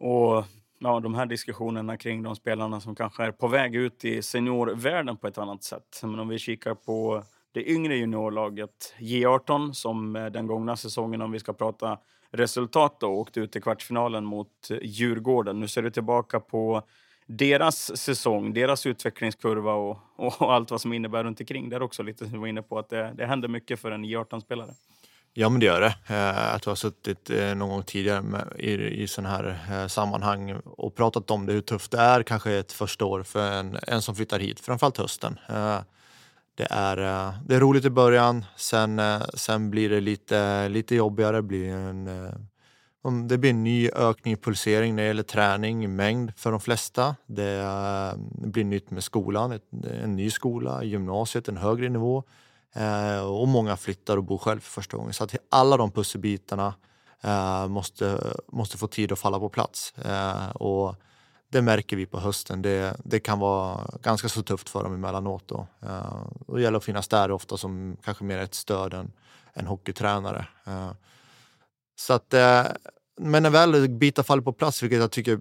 Och 0.00 0.44
ja, 0.78 1.00
de 1.00 1.14
här 1.14 1.26
diskussionerna 1.26 1.96
kring 1.96 2.22
de 2.22 2.36
spelarna 2.36 2.80
som 2.80 2.94
kanske 2.94 3.24
är 3.24 3.32
på 3.32 3.48
väg 3.48 3.74
ut 3.74 4.04
i 4.04 4.22
seniorvärlden 4.22 5.16
på 5.16 5.26
ett 5.26 5.38
annat 5.38 5.64
sätt. 5.64 6.00
Men 6.02 6.18
om 6.18 6.28
vi 6.28 6.38
kikar 6.38 6.74
på 6.74 7.24
det 7.52 7.70
yngre 7.70 7.96
juniorlaget 7.96 8.94
J18 8.98 9.72
som 9.72 10.12
den 10.12 10.46
gångna 10.46 10.76
säsongen, 10.76 11.22
om 11.22 11.32
vi 11.32 11.38
ska 11.38 11.52
prata 11.52 11.98
resultat 12.32 12.96
då, 13.00 13.06
och 13.06 13.18
åkte 13.18 13.40
ut 13.40 13.56
i 13.56 13.60
kvartsfinalen 13.60 14.24
mot 14.24 14.70
Djurgården. 14.82 15.60
Nu 15.60 15.68
ser 15.68 15.82
du 15.82 15.90
tillbaka 15.90 16.40
på 16.40 16.82
deras 17.26 17.96
säsong, 17.96 18.54
deras 18.54 18.86
utvecklingskurva 18.86 19.74
och, 19.74 19.98
och 20.16 20.54
allt 20.54 20.70
vad 20.70 20.80
som 20.80 20.92
innebär 20.92 21.24
runt 21.24 21.40
omkring. 21.40 21.68
Där 21.68 21.82
också 21.82 22.02
lite 22.02 22.24
som 22.24 22.32
du 22.32 22.38
var 22.38 22.46
inne 22.46 22.62
på 22.62 22.78
att 22.78 22.88
det, 22.88 23.12
det 23.16 23.26
händer 23.26 23.48
mycket 23.48 23.80
för 23.80 23.90
en 23.90 24.04
J18-spelare. 24.04 24.74
Ja, 25.34 25.48
men 25.48 25.60
det 25.60 25.66
gör 25.66 25.80
det. 25.80 25.94
Eh, 26.14 26.54
att 26.54 26.62
du 26.62 26.70
har 26.70 26.74
suttit 26.74 27.30
eh, 27.30 27.54
någon 27.54 27.68
gång 27.68 27.82
tidigare 27.82 28.22
med, 28.22 28.52
i, 28.58 28.72
i 29.02 29.08
sådana 29.08 29.36
här 29.36 29.58
eh, 29.70 29.86
sammanhang 29.86 30.60
och 30.64 30.94
pratat 30.94 31.30
om 31.30 31.46
det, 31.46 31.52
hur 31.52 31.60
tufft 31.60 31.90
det 31.90 31.98
är 31.98 32.22
kanske 32.22 32.52
ett 32.52 32.72
första 32.72 33.04
år 33.04 33.22
för 33.22 33.52
en, 33.52 33.78
en 33.86 34.02
som 34.02 34.14
flyttar 34.14 34.38
hit, 34.38 34.60
framförallt 34.60 34.98
hösten. 34.98 35.38
Det 36.54 36.66
är, 36.70 36.96
eh, 36.96 37.34
det 37.44 37.54
är 37.54 37.60
roligt 37.60 37.84
i 37.84 37.90
början, 37.90 38.44
sen, 38.56 38.98
eh, 38.98 39.22
sen 39.34 39.70
blir 39.70 39.90
det 39.90 40.00
lite, 40.00 40.68
lite 40.68 40.94
jobbigare. 40.94 41.36
Det 41.36 41.42
blir, 41.42 41.68
en, 41.68 42.06
eh, 42.06 42.32
det 43.28 43.38
blir 43.38 43.50
en 43.50 43.64
ny 43.64 43.90
ökning 43.90 44.34
i 44.34 44.36
pulsering 44.36 44.96
när 44.96 45.02
det 45.02 45.06
gäller 45.06 45.22
träning, 45.22 45.84
i 45.84 45.86
mängd 45.86 46.32
för 46.36 46.50
de 46.50 46.60
flesta. 46.60 47.16
Det 47.26 47.64
blir 48.26 48.64
nytt 48.64 48.90
med 48.90 49.04
skolan, 49.04 49.60
en 50.02 50.16
ny 50.16 50.30
skola, 50.30 50.84
gymnasiet, 50.84 51.48
en 51.48 51.56
högre 51.56 51.88
nivå. 51.88 52.24
Och 53.24 53.48
många 53.48 53.76
flyttar 53.76 54.16
och 54.16 54.24
bor 54.24 54.38
själv 54.38 54.60
för 54.60 54.70
första 54.70 54.96
gången. 54.96 55.12
Så 55.12 55.24
att 55.24 55.36
alla 55.50 55.76
de 55.76 55.90
pusselbitarna 55.90 56.74
måste, 57.68 58.34
måste 58.52 58.78
få 58.78 58.86
tid 58.86 59.12
att 59.12 59.18
falla 59.18 59.38
på 59.38 59.48
plats. 59.48 59.94
Och 60.54 60.96
det 61.52 61.62
märker 61.62 61.96
vi 61.96 62.06
på 62.06 62.20
hösten. 62.20 62.62
Det, 62.62 62.96
det 63.04 63.20
kan 63.20 63.38
vara 63.38 63.86
ganska 64.02 64.28
så 64.28 64.42
tufft 64.42 64.68
för 64.68 64.82
dem 64.82 64.94
emellanåt. 64.94 65.48
Då. 65.48 65.66
Uh, 65.84 66.26
och 66.46 66.56
det 66.56 66.62
gäller 66.62 66.78
att 66.78 66.84
finnas 66.84 67.08
där 67.08 67.30
ofta 67.30 67.56
som 67.56 67.96
kanske 68.04 68.24
mer 68.24 68.38
ett 68.38 68.54
stöd 68.54 68.94
än 68.94 69.12
en 69.52 69.66
hockeytränare. 69.66 70.46
Uh, 70.68 70.92
så 71.96 72.12
att, 72.12 72.34
uh, 72.34 72.72
men 73.20 73.42
när 73.42 73.50
väl 73.50 73.88
bitar 73.88 74.22
faller 74.22 74.42
på 74.42 74.52
plats, 74.52 74.82
vilket 74.82 74.98
jag 74.98 75.10
tycker 75.10 75.40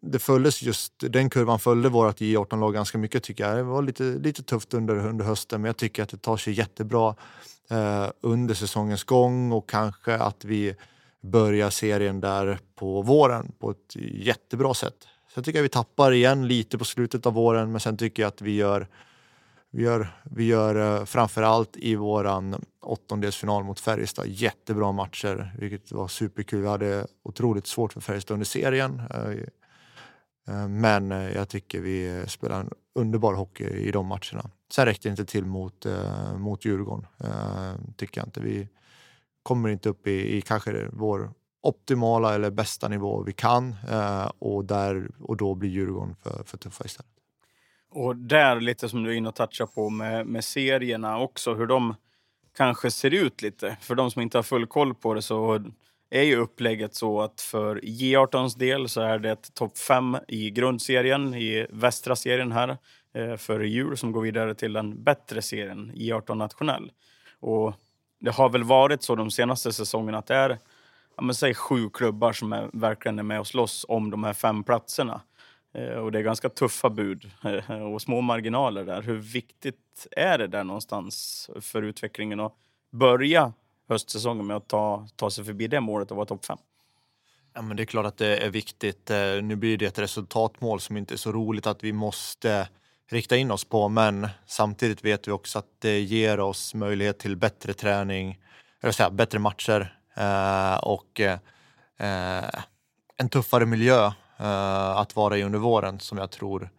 det 0.00 0.18
följdes 0.18 0.62
just, 0.62 0.92
den 0.98 1.30
kurvan 1.30 1.58
följde 1.58 1.88
vårt 1.88 2.20
J18-lag 2.20 2.74
ganska 2.74 2.98
mycket 2.98 3.22
tycker 3.22 3.48
jag. 3.48 3.56
Det 3.56 3.62
var 3.62 3.82
lite, 3.82 4.04
lite 4.04 4.42
tufft 4.42 4.74
under, 4.74 4.96
under 4.96 5.24
hösten 5.24 5.60
men 5.60 5.68
jag 5.68 5.76
tycker 5.76 6.02
att 6.02 6.08
det 6.08 6.16
tar 6.16 6.36
sig 6.36 6.52
jättebra 6.52 7.14
under 8.20 8.54
säsongens 8.54 9.04
gång 9.04 9.52
och 9.52 9.68
kanske 9.68 10.14
att 10.14 10.44
vi 10.44 10.76
börjar 11.20 11.70
serien 11.70 12.20
där 12.20 12.58
på 12.74 13.02
våren 13.02 13.52
på 13.58 13.70
ett 13.70 13.96
jättebra 13.96 14.74
sätt. 14.74 15.06
Sen 15.34 15.44
tycker 15.44 15.58
jag 15.58 15.62
vi 15.62 15.68
tappar 15.68 16.12
igen 16.12 16.48
lite 16.48 16.78
på 16.78 16.84
slutet 16.84 17.26
av 17.26 17.32
våren 17.32 17.70
men 17.70 17.80
sen 17.80 17.96
tycker 17.96 18.22
jag 18.22 18.28
att 18.28 18.42
vi 18.42 18.56
gör 18.56 18.86
vi 19.74 19.82
gör, 19.82 20.08
vi 20.22 20.44
gör 20.44 20.98
eh, 21.00 21.04
framförallt 21.04 21.76
i 21.76 21.94
våran 21.94 22.64
åttondelsfinal 22.80 23.64
mot 23.64 23.80
Färjestad 23.80 24.28
jättebra 24.28 24.92
matcher, 24.92 25.54
vilket 25.58 25.92
var 25.92 26.08
superkul. 26.08 26.60
Vi 26.60 26.68
hade 26.68 27.06
otroligt 27.22 27.66
svårt 27.66 27.92
för 27.92 28.00
Färjestad 28.00 28.34
under 28.34 28.44
serien. 28.44 29.02
Eh, 29.10 29.30
eh, 30.48 30.68
men 30.68 31.10
jag 31.10 31.48
tycker 31.48 31.80
vi 31.80 32.24
spelar 32.26 32.60
en 32.60 32.70
underbar 32.94 33.34
hockey 33.34 33.64
i 33.64 33.90
de 33.90 34.06
matcherna. 34.06 34.50
Sen 34.72 34.86
räckte 34.86 35.08
det 35.08 35.10
inte 35.10 35.24
till 35.24 35.44
mot, 35.44 35.86
mot 36.36 36.64
Djurgården, 36.64 37.06
tycker 37.96 38.20
jag 38.20 38.26
inte. 38.26 38.40
Vi 38.40 38.68
kommer 39.42 39.68
inte 39.68 39.88
upp 39.88 40.06
i, 40.06 40.36
i 40.36 40.40
kanske 40.40 40.88
vår 40.92 41.30
optimala 41.62 42.34
eller 42.34 42.50
bästa 42.50 42.88
nivå 42.88 43.22
vi 43.22 43.32
kan 43.32 43.74
eh, 43.90 44.30
och, 44.38 44.64
där, 44.64 45.10
och 45.20 45.36
då 45.36 45.54
blir 45.54 45.70
Djurgården 45.70 46.16
för, 46.22 46.44
för 46.44 46.58
tuffa 46.58 46.84
istället. 46.84 47.12
Och 47.90 48.16
där, 48.16 48.60
lite 48.60 48.88
som 48.88 49.02
du 49.02 49.10
är 49.10 49.14
inne 49.14 49.28
och 49.28 49.34
touchar 49.34 49.66
på 49.66 49.90
med, 49.90 50.26
med 50.26 50.44
serierna 50.44 51.18
också, 51.18 51.54
hur 51.54 51.66
de 51.66 51.94
kanske 52.56 52.90
ser 52.90 53.14
ut 53.14 53.42
lite. 53.42 53.76
För 53.80 53.94
de 53.94 54.10
som 54.10 54.22
inte 54.22 54.38
har 54.38 54.42
full 54.42 54.66
koll 54.66 54.94
på 54.94 55.14
det 55.14 55.22
så 55.22 55.64
är 56.10 56.22
ju 56.22 56.36
upplägget 56.36 56.94
så 56.94 57.20
att 57.20 57.40
för 57.40 57.76
J18s 57.76 58.58
del 58.58 58.88
så 58.88 59.00
är 59.00 59.18
det 59.18 59.30
ett 59.30 59.54
topp 59.54 59.78
5 59.78 60.16
i 60.28 60.50
grundserien, 60.50 61.34
i 61.34 61.66
västra 61.70 62.16
serien 62.16 62.52
här, 62.52 62.78
eh, 63.14 63.36
för 63.36 63.60
jul, 63.60 63.96
som 63.96 64.12
går 64.12 64.22
vidare 64.22 64.54
till 64.54 64.72
den 64.72 65.02
bättre 65.02 65.42
serien, 65.42 65.92
J18 65.94 66.34
nationell. 66.34 66.92
Och 67.40 67.74
det 68.20 68.30
har 68.30 68.48
väl 68.48 68.64
varit 68.64 69.02
så 69.02 69.14
de 69.14 69.30
senaste 69.30 69.72
säsongerna 69.72 70.18
att 70.18 70.26
det 70.26 70.34
är 70.34 70.58
men 71.22 71.34
säg 71.34 71.54
sju 71.54 71.90
klubbar 71.90 72.32
som 72.32 72.52
är, 72.52 72.70
verkligen 72.72 73.18
är 73.18 73.22
med 73.22 73.40
och 73.40 73.46
slåss 73.46 73.86
om 73.88 74.10
de 74.10 74.24
här 74.24 74.32
fem 74.32 74.64
platserna. 74.64 75.20
Eh, 75.74 75.94
och 75.94 76.12
det 76.12 76.18
är 76.18 76.22
ganska 76.22 76.48
tuffa 76.48 76.90
bud 76.90 77.30
eh, 77.44 77.82
och 77.82 78.02
små 78.02 78.20
marginaler 78.20 78.84
där. 78.84 79.02
Hur 79.02 79.16
viktigt 79.16 80.06
är 80.10 80.38
det 80.38 80.46
där 80.46 80.64
någonstans 80.64 81.50
för 81.60 81.82
utvecklingen 81.82 82.40
att 82.40 82.54
börja 82.90 83.52
höstsäsongen 83.88 84.46
med 84.46 84.56
att 84.56 84.68
ta, 84.68 85.08
ta 85.16 85.30
sig 85.30 85.44
förbi 85.44 85.68
det 85.68 85.80
målet 85.80 86.10
och 86.10 86.16
vara 86.16 86.26
topp 86.26 86.44
fem? 86.44 86.58
Ja, 87.54 87.62
men 87.62 87.76
det 87.76 87.82
är 87.82 87.84
klart 87.84 88.06
att 88.06 88.16
det 88.16 88.36
är 88.36 88.50
viktigt. 88.50 89.10
Eh, 89.10 89.42
nu 89.42 89.56
blir 89.56 89.78
det 89.78 89.86
ett 89.86 89.98
resultatmål 89.98 90.80
som 90.80 90.96
inte 90.96 91.14
är 91.14 91.16
så 91.16 91.32
roligt 91.32 91.66
att 91.66 91.84
vi 91.84 91.92
måste 91.92 92.68
rikta 93.10 93.36
in 93.36 93.50
oss 93.50 93.64
på, 93.64 93.88
men 93.88 94.28
samtidigt 94.46 95.04
vet 95.04 95.28
vi 95.28 95.32
också 95.32 95.58
att 95.58 95.68
det 95.78 96.00
ger 96.00 96.40
oss 96.40 96.74
möjlighet 96.74 97.18
till 97.18 97.36
bättre 97.36 97.74
träning, 97.74 98.38
eller 98.80 98.92
säga, 98.92 99.10
bättre 99.10 99.38
matcher 99.38 99.98
Eh, 100.14 100.76
och 100.76 101.20
eh, 101.20 102.60
en 103.16 103.28
tuffare 103.28 103.66
miljö 103.66 104.06
eh, 104.38 104.96
att 104.96 105.16
vara 105.16 105.38
i 105.38 105.42
under 105.42 105.58
våren 105.58 106.00
som 106.00 106.18
jag 106.18 106.30
tror 106.30 106.70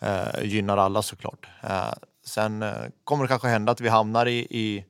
eh, 0.00 0.44
gynnar 0.44 0.76
alla 0.76 1.02
såklart. 1.02 1.48
Eh, 1.62 1.92
sen 2.24 2.62
eh, 2.62 2.72
kommer 3.04 3.24
det 3.24 3.28
kanske 3.28 3.48
hända 3.48 3.72
att 3.72 3.80
vi 3.80 3.88
hamnar 3.88 4.26
i, 4.26 4.38
i 4.50 4.84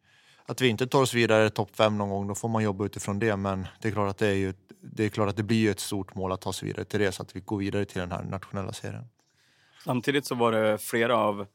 att 0.46 0.60
vi 0.60 0.68
inte 0.68 0.86
tar 0.86 1.02
oss 1.02 1.14
vidare 1.14 1.50
topp 1.50 1.76
fem 1.76 1.98
någon 1.98 2.08
gång, 2.08 2.28
då 2.28 2.34
får 2.34 2.48
man 2.48 2.62
jobba 2.62 2.84
utifrån 2.84 3.18
det. 3.18 3.36
Men 3.36 3.66
det 3.80 3.88
är 3.88 3.92
klart 3.92 4.10
att 4.10 4.18
det, 4.18 4.26
är 4.26 4.34
ju, 4.34 4.54
det, 4.82 5.04
är 5.04 5.08
klart 5.08 5.28
att 5.28 5.36
det 5.36 5.42
blir 5.42 5.70
ett 5.70 5.80
stort 5.80 6.14
mål 6.14 6.32
att 6.32 6.40
ta 6.40 6.52
sig 6.52 6.68
vidare 6.68 6.84
till 6.84 7.00
det, 7.00 7.12
så 7.12 7.22
att 7.22 7.36
vi 7.36 7.40
går 7.40 7.58
vidare 7.58 7.84
till 7.84 8.00
den 8.00 8.12
här 8.12 8.22
nationella 8.22 8.72
serien. 8.72 9.04
Samtidigt 9.84 10.26
så 10.26 10.34
var 10.34 10.52
det 10.52 10.78
flera 10.78 11.16
av 11.16 11.46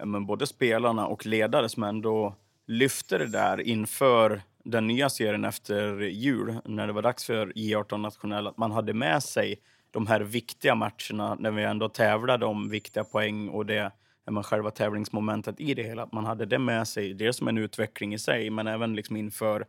eh, 0.00 0.06
men 0.06 0.26
både 0.26 0.46
spelarna 0.46 1.06
och 1.06 1.26
ledare 1.26 1.68
som 1.68 1.82
ändå 1.82 2.34
lyfte 2.66 3.18
det 3.18 3.26
där 3.26 3.60
inför 3.60 4.42
den 4.64 4.86
nya 4.86 5.10
serien 5.10 5.44
efter 5.44 6.00
jul, 6.00 6.60
när 6.64 6.86
det 6.86 6.92
var 6.92 7.02
dags 7.02 7.24
för 7.24 7.46
J18 7.46 7.96
nationell, 7.96 8.46
att 8.46 8.56
man 8.56 8.72
hade 8.72 8.94
med 8.94 9.22
sig 9.22 9.60
de 9.90 10.06
här 10.06 10.20
viktiga 10.20 10.74
matcherna 10.74 11.34
när 11.38 11.50
vi 11.50 11.64
ändå 11.64 11.88
tävlade 11.88 12.46
om 12.46 12.68
viktiga 12.68 13.04
poäng 13.04 13.48
och 13.48 13.66
det 13.66 13.92
men 14.30 14.42
själva 14.42 14.70
tävlingsmomentet 14.70 15.60
i 15.60 15.74
det 15.74 15.82
hela. 15.82 16.02
Att 16.02 16.12
man 16.12 16.24
hade 16.24 16.46
det 16.46 16.58
med 16.58 16.88
sig, 16.88 17.14
dels 17.14 17.36
som 17.36 17.48
en 17.48 17.58
utveckling 17.58 18.14
i 18.14 18.18
sig, 18.18 18.50
men 18.50 18.66
även 18.66 18.94
liksom 18.94 19.16
inför 19.16 19.66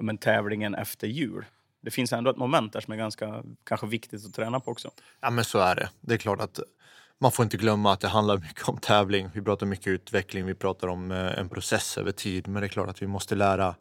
men, 0.00 0.18
tävlingen 0.18 0.74
efter 0.74 1.06
jul. 1.06 1.44
Det 1.80 1.90
finns 1.90 2.12
ändå 2.12 2.30
ett 2.30 2.36
moment 2.36 2.72
där 2.72 2.80
som 2.80 2.92
är 2.92 2.96
ganska 2.96 3.42
kanske 3.64 3.86
viktigt 3.86 4.26
att 4.26 4.34
träna 4.34 4.60
på 4.60 4.70
också. 4.70 4.90
Ja, 5.20 5.30
men 5.30 5.44
så 5.44 5.58
är 5.58 5.74
det. 5.74 5.90
Det 6.00 6.14
är 6.14 6.18
klart 6.18 6.40
att 6.40 6.60
man 7.18 7.32
får 7.32 7.42
inte 7.42 7.56
glömma 7.56 7.92
att 7.92 8.00
det 8.00 8.08
handlar 8.08 8.38
mycket 8.38 8.68
om 8.68 8.78
tävling. 8.78 9.30
Vi 9.34 9.42
pratar 9.42 9.66
mycket 9.66 9.86
utveckling, 9.86 10.46
vi 10.46 10.54
pratar 10.54 10.88
om 10.88 11.10
eh, 11.10 11.38
en 11.38 11.48
process 11.48 11.98
över 11.98 12.12
tid. 12.12 12.48
Men 12.48 12.60
det 12.60 12.66
är 12.66 12.68
klart 12.68 12.88
att 12.88 13.02
vi 13.02 13.06
måste 13.06 13.34
lära, 13.34 13.74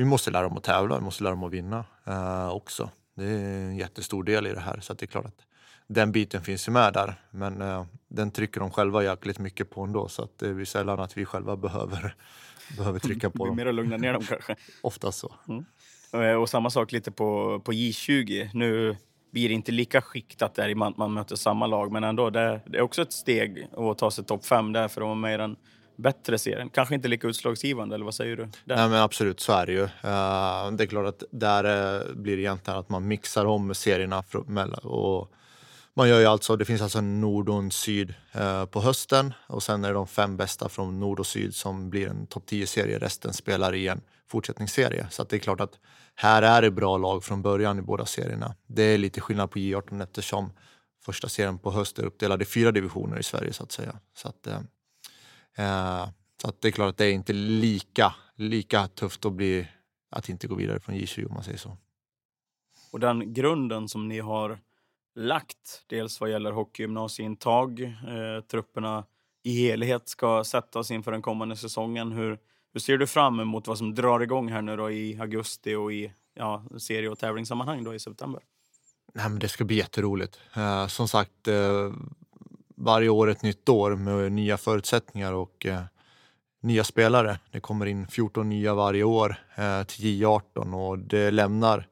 vi 0.00 0.04
måste 0.04 0.30
lära 0.30 0.46
om 0.46 0.56
att 0.56 0.64
tävla, 0.64 0.98
vi 0.98 1.04
måste 1.04 1.24
lära 1.24 1.32
om 1.32 1.44
att 1.44 1.52
vinna 1.52 1.84
eh, 2.06 2.48
också. 2.48 2.90
Det 3.16 3.24
är 3.24 3.38
en 3.38 3.76
jättestor 3.76 4.24
del 4.24 4.46
i 4.46 4.52
det 4.52 4.60
här. 4.60 4.80
Så 4.80 4.94
det 4.94 5.04
är 5.04 5.06
klart 5.06 5.24
att 5.24 5.46
den 5.86 6.12
biten 6.12 6.42
finns 6.42 6.68
ju 6.68 6.72
med 6.72 6.92
där. 6.92 7.14
Men 7.30 7.62
eh, 7.62 7.84
den 8.08 8.30
trycker 8.30 8.60
de 8.60 8.70
själva 8.70 9.04
jäkligt 9.04 9.38
mycket 9.38 9.70
på 9.70 9.82
ändå. 9.82 10.08
Så 10.08 10.22
att 10.22 10.38
det 10.38 10.48
är 10.48 10.64
sällan 10.64 11.00
att 11.00 11.16
vi 11.16 11.24
själva 11.24 11.56
behöver, 11.56 12.14
behöver 12.76 12.98
trycka 12.98 13.30
på 13.30 13.46
dem. 13.46 13.56
mer 13.56 13.66
att 13.66 13.74
lugna 13.74 13.96
ner 13.96 14.12
dem 14.12 14.22
kanske. 14.22 14.56
Oftast 14.82 15.18
så. 15.18 15.34
Mm. 15.48 15.64
Och, 16.10 16.42
och 16.42 16.48
samma 16.48 16.70
sak 16.70 16.92
lite 16.92 17.10
på, 17.10 17.60
på 17.64 17.72
J20. 17.72 18.50
Nu 18.54 18.96
blir 19.32 19.48
det 19.48 19.54
inte 19.54 19.72
lika 19.72 20.00
skiktat 20.00 20.54
där 20.54 20.68
i 20.68 20.74
man, 20.74 20.94
man 20.96 21.12
möter 21.14 21.36
samma 21.36 21.66
lag. 21.66 21.92
Men 21.92 22.04
ändå, 22.04 22.30
det, 22.30 22.60
det 22.66 22.78
är 22.78 22.82
också 22.82 23.02
ett 23.02 23.12
steg 23.12 23.68
att 23.76 23.98
ta 23.98 24.10
sig 24.10 24.24
topp 24.24 24.46
fem 24.46 24.72
där 24.72 24.88
för 24.88 25.00
att 25.00 25.06
vara 25.06 25.14
med 25.14 25.34
i 25.34 25.36
den 25.36 25.56
bättre 26.00 26.38
serien. 26.38 26.68
Kanske 26.68 26.94
inte 26.94 27.08
lika 27.08 27.28
utslagsgivande, 27.28 27.94
eller 27.94 28.04
vad 28.04 28.14
säger 28.14 28.36
du? 28.36 28.48
Där? 28.64 28.76
Nej, 28.76 28.88
men 28.88 29.02
absolut, 29.02 29.40
så 29.40 29.52
är 29.52 29.66
det 29.66 29.72
ju. 29.72 29.82
Eh, 29.82 30.70
det 30.72 30.84
är 30.84 30.86
klart 30.86 31.06
att 31.06 31.22
där 31.30 31.64
eh, 31.64 32.14
blir 32.14 32.36
det 32.36 32.42
egentligen 32.42 32.80
att 32.80 32.88
man 32.88 33.08
mixar 33.08 33.44
om 33.44 33.74
serierna 33.74 34.24
och 34.82 35.32
man 35.94 36.08
gör 36.08 36.20
ju 36.20 36.26
alltså, 36.26 36.56
det 36.56 36.64
finns 36.64 36.82
alltså 36.82 37.00
nord 37.00 37.48
och 37.48 37.58
en 37.58 37.70
syd 37.70 38.14
eh, 38.32 38.64
på 38.64 38.80
hösten 38.80 39.34
och 39.46 39.62
sen 39.62 39.84
är 39.84 39.88
det 39.88 39.94
de 39.94 40.06
fem 40.06 40.36
bästa 40.36 40.68
från 40.68 41.00
nord 41.00 41.20
och 41.20 41.26
syd 41.26 41.54
som 41.54 41.90
blir 41.90 42.08
en 42.08 42.26
topp 42.26 42.44
10-serie. 42.50 42.98
Resten 42.98 43.32
spelar 43.32 43.74
i 43.74 43.88
en 43.88 44.00
fortsättningsserie. 44.30 45.06
Så 45.10 45.24
det 45.24 45.36
är 45.36 45.40
klart 45.40 45.60
att 45.60 45.78
här 46.14 46.42
är 46.42 46.62
det 46.62 46.70
bra 46.70 46.98
lag 46.98 47.24
från 47.24 47.42
början 47.42 47.78
i 47.78 47.82
båda 47.82 48.06
serierna. 48.06 48.54
Det 48.66 48.82
är 48.82 48.98
lite 48.98 49.20
skillnad 49.20 49.50
på 49.50 49.58
J18 49.58 50.02
eftersom 50.02 50.52
första 51.04 51.28
serien 51.28 51.58
på 51.58 51.70
höst 51.70 51.98
är 51.98 52.04
uppdelad 52.04 52.42
i 52.42 52.44
fyra 52.44 52.72
divisioner 52.72 53.18
i 53.18 53.22
Sverige 53.22 53.52
så 53.52 53.62
att 53.62 53.72
säga. 53.72 53.94
Så 54.14 54.28
att, 54.28 54.46
Eh, 54.46 54.60
så 56.42 56.48
att 56.48 56.60
det 56.60 56.68
är 56.68 56.72
klart 56.72 56.88
att 56.88 56.96
det 56.96 57.04
är 57.06 57.12
inte 57.12 57.32
lika, 57.32 58.14
lika 58.34 58.88
tufft 58.88 59.24
att, 59.24 59.32
bli, 59.32 59.68
att 60.10 60.28
inte 60.28 60.46
gå 60.46 60.54
vidare 60.54 60.80
från 60.80 60.94
J20 60.94 61.26
om 61.26 61.34
man 61.34 61.44
säger 61.44 61.58
så. 61.58 61.76
Och 62.92 63.00
den 63.00 63.34
grunden 63.34 63.88
som 63.88 64.08
ni 64.08 64.18
har 64.18 64.58
lagt, 65.14 65.84
dels 65.86 66.20
vad 66.20 66.30
gäller 66.30 66.52
hockeygymnasieintag, 66.52 67.80
eh, 67.82 68.44
trupperna 68.50 69.04
i 69.42 69.52
helhet 69.52 70.08
ska 70.08 70.44
sättas 70.44 70.90
inför 70.90 71.12
den 71.12 71.22
kommande 71.22 71.56
säsongen. 71.56 72.12
Hur, 72.12 72.38
hur 72.72 72.80
ser 72.80 72.98
du 72.98 73.06
fram 73.06 73.40
emot 73.40 73.66
vad 73.66 73.78
som 73.78 73.94
drar 73.94 74.20
igång 74.20 74.48
här 74.48 74.62
nu 74.62 74.76
då 74.76 74.90
i 74.90 75.20
augusti 75.20 75.74
och 75.74 75.92
i 75.92 76.12
ja, 76.34 76.64
serie 76.78 77.08
och 77.08 77.18
tävlingssammanhang 77.18 77.84
då 77.84 77.94
i 77.94 77.98
september? 77.98 78.42
Nej, 79.14 79.28
men 79.28 79.38
det 79.38 79.48
ska 79.48 79.64
bli 79.64 79.76
jätteroligt. 79.76 80.40
Eh, 80.56 80.86
som 80.86 81.08
sagt, 81.08 81.48
eh, 81.48 81.92
varje 82.80 83.08
år 83.08 83.30
ett 83.30 83.42
nytt 83.42 83.68
år 83.68 83.96
med 83.96 84.32
nya 84.32 84.56
förutsättningar 84.56 85.32
och 85.32 85.66
eh, 85.66 85.82
nya 86.62 86.84
spelare. 86.84 87.38
Det 87.50 87.60
kommer 87.60 87.86
in 87.86 88.06
14 88.06 88.48
nya 88.48 88.74
varje 88.74 89.04
år 89.04 89.36
eh, 89.54 89.82
till 89.82 90.04
J18 90.04 90.74
och 90.74 90.98
det 90.98 91.30
lämnar 91.30 91.86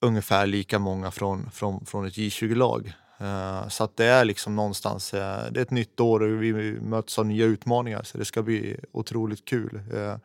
ungefär 0.00 0.46
lika 0.46 0.78
många 0.78 1.10
från, 1.10 1.50
från, 1.50 1.86
från 1.86 2.06
ett 2.06 2.14
J20-lag. 2.14 2.92
Eh, 3.18 3.68
så 3.68 3.84
att 3.84 3.96
det 3.96 4.04
är 4.04 4.24
liksom 4.24 4.56
någonstans, 4.56 5.14
eh, 5.14 5.52
det 5.52 5.60
är 5.60 5.62
ett 5.62 5.70
nytt 5.70 6.00
år 6.00 6.22
och 6.22 6.42
vi 6.42 6.80
möts 6.80 7.18
av 7.18 7.26
nya 7.26 7.44
utmaningar 7.44 8.02
så 8.02 8.18
det 8.18 8.24
ska 8.24 8.42
bli 8.42 8.76
otroligt 8.92 9.44
kul. 9.44 9.80
Eh, 9.94 10.16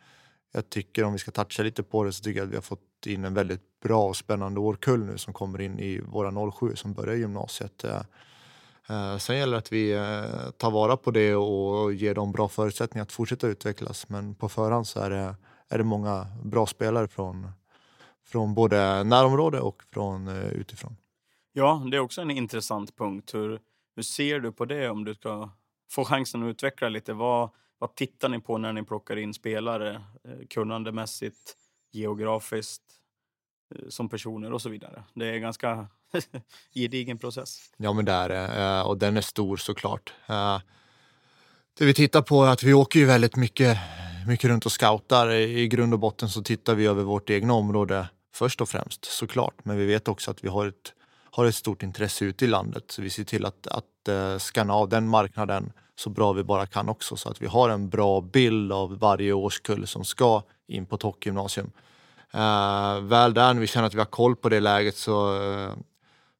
jag 0.53 0.69
tycker 0.69 1.03
om 1.03 1.13
vi 1.13 1.19
ska 1.19 1.31
toucha 1.31 1.63
lite 1.63 1.83
på 1.83 2.03
det 2.03 2.13
så 2.13 2.23
tycker 2.23 2.39
jag 2.39 2.45
att 2.45 2.51
vi 2.51 2.55
har 2.57 2.61
fått 2.61 3.05
in 3.05 3.25
en 3.25 3.33
väldigt 3.33 3.61
bra 3.83 4.07
och 4.07 4.15
spännande 4.15 4.59
årkull 4.59 5.05
nu 5.05 5.17
som 5.17 5.33
kommer 5.33 5.61
in 5.61 5.79
i 5.79 5.99
våra 5.99 6.51
07 6.51 6.75
som 6.75 6.93
börjar 6.93 7.15
gymnasiet. 7.15 7.83
Eh, 7.83 8.01
Eh, 8.89 9.17
sen 9.17 9.37
gäller 9.37 9.51
det 9.51 9.57
att 9.57 9.71
vi 9.71 9.93
eh, 9.93 10.51
tar 10.57 10.71
vara 10.71 10.97
på 10.97 11.11
det 11.11 11.35
och 11.35 11.93
ger 11.93 12.15
dem 12.15 12.31
bra 12.31 12.47
förutsättningar 12.47 13.03
att 13.03 13.11
fortsätta 13.11 13.47
utvecklas. 13.47 14.09
Men 14.09 14.35
på 14.35 14.49
förhand 14.49 14.87
så 14.87 14.99
är 14.99 15.09
det, 15.09 15.35
är 15.69 15.77
det 15.77 15.83
många 15.83 16.27
bra 16.43 16.65
spelare 16.65 17.07
från, 17.07 17.51
från 18.25 18.53
både 18.53 19.03
närområde 19.03 19.59
och 19.59 19.83
från 19.93 20.27
eh, 20.27 20.47
utifrån. 20.47 20.97
Ja, 21.53 21.83
det 21.91 21.97
är 21.97 22.01
också 22.01 22.21
en 22.21 22.31
intressant 22.31 22.97
punkt. 22.97 23.33
Hur 23.33 23.59
Hur 23.95 24.03
ser 24.03 24.39
du 24.39 24.51
på 24.51 24.65
det 24.65 24.89
om 24.89 25.05
du 25.05 25.13
ska 25.13 25.49
få 25.91 26.05
chansen 26.05 26.43
att 26.43 26.47
utveckla 26.49 26.89
lite? 26.89 27.13
Vad, 27.13 27.49
vad 27.79 27.95
tittar 27.95 28.29
ni 28.29 28.39
på 28.39 28.57
när 28.57 28.73
ni 28.73 28.83
plockar 28.83 29.17
in 29.17 29.33
spelare? 29.33 29.93
Eh, 30.23 30.47
kunnandemässigt, 30.49 31.55
geografiskt, 31.91 32.83
eh, 33.75 33.89
som 33.89 34.09
personer 34.09 34.53
och 34.53 34.61
så 34.61 34.69
vidare. 34.69 35.03
Det 35.13 35.25
är 35.29 35.37
ganska 35.37 35.87
gedigen 36.73 37.17
process. 37.17 37.59
Ja, 37.77 37.93
men 37.93 38.05
det 38.05 38.11
är 38.11 38.29
det. 38.29 38.63
Eh, 38.63 38.81
och 38.81 38.97
den 38.97 39.17
är 39.17 39.21
stor 39.21 39.57
såklart. 39.57 40.13
Eh, 40.27 40.59
det 41.77 41.85
vi 41.85 41.93
tittar 41.93 42.21
på 42.21 42.43
är 42.43 42.51
att 42.51 42.63
vi 42.63 42.73
åker 42.73 42.99
ju 42.99 43.05
väldigt 43.05 43.35
mycket, 43.35 43.77
mycket 44.27 44.49
runt 44.49 44.65
och 44.65 44.71
scoutar. 44.71 45.31
I 45.31 45.67
grund 45.67 45.93
och 45.93 45.99
botten 45.99 46.29
så 46.29 46.43
tittar 46.43 46.75
vi 46.75 46.85
över 46.85 47.03
vårt 47.03 47.29
egna 47.29 47.53
område 47.53 48.09
först 48.33 48.61
och 48.61 48.69
främst 48.69 49.05
såklart. 49.05 49.55
Men 49.63 49.77
vi 49.77 49.85
vet 49.85 50.07
också 50.07 50.31
att 50.31 50.43
vi 50.43 50.47
har 50.47 50.67
ett, 50.67 50.93
har 51.31 51.45
ett 51.45 51.55
stort 51.55 51.83
intresse 51.83 52.25
ute 52.25 52.45
i 52.45 52.47
landet. 52.47 52.83
Så 52.87 53.01
vi 53.01 53.09
ser 53.09 53.23
till 53.23 53.45
att, 53.45 53.67
att 53.67 54.07
eh, 54.07 54.37
skanna 54.37 54.73
av 54.73 54.89
den 54.89 55.07
marknaden 55.07 55.71
så 55.95 56.09
bra 56.09 56.33
vi 56.33 56.43
bara 56.43 56.65
kan 56.65 56.89
också. 56.89 57.15
Så 57.15 57.29
att 57.29 57.41
vi 57.41 57.47
har 57.47 57.69
en 57.69 57.89
bra 57.89 58.21
bild 58.21 58.71
av 58.71 58.99
varje 58.99 59.33
årskull 59.33 59.87
som 59.87 60.05
ska 60.05 60.43
in 60.67 60.85
på 60.85 60.97
toppgymnasium. 60.97 61.71
Uh, 62.35 62.99
väl 63.01 63.33
där, 63.33 63.53
när 63.53 63.59
vi 63.61 63.67
känner 63.67 63.87
att 63.87 63.93
vi 63.93 63.99
har 63.99 64.05
koll 64.05 64.35
på 64.35 64.49
det 64.49 64.59
läget 64.59 64.95
så 64.95 65.37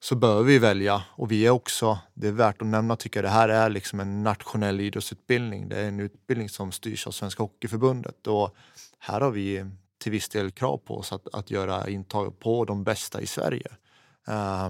så 0.04 0.16
bör 0.16 0.44
vi 0.44 0.60
välja. 0.60 1.04
Och 1.10 1.32
vi 1.32 1.46
är 1.46 1.50
också, 1.50 2.00
det 2.14 2.28
är 2.28 2.32
värt 2.32 2.62
att 2.62 2.68
nämna 2.68 2.96
tycker 2.96 3.20
jag, 3.20 3.26
det 3.26 3.36
här 3.36 3.50
är 3.50 3.70
liksom 3.70 4.00
en 4.00 4.24
nationell 4.24 4.82
idrottsutbildning. 4.82 5.70
Det 5.70 5.78
är 5.78 5.88
en 5.88 6.00
utbildning 6.00 6.50
som 6.50 6.72
styrs 6.72 7.08
av 7.08 7.12
Svenska 7.12 7.44
Hockeyförbundet 7.44 8.28
och 8.28 8.56
här 9.00 9.22
har 9.22 9.32
vi 9.32 9.66
till 9.98 10.12
viss 10.12 10.30
del 10.30 10.52
krav 10.52 10.78
på 10.78 10.98
oss 10.98 11.14
att, 11.14 11.28
att 11.34 11.52
göra 11.52 11.90
intag 11.90 12.40
på 12.40 12.66
de 12.66 12.84
bästa 12.84 13.22
i 13.22 13.28
Sverige. 13.28 13.68
Eh, 14.28 14.70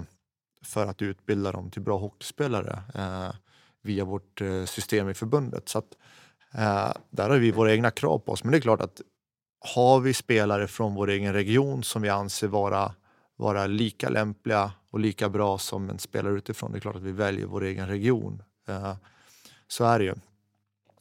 för 0.62 0.86
att 0.86 1.02
utbilda 1.02 1.52
dem 1.52 1.70
till 1.70 1.82
bra 1.82 1.98
hockeyspelare 1.98 2.82
eh, 2.94 3.34
via 3.82 4.04
vårt 4.04 4.40
eh, 4.40 4.64
system 4.64 5.08
i 5.08 5.14
förbundet. 5.14 5.68
Så 5.68 5.78
att, 5.78 5.96
eh, 6.54 6.92
där 7.10 7.30
har 7.30 7.38
vi 7.38 7.50
våra 7.50 7.72
egna 7.72 7.90
krav 7.90 8.18
på 8.18 8.32
oss. 8.32 8.44
Men 8.44 8.52
det 8.52 8.58
är 8.58 8.62
klart 8.62 8.80
att 8.80 9.00
har 9.74 10.00
vi 10.00 10.14
spelare 10.14 10.68
från 10.68 10.94
vår 10.94 11.10
egen 11.10 11.32
region 11.32 11.82
som 11.82 12.02
vi 12.02 12.08
anser 12.08 12.48
vara 12.48 12.94
vara 13.36 13.66
lika 13.66 14.08
lämpliga 14.08 14.72
och 14.94 15.00
lika 15.00 15.28
bra 15.28 15.58
som 15.58 15.90
en 15.90 15.98
spelare 15.98 16.34
utifrån. 16.34 16.72
Det 16.72 16.78
är 16.78 16.80
klart 16.80 16.96
att 16.96 17.02
vi 17.02 17.12
väljer 17.12 17.46
vår 17.46 17.64
egen 17.64 17.88
region. 17.88 18.42
Eh, 18.68 18.94
så 19.68 19.84
är 19.84 19.98
det 19.98 20.04
ju. 20.04 20.14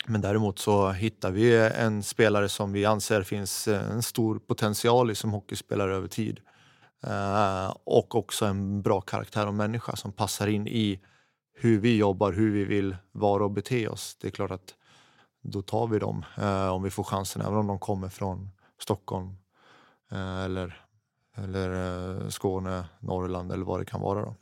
Men 0.06 0.22
däremot 0.22 0.60
så 0.60 0.92
hittar 0.92 1.32
vi 1.32 1.58
en 1.68 2.04
spelare 2.04 2.50
som 2.50 2.72
vi 2.72 2.86
anser 2.86 3.24
finns 3.24 3.68
eh, 3.68 3.92
en 3.92 4.04
stor 4.04 4.40
potential 4.40 5.12
i 5.12 5.16
som 5.16 5.32
hockeyspelare 5.32 5.96
över 5.96 6.08
tid. 6.08 6.40
Eh, 7.04 7.76
och 7.84 8.16
också 8.16 8.46
en 8.46 8.82
bra 8.82 9.02
karaktär 9.02 9.48
och 9.48 9.54
människa 9.54 9.96
som 9.96 10.12
passar 10.12 10.48
in 10.48 10.68
i 10.68 11.00
hur 11.56 11.80
vi 11.80 11.98
jobbar, 11.98 12.32
hur 12.32 12.52
vi 12.52 12.64
vill 12.64 12.98
vara 13.12 13.44
och 13.44 13.52
bete 13.52 13.88
oss. 13.88 14.18
Det 14.22 14.28
är 14.28 14.32
klart 14.32 14.52
att 14.52 14.76
då 15.44 15.62
tar 15.62 15.88
vi 15.88 16.00
dem 16.00 16.26
om 16.72 16.84
vi 16.84 16.90
får 16.90 17.04
chansen, 17.04 17.42
även 17.42 17.58
om 17.58 17.68
de 17.68 17.80
kommer 17.80 18.10
från 18.10 18.50
Stockholm 18.80 19.38
eller 20.46 20.83
eller 21.38 22.22
eh, 22.22 22.30
Skåne, 22.30 22.86
Norrland 23.00 23.52
eller 23.52 23.66
vad 23.66 23.80
det 23.82 23.86
kan 23.86 24.02
vara. 24.02 24.22
Då. 24.22 24.36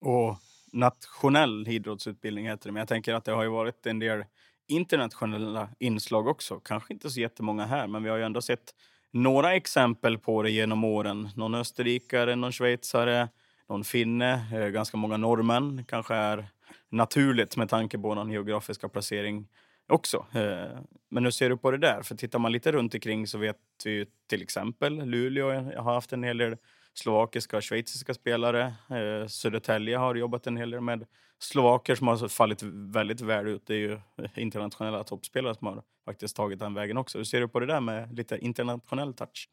Och 0.00 0.36
nationell 0.72 1.68
idrottsutbildning 1.68 2.48
heter 2.48 2.68
det, 2.68 2.72
men 2.72 2.80
jag 2.80 2.88
tänker 2.88 3.14
att 3.14 3.24
det 3.24 3.32
har 3.32 3.42
ju 3.42 3.48
varit 3.48 3.86
en 3.86 3.98
del 3.98 4.24
internationella 4.68 5.68
inslag 5.78 6.26
också. 6.26 6.60
Kanske 6.60 6.92
inte 6.92 7.10
så 7.10 7.20
jättemånga 7.20 7.66
här, 7.66 7.86
men 7.86 8.02
vi 8.02 8.10
har 8.10 8.16
ju 8.16 8.24
ändå 8.24 8.42
sett 8.42 8.74
några 9.10 9.54
exempel 9.54 10.18
på 10.18 10.42
det 10.42 10.50
genom 10.50 10.84
åren. 10.84 11.28
Någon 11.36 11.54
österrikare, 11.54 12.36
någon 12.36 12.52
schweizare, 12.52 13.28
någon 13.68 13.84
finne, 13.84 14.46
eh, 14.54 14.68
ganska 14.68 14.96
många 14.96 15.16
norrmän. 15.16 15.84
kanske 15.88 16.14
är 16.14 16.46
naturligt 16.88 17.56
med 17.56 17.68
tanke 17.68 17.98
på 17.98 18.14
någon 18.14 18.30
geografiska 18.30 18.88
placering 18.88 19.48
också. 19.92 20.26
Eh, 20.32 20.80
men 21.10 21.24
hur 21.24 21.30
ser 21.30 21.50
du 21.50 21.56
på 21.56 21.70
det 21.70 21.78
där? 21.78 22.02
För 22.02 22.14
tittar 22.14 22.38
man 22.38 22.52
lite 22.52 22.72
runt 22.72 22.94
omkring 22.94 23.26
så 23.26 23.38
vet 23.38 23.56
vi 23.84 23.90
ju 23.90 24.06
till 24.28 24.42
exempel 24.42 25.04
Luleå 25.04 25.50
har 25.76 25.94
haft 25.94 26.12
en 26.12 26.24
hel 26.24 26.38
del 26.38 26.56
slovakiska 26.94 27.56
och 27.56 27.64
schweiziska 27.64 28.14
spelare. 28.14 28.74
Eh, 28.90 29.26
Södertälje 29.26 29.96
har 29.96 30.14
jobbat 30.14 30.46
en 30.46 30.56
hel 30.56 30.70
del 30.70 30.80
med 30.80 31.06
slovaker 31.38 31.94
som 31.94 32.08
har 32.08 32.28
fallit 32.28 32.62
väldigt 32.62 33.20
väl 33.20 33.48
ut. 33.48 33.66
Det 33.66 33.74
är 33.74 33.78
ju 33.78 34.00
internationella 34.36 35.04
toppspelare 35.04 35.54
som 35.54 35.66
har 35.66 35.82
faktiskt 36.04 36.36
tagit 36.36 36.58
den 36.58 36.74
vägen 36.74 36.96
också. 36.96 37.18
Hur 37.18 37.24
ser 37.24 37.40
du 37.40 37.48
på 37.48 37.60
det 37.60 37.66
där 37.66 37.80
med 37.80 38.16
lite 38.16 38.38
internationell 38.38 39.14
touch? 39.14 39.48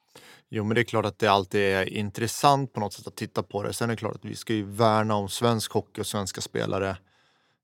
Jo, 0.50 0.64
men 0.64 0.76
det 0.76 0.82
är 0.82 0.84
klart 0.84 1.06
att 1.06 1.20
det 1.20 1.28
alltid 1.28 1.62
är 1.62 1.90
intressant 1.90 2.74
på 2.74 2.80
något 2.80 2.94
sätt 2.94 3.08
att 3.08 3.16
titta 3.16 3.44
på 3.44 3.64
det. 3.64 3.74
Sen 3.74 3.90
är 3.90 3.94
det 3.94 4.00
klart 4.00 4.16
att 4.16 4.26
vi 4.26 4.36
ska 4.36 4.54
ju 4.54 4.64
värna 4.64 5.16
om 5.16 5.30
svensk 5.30 5.72
hockey 5.72 6.02
och 6.02 6.08
svenska 6.08 6.42
spelare. 6.42 6.98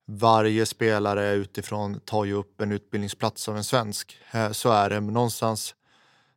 Varje 0.08 0.66
spelare 0.66 1.34
utifrån 1.34 2.00
tar 2.00 2.26
ju 2.26 2.34
upp 2.34 2.62
en 2.62 2.72
utbildningsplats 2.72 3.50
av 3.50 3.58
en 3.58 3.64
svensk. 3.64 4.18
Eh, 4.32 4.52
så 4.52 4.72
är 4.72 4.90
det. 4.90 5.02
Men 5.02 5.14
någonstans 5.14 5.76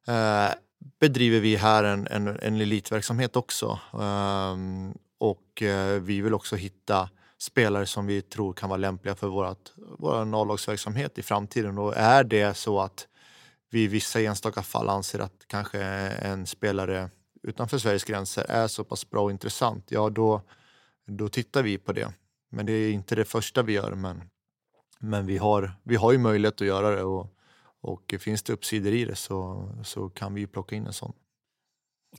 eh, 0.07 0.55
bedriver 1.01 1.41
vi 1.41 1.57
här 1.57 1.85
en, 1.85 2.07
en, 2.07 2.29
en 2.29 2.61
elitverksamhet 2.61 3.37
också. 3.37 3.79
Ehm, 4.01 4.95
och 5.19 5.63
eh, 5.63 6.01
vi 6.01 6.21
vill 6.21 6.35
också 6.35 6.57
hitta 6.57 7.11
spelare 7.39 7.87
som 7.87 8.07
vi 8.07 8.23
tror 8.23 8.53
kan 8.53 8.69
vara 8.69 8.77
lämpliga 8.77 9.15
för 9.15 9.27
vår 9.99 10.37
A-lagsverksamhet 10.41 11.19
i 11.19 11.23
framtiden. 11.23 11.79
Och 11.79 11.97
är 11.97 12.25
det 12.25 12.55
så 12.55 12.81
att 12.81 13.07
vi 13.71 13.83
i 13.83 13.87
vissa 13.87 14.21
enstaka 14.21 14.63
fall 14.63 14.89
anser 14.89 15.19
att 15.19 15.45
kanske 15.47 15.81
en 15.83 16.47
spelare 16.47 17.11
utanför 17.43 17.79
Sveriges 17.79 18.05
gränser 18.05 18.45
är 18.49 18.67
så 18.67 18.85
pass 18.85 19.11
bra 19.11 19.23
och 19.23 19.31
intressant, 19.31 19.85
ja 19.89 20.11
då, 20.11 20.43
då 21.07 21.29
tittar 21.29 21.63
vi 21.63 21.79
på 21.79 21.93
det. 21.93 22.13
Men 22.51 22.67
det 22.67 22.73
är 22.73 22.93
inte 22.93 23.15
det 23.15 23.25
första 23.25 23.63
vi 23.63 23.73
gör, 23.73 23.95
men, 23.95 24.23
men 24.99 25.27
vi, 25.27 25.39
har, 25.39 25.73
vi 25.83 25.97
har 25.97 26.13
ju 26.13 26.19
möjlighet 26.19 26.61
att 26.61 26.67
göra 26.67 26.91
det 26.91 27.03
och, 27.03 27.35
och 27.81 28.15
finns 28.21 28.43
det 28.43 28.53
uppsidor 28.53 28.93
i 28.93 29.05
det 29.05 29.15
så, 29.15 29.69
så 29.85 30.09
kan 30.09 30.35
vi 30.35 30.47
plocka 30.47 30.77
in 30.77 30.87
en 30.87 30.93
sån. 30.93 31.13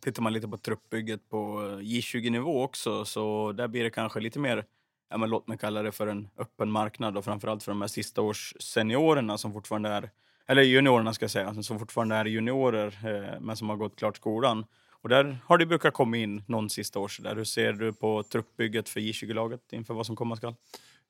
Tittar 0.01 0.21
man 0.21 0.33
lite 0.33 0.47
på 0.47 0.57
truppbygget 0.57 1.29
på 1.29 1.37
eh, 1.37 1.77
J20-nivå 1.77 2.63
också 2.63 3.05
så 3.05 3.51
där 3.51 3.67
blir 3.67 3.83
det 3.83 3.89
kanske 3.89 4.19
lite 4.19 4.39
mer, 4.39 4.65
ja, 5.09 5.17
men 5.17 5.29
låt 5.29 5.47
mig 5.47 5.57
kalla 5.57 5.81
det 5.81 5.91
för 5.91 6.07
en 6.07 6.29
öppen 6.37 6.71
marknad 6.71 7.17
och 7.17 7.25
framförallt 7.25 7.63
för 7.63 7.71
de 7.71 7.81
här 7.81 7.87
sista 7.87 8.21
års 8.21 8.53
seniorerna 8.59 9.37
som 9.37 9.53
fortfarande 9.53 9.89
är, 9.89 10.09
eller 10.47 10.61
juniorerna 10.61 11.13
ska 11.13 11.23
jag 11.23 11.31
säga, 11.31 11.47
alltså 11.47 11.63
som 11.63 11.79
fortfarande 11.79 12.15
är 12.15 12.25
juniorer 12.25 12.99
eh, 13.03 13.39
men 13.39 13.57
som 13.57 13.69
har 13.69 13.75
gått 13.75 13.95
klart 13.95 14.17
skolan. 14.17 14.65
Och 15.01 15.09
där 15.09 15.37
har 15.45 15.57
det 15.57 15.65
brukat 15.65 15.93
komma 15.93 16.17
in 16.17 16.43
någon 16.47 16.69
sista 16.69 16.99
års 16.99 17.17
där. 17.17 17.35
Hur 17.35 17.43
ser 17.43 17.73
du 17.73 17.93
på 17.93 18.23
truppbygget 18.23 18.89
för 18.89 18.99
J20-laget 18.99 19.61
inför 19.71 19.93
vad 19.93 20.05
som 20.05 20.15
komma 20.15 20.35
skall? 20.35 20.55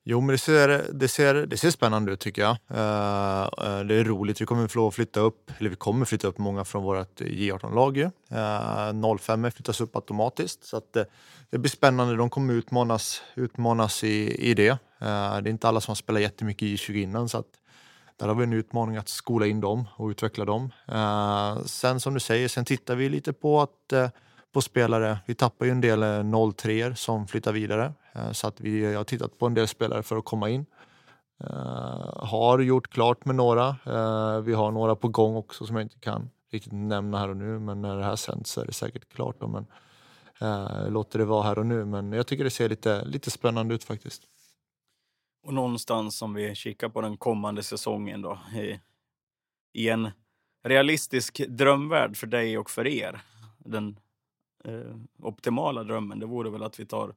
Jo, 0.04 0.20
men 0.20 0.28
det 0.28 0.38
ser, 0.38 0.92
det 0.92 1.08
ser, 1.08 1.34
det 1.34 1.56
ser 1.56 1.70
spännande 1.70 2.12
ut 2.12 2.20
tycker 2.20 2.42
jag. 2.42 2.56
Eh, 2.68 3.42
eh, 3.42 3.80
det 3.80 3.94
är 3.94 4.04
roligt. 4.04 4.40
Vi 4.40 4.46
kommer 4.46 4.68
få 4.68 4.88
att 4.88 4.94
flytta 4.94 5.20
upp, 5.20 5.50
eller 5.58 5.70
vi 5.70 5.76
kommer 5.76 6.04
flytta 6.04 6.28
upp 6.28 6.38
många 6.38 6.64
från 6.64 6.82
vårt 6.82 7.20
J18-lag. 7.20 7.98
Uh, 7.98 9.16
05 9.18 9.50
flyttas 9.50 9.80
upp 9.80 9.96
automatiskt. 9.96 10.64
Så 10.64 10.76
att, 10.76 10.96
eh, 10.96 11.04
det 11.50 11.58
blir 11.58 11.70
spännande. 11.70 12.16
De 12.16 12.30
kommer 12.30 12.54
utmanas, 12.54 13.22
utmanas 13.34 14.04
i, 14.04 14.50
i 14.50 14.54
det. 14.54 14.78
Det 14.98 15.06
är 15.06 15.48
inte 15.48 15.68
alla 15.68 15.80
som 15.80 15.90
har 15.90 15.96
spelat 15.96 16.22
jättemycket 16.22 16.68
J20 16.68 17.02
innan. 17.02 17.28
Så 17.28 17.38
att, 17.38 17.46
där 18.20 18.28
har 18.28 18.34
vi 18.34 18.44
en 18.44 18.52
utmaning 18.52 18.96
att 18.96 19.08
skola 19.08 19.46
in 19.46 19.60
dem 19.60 19.88
och 19.96 20.08
utveckla 20.08 20.44
dem. 20.44 20.70
Eh, 20.88 21.62
sen 21.64 22.00
som 22.00 22.14
du 22.14 22.20
säger, 22.20 22.48
sen 22.48 22.64
tittar 22.64 22.94
vi 22.96 23.08
lite 23.08 23.32
på 23.32 23.60
att 23.60 23.92
eh, 23.92 24.08
på 24.52 24.60
spelare. 24.60 25.18
Vi 25.26 25.34
tappar 25.34 25.66
ju 25.66 25.72
en 25.72 25.80
del 25.80 26.02
eh, 26.02 26.52
03 26.52 26.94
som 26.96 27.26
flyttar 27.26 27.52
vidare. 27.52 27.92
Eh, 28.12 28.32
Så 28.32 28.46
att 28.46 28.60
vi 28.60 28.94
har 28.94 29.04
tittat 29.04 29.38
på 29.38 29.46
en 29.46 29.54
del 29.54 29.68
spelare 29.68 30.02
för 30.02 30.16
att 30.16 30.24
komma 30.24 30.48
in. 30.50 30.66
Eh, 31.44 32.26
har 32.26 32.58
gjort 32.58 32.90
klart 32.90 33.24
med 33.24 33.34
några. 33.36 33.68
Eh, 33.68 34.40
vi 34.40 34.54
har 34.54 34.70
några 34.70 34.96
på 34.96 35.08
gång 35.08 35.36
också 35.36 35.66
som 35.66 35.76
jag 35.76 35.82
inte 35.84 35.98
kan 35.98 36.30
riktigt 36.52 36.72
nämna 36.72 37.18
här 37.18 37.28
och 37.28 37.36
nu. 37.36 37.58
Men 37.58 37.82
när 37.82 37.96
det 37.96 38.04
här 38.04 38.16
sänds 38.16 38.50
så 38.50 38.60
är 38.60 38.66
det 38.66 38.72
säkert 38.72 39.08
klart. 39.14 39.36
Då, 39.40 39.48
men, 39.48 39.66
eh, 40.40 40.90
låter 40.90 41.18
det 41.18 41.24
vara 41.24 41.42
här 41.42 41.58
och 41.58 41.66
nu. 41.66 41.84
Men 41.84 42.12
jag 42.12 42.26
tycker 42.26 42.44
det 42.44 42.50
ser 42.50 42.68
lite, 42.68 43.04
lite 43.04 43.30
spännande 43.30 43.74
ut 43.74 43.84
faktiskt. 43.84 44.22
Och 45.42 45.54
någonstans 45.54 46.22
om 46.22 46.34
vi 46.34 46.54
kikar 46.54 46.88
på 46.88 47.00
den 47.00 47.16
kommande 47.16 47.62
säsongen 47.62 48.22
då. 48.22 48.38
I, 48.54 48.80
i 49.72 49.88
en 49.88 50.10
realistisk 50.64 51.46
drömvärld 51.48 52.16
för 52.16 52.26
dig 52.26 52.58
och 52.58 52.70
för 52.70 52.86
er. 52.86 53.20
Den 53.58 53.98
eh, 54.64 54.96
optimala 55.22 55.84
drömmen, 55.84 56.18
det 56.18 56.26
vore 56.26 56.50
väl 56.50 56.62
att 56.62 56.80
vi 56.80 56.86
tar 56.86 57.14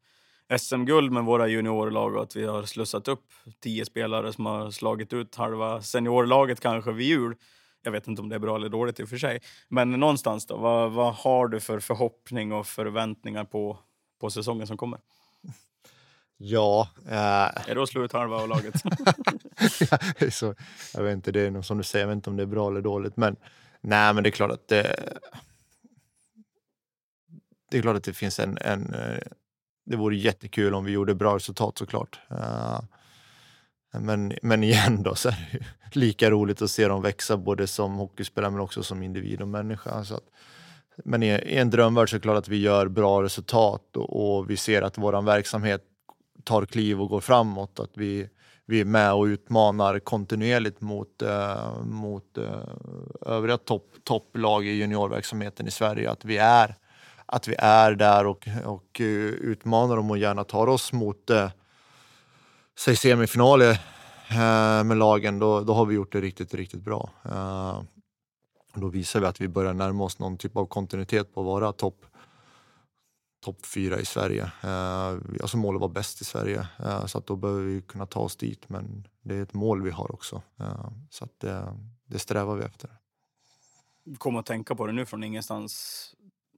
SM-guld 0.57 1.11
med 1.11 1.23
våra 1.23 1.47
juniorlag 1.47 2.15
och 2.15 2.23
att 2.23 2.35
vi 2.35 2.45
har 2.45 2.63
slussat 2.63 3.07
upp 3.07 3.25
tio 3.59 3.85
spelare 3.85 4.33
som 4.33 4.45
har 4.45 4.71
slagit 4.71 5.13
ut 5.13 5.35
halva 5.35 5.81
seniorlaget 5.81 6.59
kanske 6.59 6.91
vid 6.91 7.07
jul. 7.07 7.35
Jag 7.83 7.91
vet 7.91 8.07
inte 8.07 8.21
om 8.21 8.29
det 8.29 8.35
är 8.35 8.39
bra 8.39 8.55
eller 8.55 8.69
dåligt 8.69 8.99
i 8.99 9.03
och 9.03 9.09
för 9.09 9.17
sig. 9.17 9.39
Men 9.69 9.91
någonstans 9.91 10.45
då, 10.45 10.57
vad, 10.57 10.91
vad 10.91 11.13
har 11.13 11.47
du 11.47 11.59
för 11.59 11.79
förhoppning 11.79 12.53
och 12.53 12.67
förväntningar 12.67 13.43
på, 13.43 13.77
på 14.19 14.29
säsongen 14.29 14.67
som 14.67 14.77
kommer? 14.77 14.99
Ja, 16.45 16.89
eh, 17.05 17.69
Är 17.69 17.75
det 17.75 17.83
att 17.83 17.89
slå 17.89 18.03
ut 18.03 18.13
halva 18.13 18.35
av 18.37 18.49
laget? 18.49 18.73
så, 20.33 20.55
jag 20.93 21.03
vet 21.03 21.13
inte, 21.13 21.31
det 21.31 21.41
är 21.41 21.51
nog 21.51 21.65
som 21.65 21.77
du 21.77 21.83
säger, 21.83 22.03
jag 22.03 22.07
vet 22.07 22.15
inte 22.15 22.29
om 22.29 22.37
det 22.37 22.43
är 22.43 22.47
bra 22.47 22.69
eller 22.69 22.81
dåligt. 22.81 23.17
Men 23.17 23.35
nej, 23.81 24.13
men 24.13 24.23
det 24.23 24.29
är 24.29 24.31
klart 24.31 24.51
att 24.51 24.67
det, 24.67 24.95
det 27.71 27.77
är 27.77 27.81
klart 27.81 27.97
att 27.97 28.03
det 28.03 28.13
finns 28.13 28.39
en, 28.39 28.57
en, 28.61 28.93
eh, 28.93 29.17
det 29.85 29.95
vore 29.95 30.15
jättekul 30.15 30.73
om 30.73 30.85
vi 30.85 30.91
gjorde 30.91 31.15
bra 31.15 31.35
resultat 31.35 31.77
såklart. 31.77 32.19
Eh, 32.29 32.79
men, 33.99 34.33
men 34.41 34.63
igen 34.63 35.03
då, 35.03 35.15
så 35.15 35.29
är 35.29 35.49
det 35.51 35.57
ju 35.57 35.63
lika 35.91 36.31
roligt 36.31 36.61
att 36.61 36.71
se 36.71 36.87
dem 36.87 37.01
växa 37.01 37.37
både 37.37 37.67
som 37.67 37.95
hockeyspelare 37.95 38.51
men 38.51 38.59
också 38.59 38.83
som 38.83 39.03
individ 39.03 39.41
och 39.41 39.47
människa. 39.47 40.03
Så 40.03 40.15
att, 40.15 40.25
men 41.05 41.23
i, 41.23 41.27
i 41.27 41.57
en 41.57 41.69
drömvärld 41.69 42.09
så 42.09 42.15
är 42.15 42.19
det 42.19 42.23
klart 42.23 42.37
att 42.37 42.47
vi 42.47 42.57
gör 42.57 42.87
bra 42.87 43.23
resultat 43.23 43.97
och, 43.97 44.37
och 44.37 44.49
vi 44.49 44.57
ser 44.57 44.81
att 44.81 44.97
vår 44.97 45.21
verksamhet 45.21 45.89
tar 46.43 46.65
kliv 46.65 47.01
och 47.01 47.09
går 47.09 47.21
framåt. 47.21 47.79
Att 47.79 47.91
vi, 47.93 48.29
vi 48.65 48.81
är 48.81 48.85
med 48.85 49.13
och 49.13 49.23
utmanar 49.23 49.99
kontinuerligt 49.99 50.81
mot, 50.81 51.21
eh, 51.21 51.83
mot 51.83 52.37
eh, 52.37 53.25
övriga 53.25 53.57
topp, 53.57 53.95
topplag 54.03 54.65
i 54.65 54.71
juniorverksamheten 54.71 55.67
i 55.67 55.71
Sverige. 55.71 56.11
Att 56.11 56.25
vi 56.25 56.37
är, 56.37 56.75
att 57.25 57.47
vi 57.47 57.55
är 57.59 57.91
där 57.91 58.25
och, 58.25 58.47
och 58.65 59.01
eh, 59.01 59.05
utmanar 59.05 59.95
dem 59.95 60.11
och 60.11 60.17
gärna 60.17 60.43
tar 60.43 60.67
oss 60.67 60.93
mot 60.93 61.29
eh, 61.29 61.49
säg 62.79 62.95
semifinaler 62.95 63.71
eh, 64.29 64.83
med 64.83 64.97
lagen. 64.97 65.39
Då, 65.39 65.61
då 65.61 65.73
har 65.73 65.85
vi 65.85 65.95
gjort 65.95 66.11
det 66.11 66.21
riktigt, 66.21 66.53
riktigt 66.53 66.81
bra. 66.81 67.09
Eh, 67.25 67.81
då 68.75 68.87
visar 68.87 69.19
vi 69.19 69.25
att 69.25 69.41
vi 69.41 69.47
börjar 69.47 69.73
närma 69.73 70.03
oss 70.03 70.19
någon 70.19 70.37
typ 70.37 70.57
av 70.57 70.65
kontinuitet 70.65 71.33
på 71.33 71.39
att 71.39 71.45
vara 71.45 71.71
topp 71.71 72.05
topp 73.43 73.65
fyra 73.65 73.99
i 73.99 74.05
Sverige. 74.05 74.51
Eh, 74.63 75.07
alltså 75.41 75.57
målet 75.57 75.81
var 75.81 75.89
bäst 75.89 76.21
i 76.21 76.25
Sverige, 76.25 76.67
eh, 76.79 77.05
så 77.05 77.17
att 77.17 77.27
då 77.27 77.35
behöver 77.35 77.63
vi 77.63 77.81
kunna 77.81 78.05
ta 78.05 78.19
oss 78.19 78.35
dit. 78.35 78.69
Men 78.69 79.07
det 79.21 79.35
är 79.35 79.43
ett 79.43 79.53
mål 79.53 79.83
vi 79.83 79.91
har 79.91 80.13
också, 80.13 80.41
eh, 80.59 80.89
så 81.09 81.25
att 81.25 81.39
det, 81.39 81.77
det 82.05 82.19
strävar 82.19 82.55
vi 82.55 82.63
efter. 82.63 82.89
Kom 84.17 84.35
att 84.35 84.45
tänka 84.45 84.75
på 84.75 84.87
det 84.87 84.93
nu 84.93 85.05
från 85.05 85.23
ingenstans. 85.23 86.15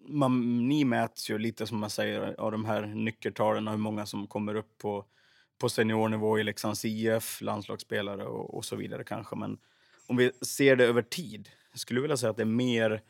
Man, 0.07 0.67
ni 0.67 0.85
mäts 0.85 1.29
ju 1.29 1.37
lite 1.37 1.67
som 1.67 1.79
man 1.79 1.89
säger 1.89 2.39
av 2.39 2.51
de 2.51 2.65
här 2.65 2.85
nyckeltalen 2.85 3.67
och 3.67 3.73
hur 3.73 3.79
många 3.81 4.05
som 4.05 4.27
kommer 4.27 4.55
upp 4.55 4.77
på, 4.77 5.05
på 5.57 5.69
seniornivå 5.69 6.39
i 6.39 6.43
Leksands 6.43 6.85
IF, 6.85 7.41
landslagsspelare 7.41 8.25
och, 8.25 8.57
och 8.57 8.65
så 8.65 8.75
vidare 8.75 9.03
kanske. 9.03 9.35
Men 9.35 9.57
om 10.07 10.17
vi 10.17 10.31
ser 10.41 10.75
det 10.75 10.85
över 10.85 11.01
tid, 11.01 11.49
skulle 11.73 11.97
jag 11.97 12.01
vilja 12.01 12.17
säga 12.17 12.29
att 12.29 12.37
det 12.37 12.43
är 12.43 12.45
mer 12.45 13.01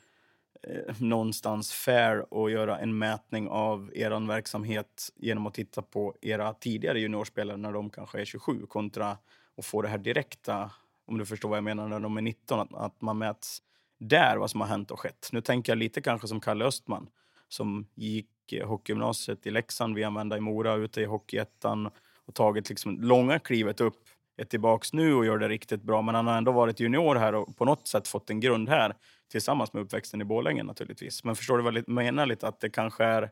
eh, 0.68 1.02
någonstans 1.02 1.72
fair 1.72 2.26
att 2.32 2.52
göra 2.52 2.80
en 2.80 2.98
mätning 2.98 3.48
av 3.50 3.92
er 3.94 4.28
verksamhet 4.28 5.10
genom 5.16 5.48
att 5.48 5.54
titta 5.54 5.82
på 5.82 6.16
era 6.22 6.54
tidigare 6.54 7.00
juniorspelare 7.00 7.58
när 7.58 7.72
de 7.72 7.90
kanske 7.90 8.22
är 8.22 8.26
27 8.26 8.66
kontra 8.66 9.18
att 9.58 9.66
få 9.66 9.82
det 9.82 9.88
här 9.88 9.98
direkta, 9.98 10.72
om 11.06 11.18
du 11.18 11.26
förstår 11.26 11.50
vad 11.50 11.58
jag 11.58 11.64
menar, 11.64 11.88
när 11.88 12.00
de 12.00 12.18
är 12.18 12.22
19, 12.22 12.60
att, 12.60 12.74
att 12.74 13.02
man 13.02 13.18
mäts 13.18 13.62
där 13.98 14.38
vad 14.38 14.52
som 14.52 14.62
har 14.62 14.68
hänt 14.68 14.92
och 14.92 15.00
skett. 15.00 15.30
Nu 15.32 15.42
tänker 15.42 15.72
jag 15.72 15.78
lite 15.78 16.02
kanske 16.02 16.28
som 16.28 16.40
Kalle 16.40 16.66
Östman 16.66 17.10
som 17.48 17.88
gick 17.96 18.54
eh, 18.54 18.68
hockeygymnasiet 18.68 19.48
i 19.48 19.52
Leksand, 19.52 19.96
via 19.96 20.08
använde 20.08 20.38
i 20.38 20.42
Mora, 20.42 20.76
ute 20.76 21.02
i 21.02 21.06
Hockeyettan 21.06 21.90
och 22.26 22.34
tagit 22.34 22.70
liksom 22.70 23.02
långa 23.02 23.40
klivet 23.40 23.82
upp, 23.82 24.04
är 24.38 24.46
tillbaka 24.46 24.88
nu 24.94 25.14
och 25.14 25.26
gör 25.26 25.38
det 25.38 25.50
riktigt 25.50 25.84
bra. 25.84 26.02
Men 26.02 26.16
han 26.16 26.28
har 26.28 26.38
ändå 26.38 26.52
varit 26.52 26.80
junior 26.80 27.16
här 27.16 27.36
och 27.36 27.58
på 27.58 27.66
något 27.66 27.88
sätt 27.88 28.08
fått 28.08 28.30
en 28.30 28.40
grund 28.40 28.70
här 28.70 28.96
tillsammans 29.32 29.74
med 29.74 29.84
uppväxten 29.84 30.22
i 30.22 30.26
Borlänge 30.26 30.64
naturligtvis. 30.64 31.24
Men 31.24 31.36
förstår 31.36 31.58
du 31.58 31.64
vad 31.64 31.76
jag 31.76 31.88
menar 31.90 32.26
lite? 32.26 32.48
Att 32.48 32.60
det 32.60 32.70
kanske 32.70 33.04
är 33.04 33.32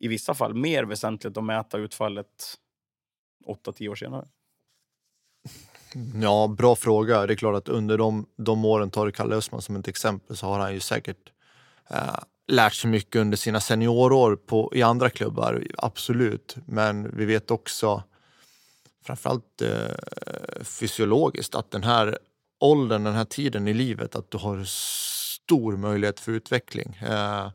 i 0.00 0.08
vissa 0.08 0.34
fall 0.34 0.54
mer 0.54 0.84
väsentligt 0.84 1.36
att 1.36 1.44
mäta 1.44 1.78
utfallet 1.78 2.54
8-10 3.46 3.88
år 3.88 3.94
senare. 3.94 4.28
Ja, 6.22 6.54
bra 6.58 6.76
fråga. 6.76 7.26
Det 7.26 7.32
är 7.32 7.36
klart 7.36 7.56
att 7.56 7.68
under 7.68 7.98
de, 7.98 8.26
de 8.36 8.64
åren, 8.64 8.90
tar 8.90 9.06
du 9.06 9.12
Kalle 9.12 9.34
Östman 9.34 9.62
som 9.62 9.76
ett 9.76 9.88
exempel, 9.88 10.36
så 10.36 10.46
har 10.46 10.58
han 10.58 10.74
ju 10.74 10.80
säkert 10.80 11.32
eh, 11.90 12.18
lärt 12.48 12.74
sig 12.74 12.90
mycket 12.90 13.16
under 13.16 13.36
sina 13.36 13.60
seniorår 13.60 14.36
på, 14.36 14.72
i 14.74 14.82
andra 14.82 15.10
klubbar, 15.10 15.62
absolut. 15.76 16.56
Men 16.66 17.16
vi 17.16 17.24
vet 17.24 17.50
också, 17.50 18.02
framförallt 19.02 19.62
eh, 19.62 20.64
fysiologiskt, 20.64 21.54
att 21.54 21.70
den 21.70 21.82
här 21.82 22.18
åldern, 22.60 23.04
den 23.04 23.14
här 23.14 23.24
tiden 23.24 23.68
i 23.68 23.74
livet, 23.74 24.16
att 24.16 24.30
du 24.30 24.38
har 24.38 24.64
stor 24.64 25.76
möjlighet 25.76 26.20
för 26.20 26.32
utveckling 26.32 26.98
eh, 27.02 27.50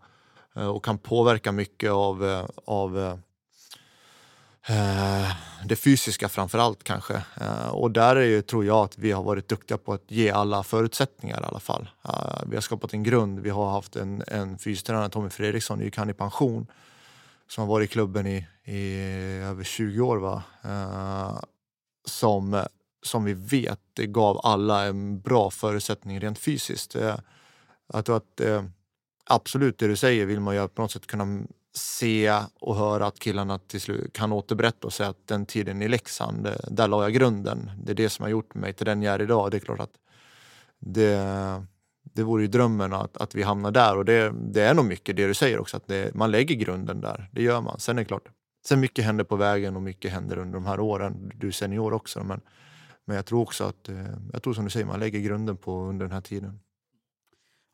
eh 0.55 0.67
och 0.67 0.85
kan 0.85 0.97
påverka 0.97 1.51
mycket 1.51 1.91
av, 1.91 2.25
eh, 2.25 2.45
av 2.65 2.99
eh, 2.99 3.17
eh, 4.67 5.31
det 5.65 5.75
fysiska 5.75 6.29
framför 6.29 6.57
allt 6.57 6.83
kanske. 6.83 7.21
Eh, 7.41 7.67
och 7.67 7.91
där 7.91 8.15
är 8.15 8.25
ju, 8.25 8.41
tror 8.41 8.65
jag 8.65 8.77
att 8.77 8.97
vi 8.97 9.11
har 9.11 9.23
varit 9.23 9.47
duktiga 9.47 9.77
på 9.77 9.93
att 9.93 10.03
ge 10.07 10.29
alla 10.29 10.63
förutsättningar 10.63 11.41
i 11.41 11.45
alla 11.45 11.59
fall. 11.59 11.89
Eh, 12.03 12.41
vi 12.45 12.55
har 12.55 12.61
skapat 12.61 12.93
en 12.93 13.03
grund. 13.03 13.39
Vi 13.39 13.49
har 13.49 13.71
haft 13.71 13.95
en, 13.95 14.23
en 14.27 14.57
fystränare, 14.57 15.09
Tommy 15.09 15.29
Fredriksson, 15.29 15.79
gick 15.79 15.97
han 15.97 16.09
i 16.09 16.13
pension, 16.13 16.67
som 17.47 17.61
har 17.61 17.67
varit 17.67 17.89
i 17.89 17.93
klubben 17.93 18.27
i, 18.27 18.47
i 18.67 18.99
över 19.43 19.63
20 19.63 20.01
år. 20.01 20.17
Va? 20.17 20.43
Eh, 20.63 21.39
som, 22.05 22.63
som 23.03 23.23
vi 23.23 23.33
vet 23.33 23.79
gav 23.95 24.39
alla 24.43 24.85
en 24.85 25.19
bra 25.19 25.49
förutsättning 25.49 26.19
rent 26.19 26.39
fysiskt. 26.39 26.95
Eh, 26.95 27.15
jag 27.93 28.05
tror 28.05 28.17
att 28.17 28.41
eh, 28.41 28.63
absolut 29.25 29.77
det 29.77 29.87
du 29.87 29.95
säger 29.95 30.25
vill 30.25 30.39
man 30.39 30.55
ju 30.55 30.67
på 30.67 30.81
något 30.81 30.91
sätt 30.91 31.07
kunna 31.07 31.43
se 31.75 32.41
och 32.59 32.75
höra 32.75 33.07
att 33.07 33.19
killarna 33.19 33.59
till 33.59 33.81
slut 33.81 34.13
kan 34.13 34.31
återberätta 34.31 34.87
och 34.87 34.93
säga 34.93 35.09
att 35.09 35.27
den 35.27 35.45
tiden 35.45 35.81
i 35.81 35.87
Leksand, 35.87 36.47
där 36.67 36.87
la 36.87 37.03
jag 37.03 37.13
grunden. 37.13 37.71
Det 37.83 37.91
är 37.91 37.95
det 37.95 38.09
som 38.09 38.23
har 38.23 38.29
gjort 38.29 38.55
mig 38.55 38.73
till 38.73 38.85
den 38.85 39.01
jag 39.01 39.15
är 39.15 39.21
idag. 39.21 39.51
Det 39.51 39.57
är 39.57 39.59
klart 39.59 39.79
att 39.79 39.93
det, 40.79 41.17
det 42.03 42.23
vore 42.23 42.41
ju 42.41 42.47
drömmen 42.47 42.93
att, 42.93 43.17
att 43.17 43.35
vi 43.35 43.43
hamnar 43.43 43.71
där 43.71 43.97
och 43.97 44.05
det, 44.05 44.33
det 44.51 44.61
är 44.61 44.73
nog 44.73 44.85
mycket 44.85 45.15
det 45.15 45.27
du 45.27 45.33
säger 45.33 45.59
också, 45.59 45.77
att 45.77 45.87
det, 45.87 46.15
man 46.15 46.31
lägger 46.31 46.55
grunden 46.55 47.01
där. 47.01 47.29
Det 47.31 47.41
gör 47.43 47.61
man. 47.61 47.79
Sen 47.79 47.97
är 47.97 48.01
det 48.01 48.07
klart, 48.07 48.27
sen 48.67 48.79
mycket 48.79 49.05
händer 49.05 49.23
på 49.23 49.35
vägen 49.35 49.75
och 49.75 49.81
mycket 49.81 50.11
händer 50.11 50.37
under 50.37 50.53
de 50.53 50.65
här 50.65 50.79
åren. 50.79 51.31
Du 51.35 51.47
är 51.47 51.51
senior 51.51 51.93
också, 51.93 52.23
men, 52.23 52.41
men 53.05 53.15
jag 53.15 53.25
tror 53.25 53.41
också 53.41 53.63
att, 53.63 53.89
eh, 53.89 54.05
jag 54.33 54.43
tror 54.43 54.53
som 54.53 54.63
du 54.63 54.69
säger, 54.69 54.85
man 54.85 54.99
lägger 54.99 55.19
grunden 55.19 55.57
på 55.57 55.81
under 55.81 56.05
den 56.05 56.13
här 56.13 56.21
tiden. 56.21 56.59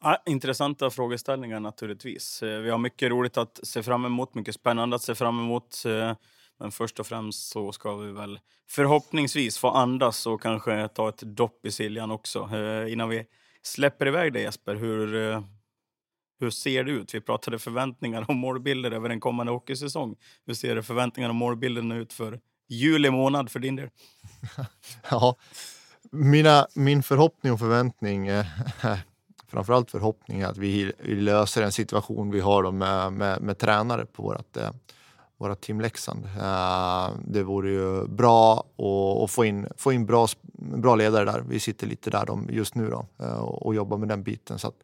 Ja, 0.03 0.23
intressanta 0.25 0.89
frågeställningar 0.89 1.59
naturligtvis. 1.59 2.43
Eh, 2.43 2.59
vi 2.59 2.69
har 2.69 2.77
mycket 2.77 3.09
roligt 3.09 3.37
att 3.37 3.59
se 3.63 3.83
fram 3.83 4.05
emot, 4.05 4.35
mycket 4.35 4.55
spännande 4.55 4.95
att 4.95 5.01
se 5.01 5.15
fram 5.15 5.39
emot. 5.39 5.83
Eh, 5.85 6.15
men 6.59 6.71
först 6.71 6.99
och 6.99 7.07
främst 7.07 7.49
så 7.49 7.71
ska 7.71 7.95
vi 7.95 8.11
väl 8.11 8.39
förhoppningsvis 8.69 9.57
få 9.57 9.69
andas 9.69 10.27
och 10.27 10.41
kanske 10.41 10.87
ta 10.87 11.09
ett 11.09 11.21
dopp 11.21 11.65
i 11.65 11.71
Siljan 11.71 12.11
också. 12.11 12.49
Innan 12.89 13.09
vi 13.09 13.25
släpper 13.61 14.07
iväg 14.07 14.33
dig 14.33 14.41
Jesper, 14.41 14.75
hur, 14.75 15.43
hur 16.39 16.49
ser 16.49 16.83
det 16.83 16.91
ut? 16.91 17.13
Vi 17.13 17.21
pratade 17.21 17.59
förväntningar 17.59 18.25
och 18.27 18.35
målbilder 18.35 18.91
över 18.91 19.09
en 19.09 19.19
kommande 19.19 19.51
hockeysäsong. 19.51 20.15
Hur 20.45 20.53
ser 20.53 20.75
det 20.75 20.83
förväntningarna 20.83 21.31
och 21.31 21.35
målbilderna 21.35 21.95
ut 21.95 22.13
för 22.13 22.39
juli 22.69 23.09
månad 23.09 23.49
för 23.49 23.59
din 23.59 23.75
del? 23.75 23.89
ja, 25.09 25.35
mina, 26.11 26.67
min 26.75 27.03
förhoppning 27.03 27.53
och 27.53 27.59
förväntning 27.59 28.27
eh, 28.27 28.45
framförallt 29.47 29.91
förhoppning 29.91 30.41
är 30.41 30.47
att 30.47 30.57
vi, 30.57 30.91
vi 30.99 31.15
löser 31.15 31.61
en 31.61 31.71
situation 31.71 32.31
vi 32.31 32.39
har 32.39 32.71
med, 32.71 33.13
med, 33.13 33.41
med 33.41 33.57
tränare 33.57 34.05
på 34.05 34.23
vårt, 34.23 34.57
eh, 34.57 34.69
våra 35.37 35.55
Team 35.55 35.81
Leksand. 35.81 36.25
Eh, 36.25 37.09
det 37.25 37.43
vore 37.43 37.71
ju 37.71 38.07
bra 38.07 38.65
att 39.23 39.31
få 39.31 39.45
in, 39.45 39.67
få 39.77 39.93
in 39.93 40.05
bra, 40.05 40.27
bra 40.53 40.95
ledare 40.95 41.25
där. 41.25 41.43
Vi 41.49 41.59
sitter 41.59 41.87
lite 41.87 42.09
där 42.09 42.25
de, 42.25 42.47
just 42.51 42.75
nu 42.75 42.89
då, 42.89 43.05
eh, 43.19 43.39
och 43.39 43.75
jobbar 43.75 43.97
med 43.97 44.07
den 44.07 44.23
biten. 44.23 44.59
Så 44.59 44.67
att, 44.67 44.83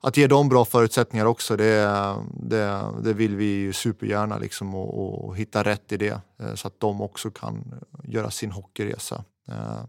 att 0.00 0.16
ge 0.16 0.26
dem 0.26 0.48
bra 0.48 0.64
förutsättningar 0.64 1.26
också, 1.26 1.56
det, 1.56 2.14
det, 2.32 2.84
det 3.02 3.12
vill 3.12 3.36
vi 3.36 3.44
ju 3.44 3.72
supergärna 3.72 4.38
liksom 4.38 4.74
och, 4.74 5.24
och 5.24 5.36
hitta 5.36 5.64
rätt 5.64 5.92
i 5.92 5.96
det 5.96 6.20
eh, 6.38 6.54
så 6.54 6.68
att 6.68 6.80
de 6.80 7.00
också 7.02 7.30
kan 7.30 7.80
göra 8.04 8.30
sin 8.30 8.52
hockeyresa. 8.52 9.24
Eh, 9.48 9.82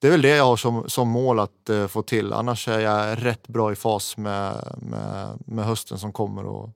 det 0.00 0.06
är 0.06 0.10
väl 0.10 0.22
det 0.22 0.36
jag 0.36 0.44
har 0.44 0.56
som, 0.56 0.88
som 0.88 1.08
mål 1.08 1.38
att 1.38 1.70
eh, 1.70 1.86
få 1.86 2.02
till. 2.02 2.32
Annars 2.32 2.68
är 2.68 2.80
jag 2.80 3.24
rätt 3.24 3.48
bra 3.48 3.72
i 3.72 3.76
fas 3.76 4.16
med, 4.16 4.76
med, 4.82 5.38
med 5.46 5.64
hösten 5.64 5.98
som 5.98 6.12
kommer 6.12 6.44
och, 6.46 6.70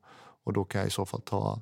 och 0.45 0.53
då 0.53 0.65
kan 0.65 0.79
jag 0.79 0.89
i 0.89 0.91
så 0.91 1.07
fall 1.07 1.21
ta, 1.21 1.61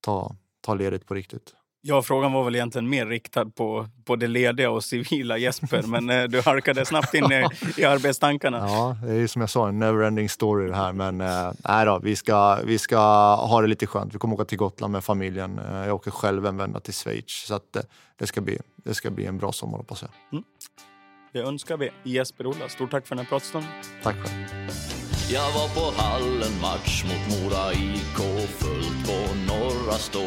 ta, 0.00 0.36
ta 0.60 0.74
ledigt 0.74 1.06
på 1.06 1.14
riktigt. 1.14 1.54
Ja, 1.82 2.02
frågan 2.02 2.32
var 2.32 2.44
väl 2.44 2.54
egentligen 2.54 2.88
mer 2.88 3.06
riktad 3.06 3.46
på, 3.46 3.86
på 4.04 4.16
det 4.16 4.26
lediga 4.26 4.70
och 4.70 4.84
civila 4.84 5.38
Jesper, 5.38 5.82
men 5.82 6.10
eh, 6.10 6.24
du 6.24 6.40
halkade 6.40 6.84
snabbt 6.86 7.14
in 7.14 7.32
i, 7.32 7.46
i 7.76 7.84
arbetstankarna. 7.84 8.58
Ja, 8.68 8.96
det 9.02 9.12
är 9.12 9.16
ju 9.16 9.28
som 9.28 9.40
jag 9.40 9.50
sa, 9.50 9.68
en 9.68 9.82
never-ending 9.82 10.28
story 10.28 10.68
det 10.68 10.76
här. 10.76 10.92
Men 10.92 11.20
eh, 11.20 11.52
nej 11.68 11.86
då, 11.86 11.98
vi 12.02 12.16
ska, 12.16 12.58
vi 12.64 12.78
ska 12.78 12.98
ha 13.34 13.60
det 13.60 13.66
lite 13.66 13.86
skönt. 13.86 14.14
Vi 14.14 14.18
kommer 14.18 14.34
åka 14.34 14.44
till 14.44 14.58
Gotland 14.58 14.92
med 14.92 15.04
familjen. 15.04 15.58
Eh, 15.58 15.86
jag 15.86 15.94
åker 15.94 16.10
själv 16.10 16.46
en 16.46 16.56
vända 16.56 16.80
till 16.80 16.94
Schweiz. 16.94 17.46
Så 17.46 17.54
att, 17.54 17.76
eh, 17.76 17.82
det, 18.18 18.26
ska 18.26 18.40
bli, 18.40 18.58
det 18.84 18.94
ska 18.94 19.10
bli 19.10 19.26
en 19.26 19.38
bra 19.38 19.52
sommar 19.52 19.78
hoppas 19.78 20.02
jag. 20.02 20.10
Mm. 20.32 20.44
Det 21.32 21.40
önskar 21.40 21.76
vi 21.76 21.90
Jesper 22.04 22.46
Ola. 22.46 22.68
Stort 22.68 22.90
tack 22.90 23.06
för 23.06 23.16
den 23.16 23.24
här 23.24 23.30
pratstunden. 23.30 23.70
Tack 24.02 24.16
själv. 24.16 24.70
Jag 25.32 25.52
var 25.52 25.68
på 25.74 26.02
hallen 26.02 26.60
match 26.60 27.04
mot 27.04 27.42
Mora 27.42 27.72
IK 27.72 28.48
fullt 28.48 29.06
på 29.06 29.34
Norra 29.48 29.92
Stå. 29.92 30.26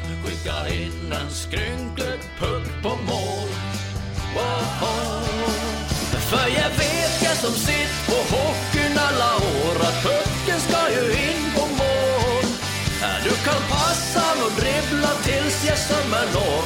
Skicka 0.23 0.67
in 0.69 1.11
en 1.11 1.29
skrynklig 1.29 2.19
puck 2.39 2.67
på 2.83 2.89
mål. 2.89 3.49
Woho! 4.35 5.11
För 6.29 6.47
jag 6.47 6.69
vet 6.69 7.23
jag 7.23 7.37
som 7.37 7.53
sitt 7.53 8.07
på 8.07 8.35
hockeyn 8.35 8.97
alla 8.97 9.35
år 9.35 9.75
att 9.87 10.03
pucken 10.03 10.59
ska 10.59 10.89
ju 10.95 11.11
in 11.11 11.43
på 11.55 11.61
mål. 11.61 12.45
Äh, 13.03 13.23
du 13.23 13.29
kan 13.29 13.61
passa 13.69 14.25
och 14.45 14.51
dribbla 14.61 15.11
tills 15.23 15.65
jag 15.67 15.77
sömmer 15.77 16.25
når 16.33 16.61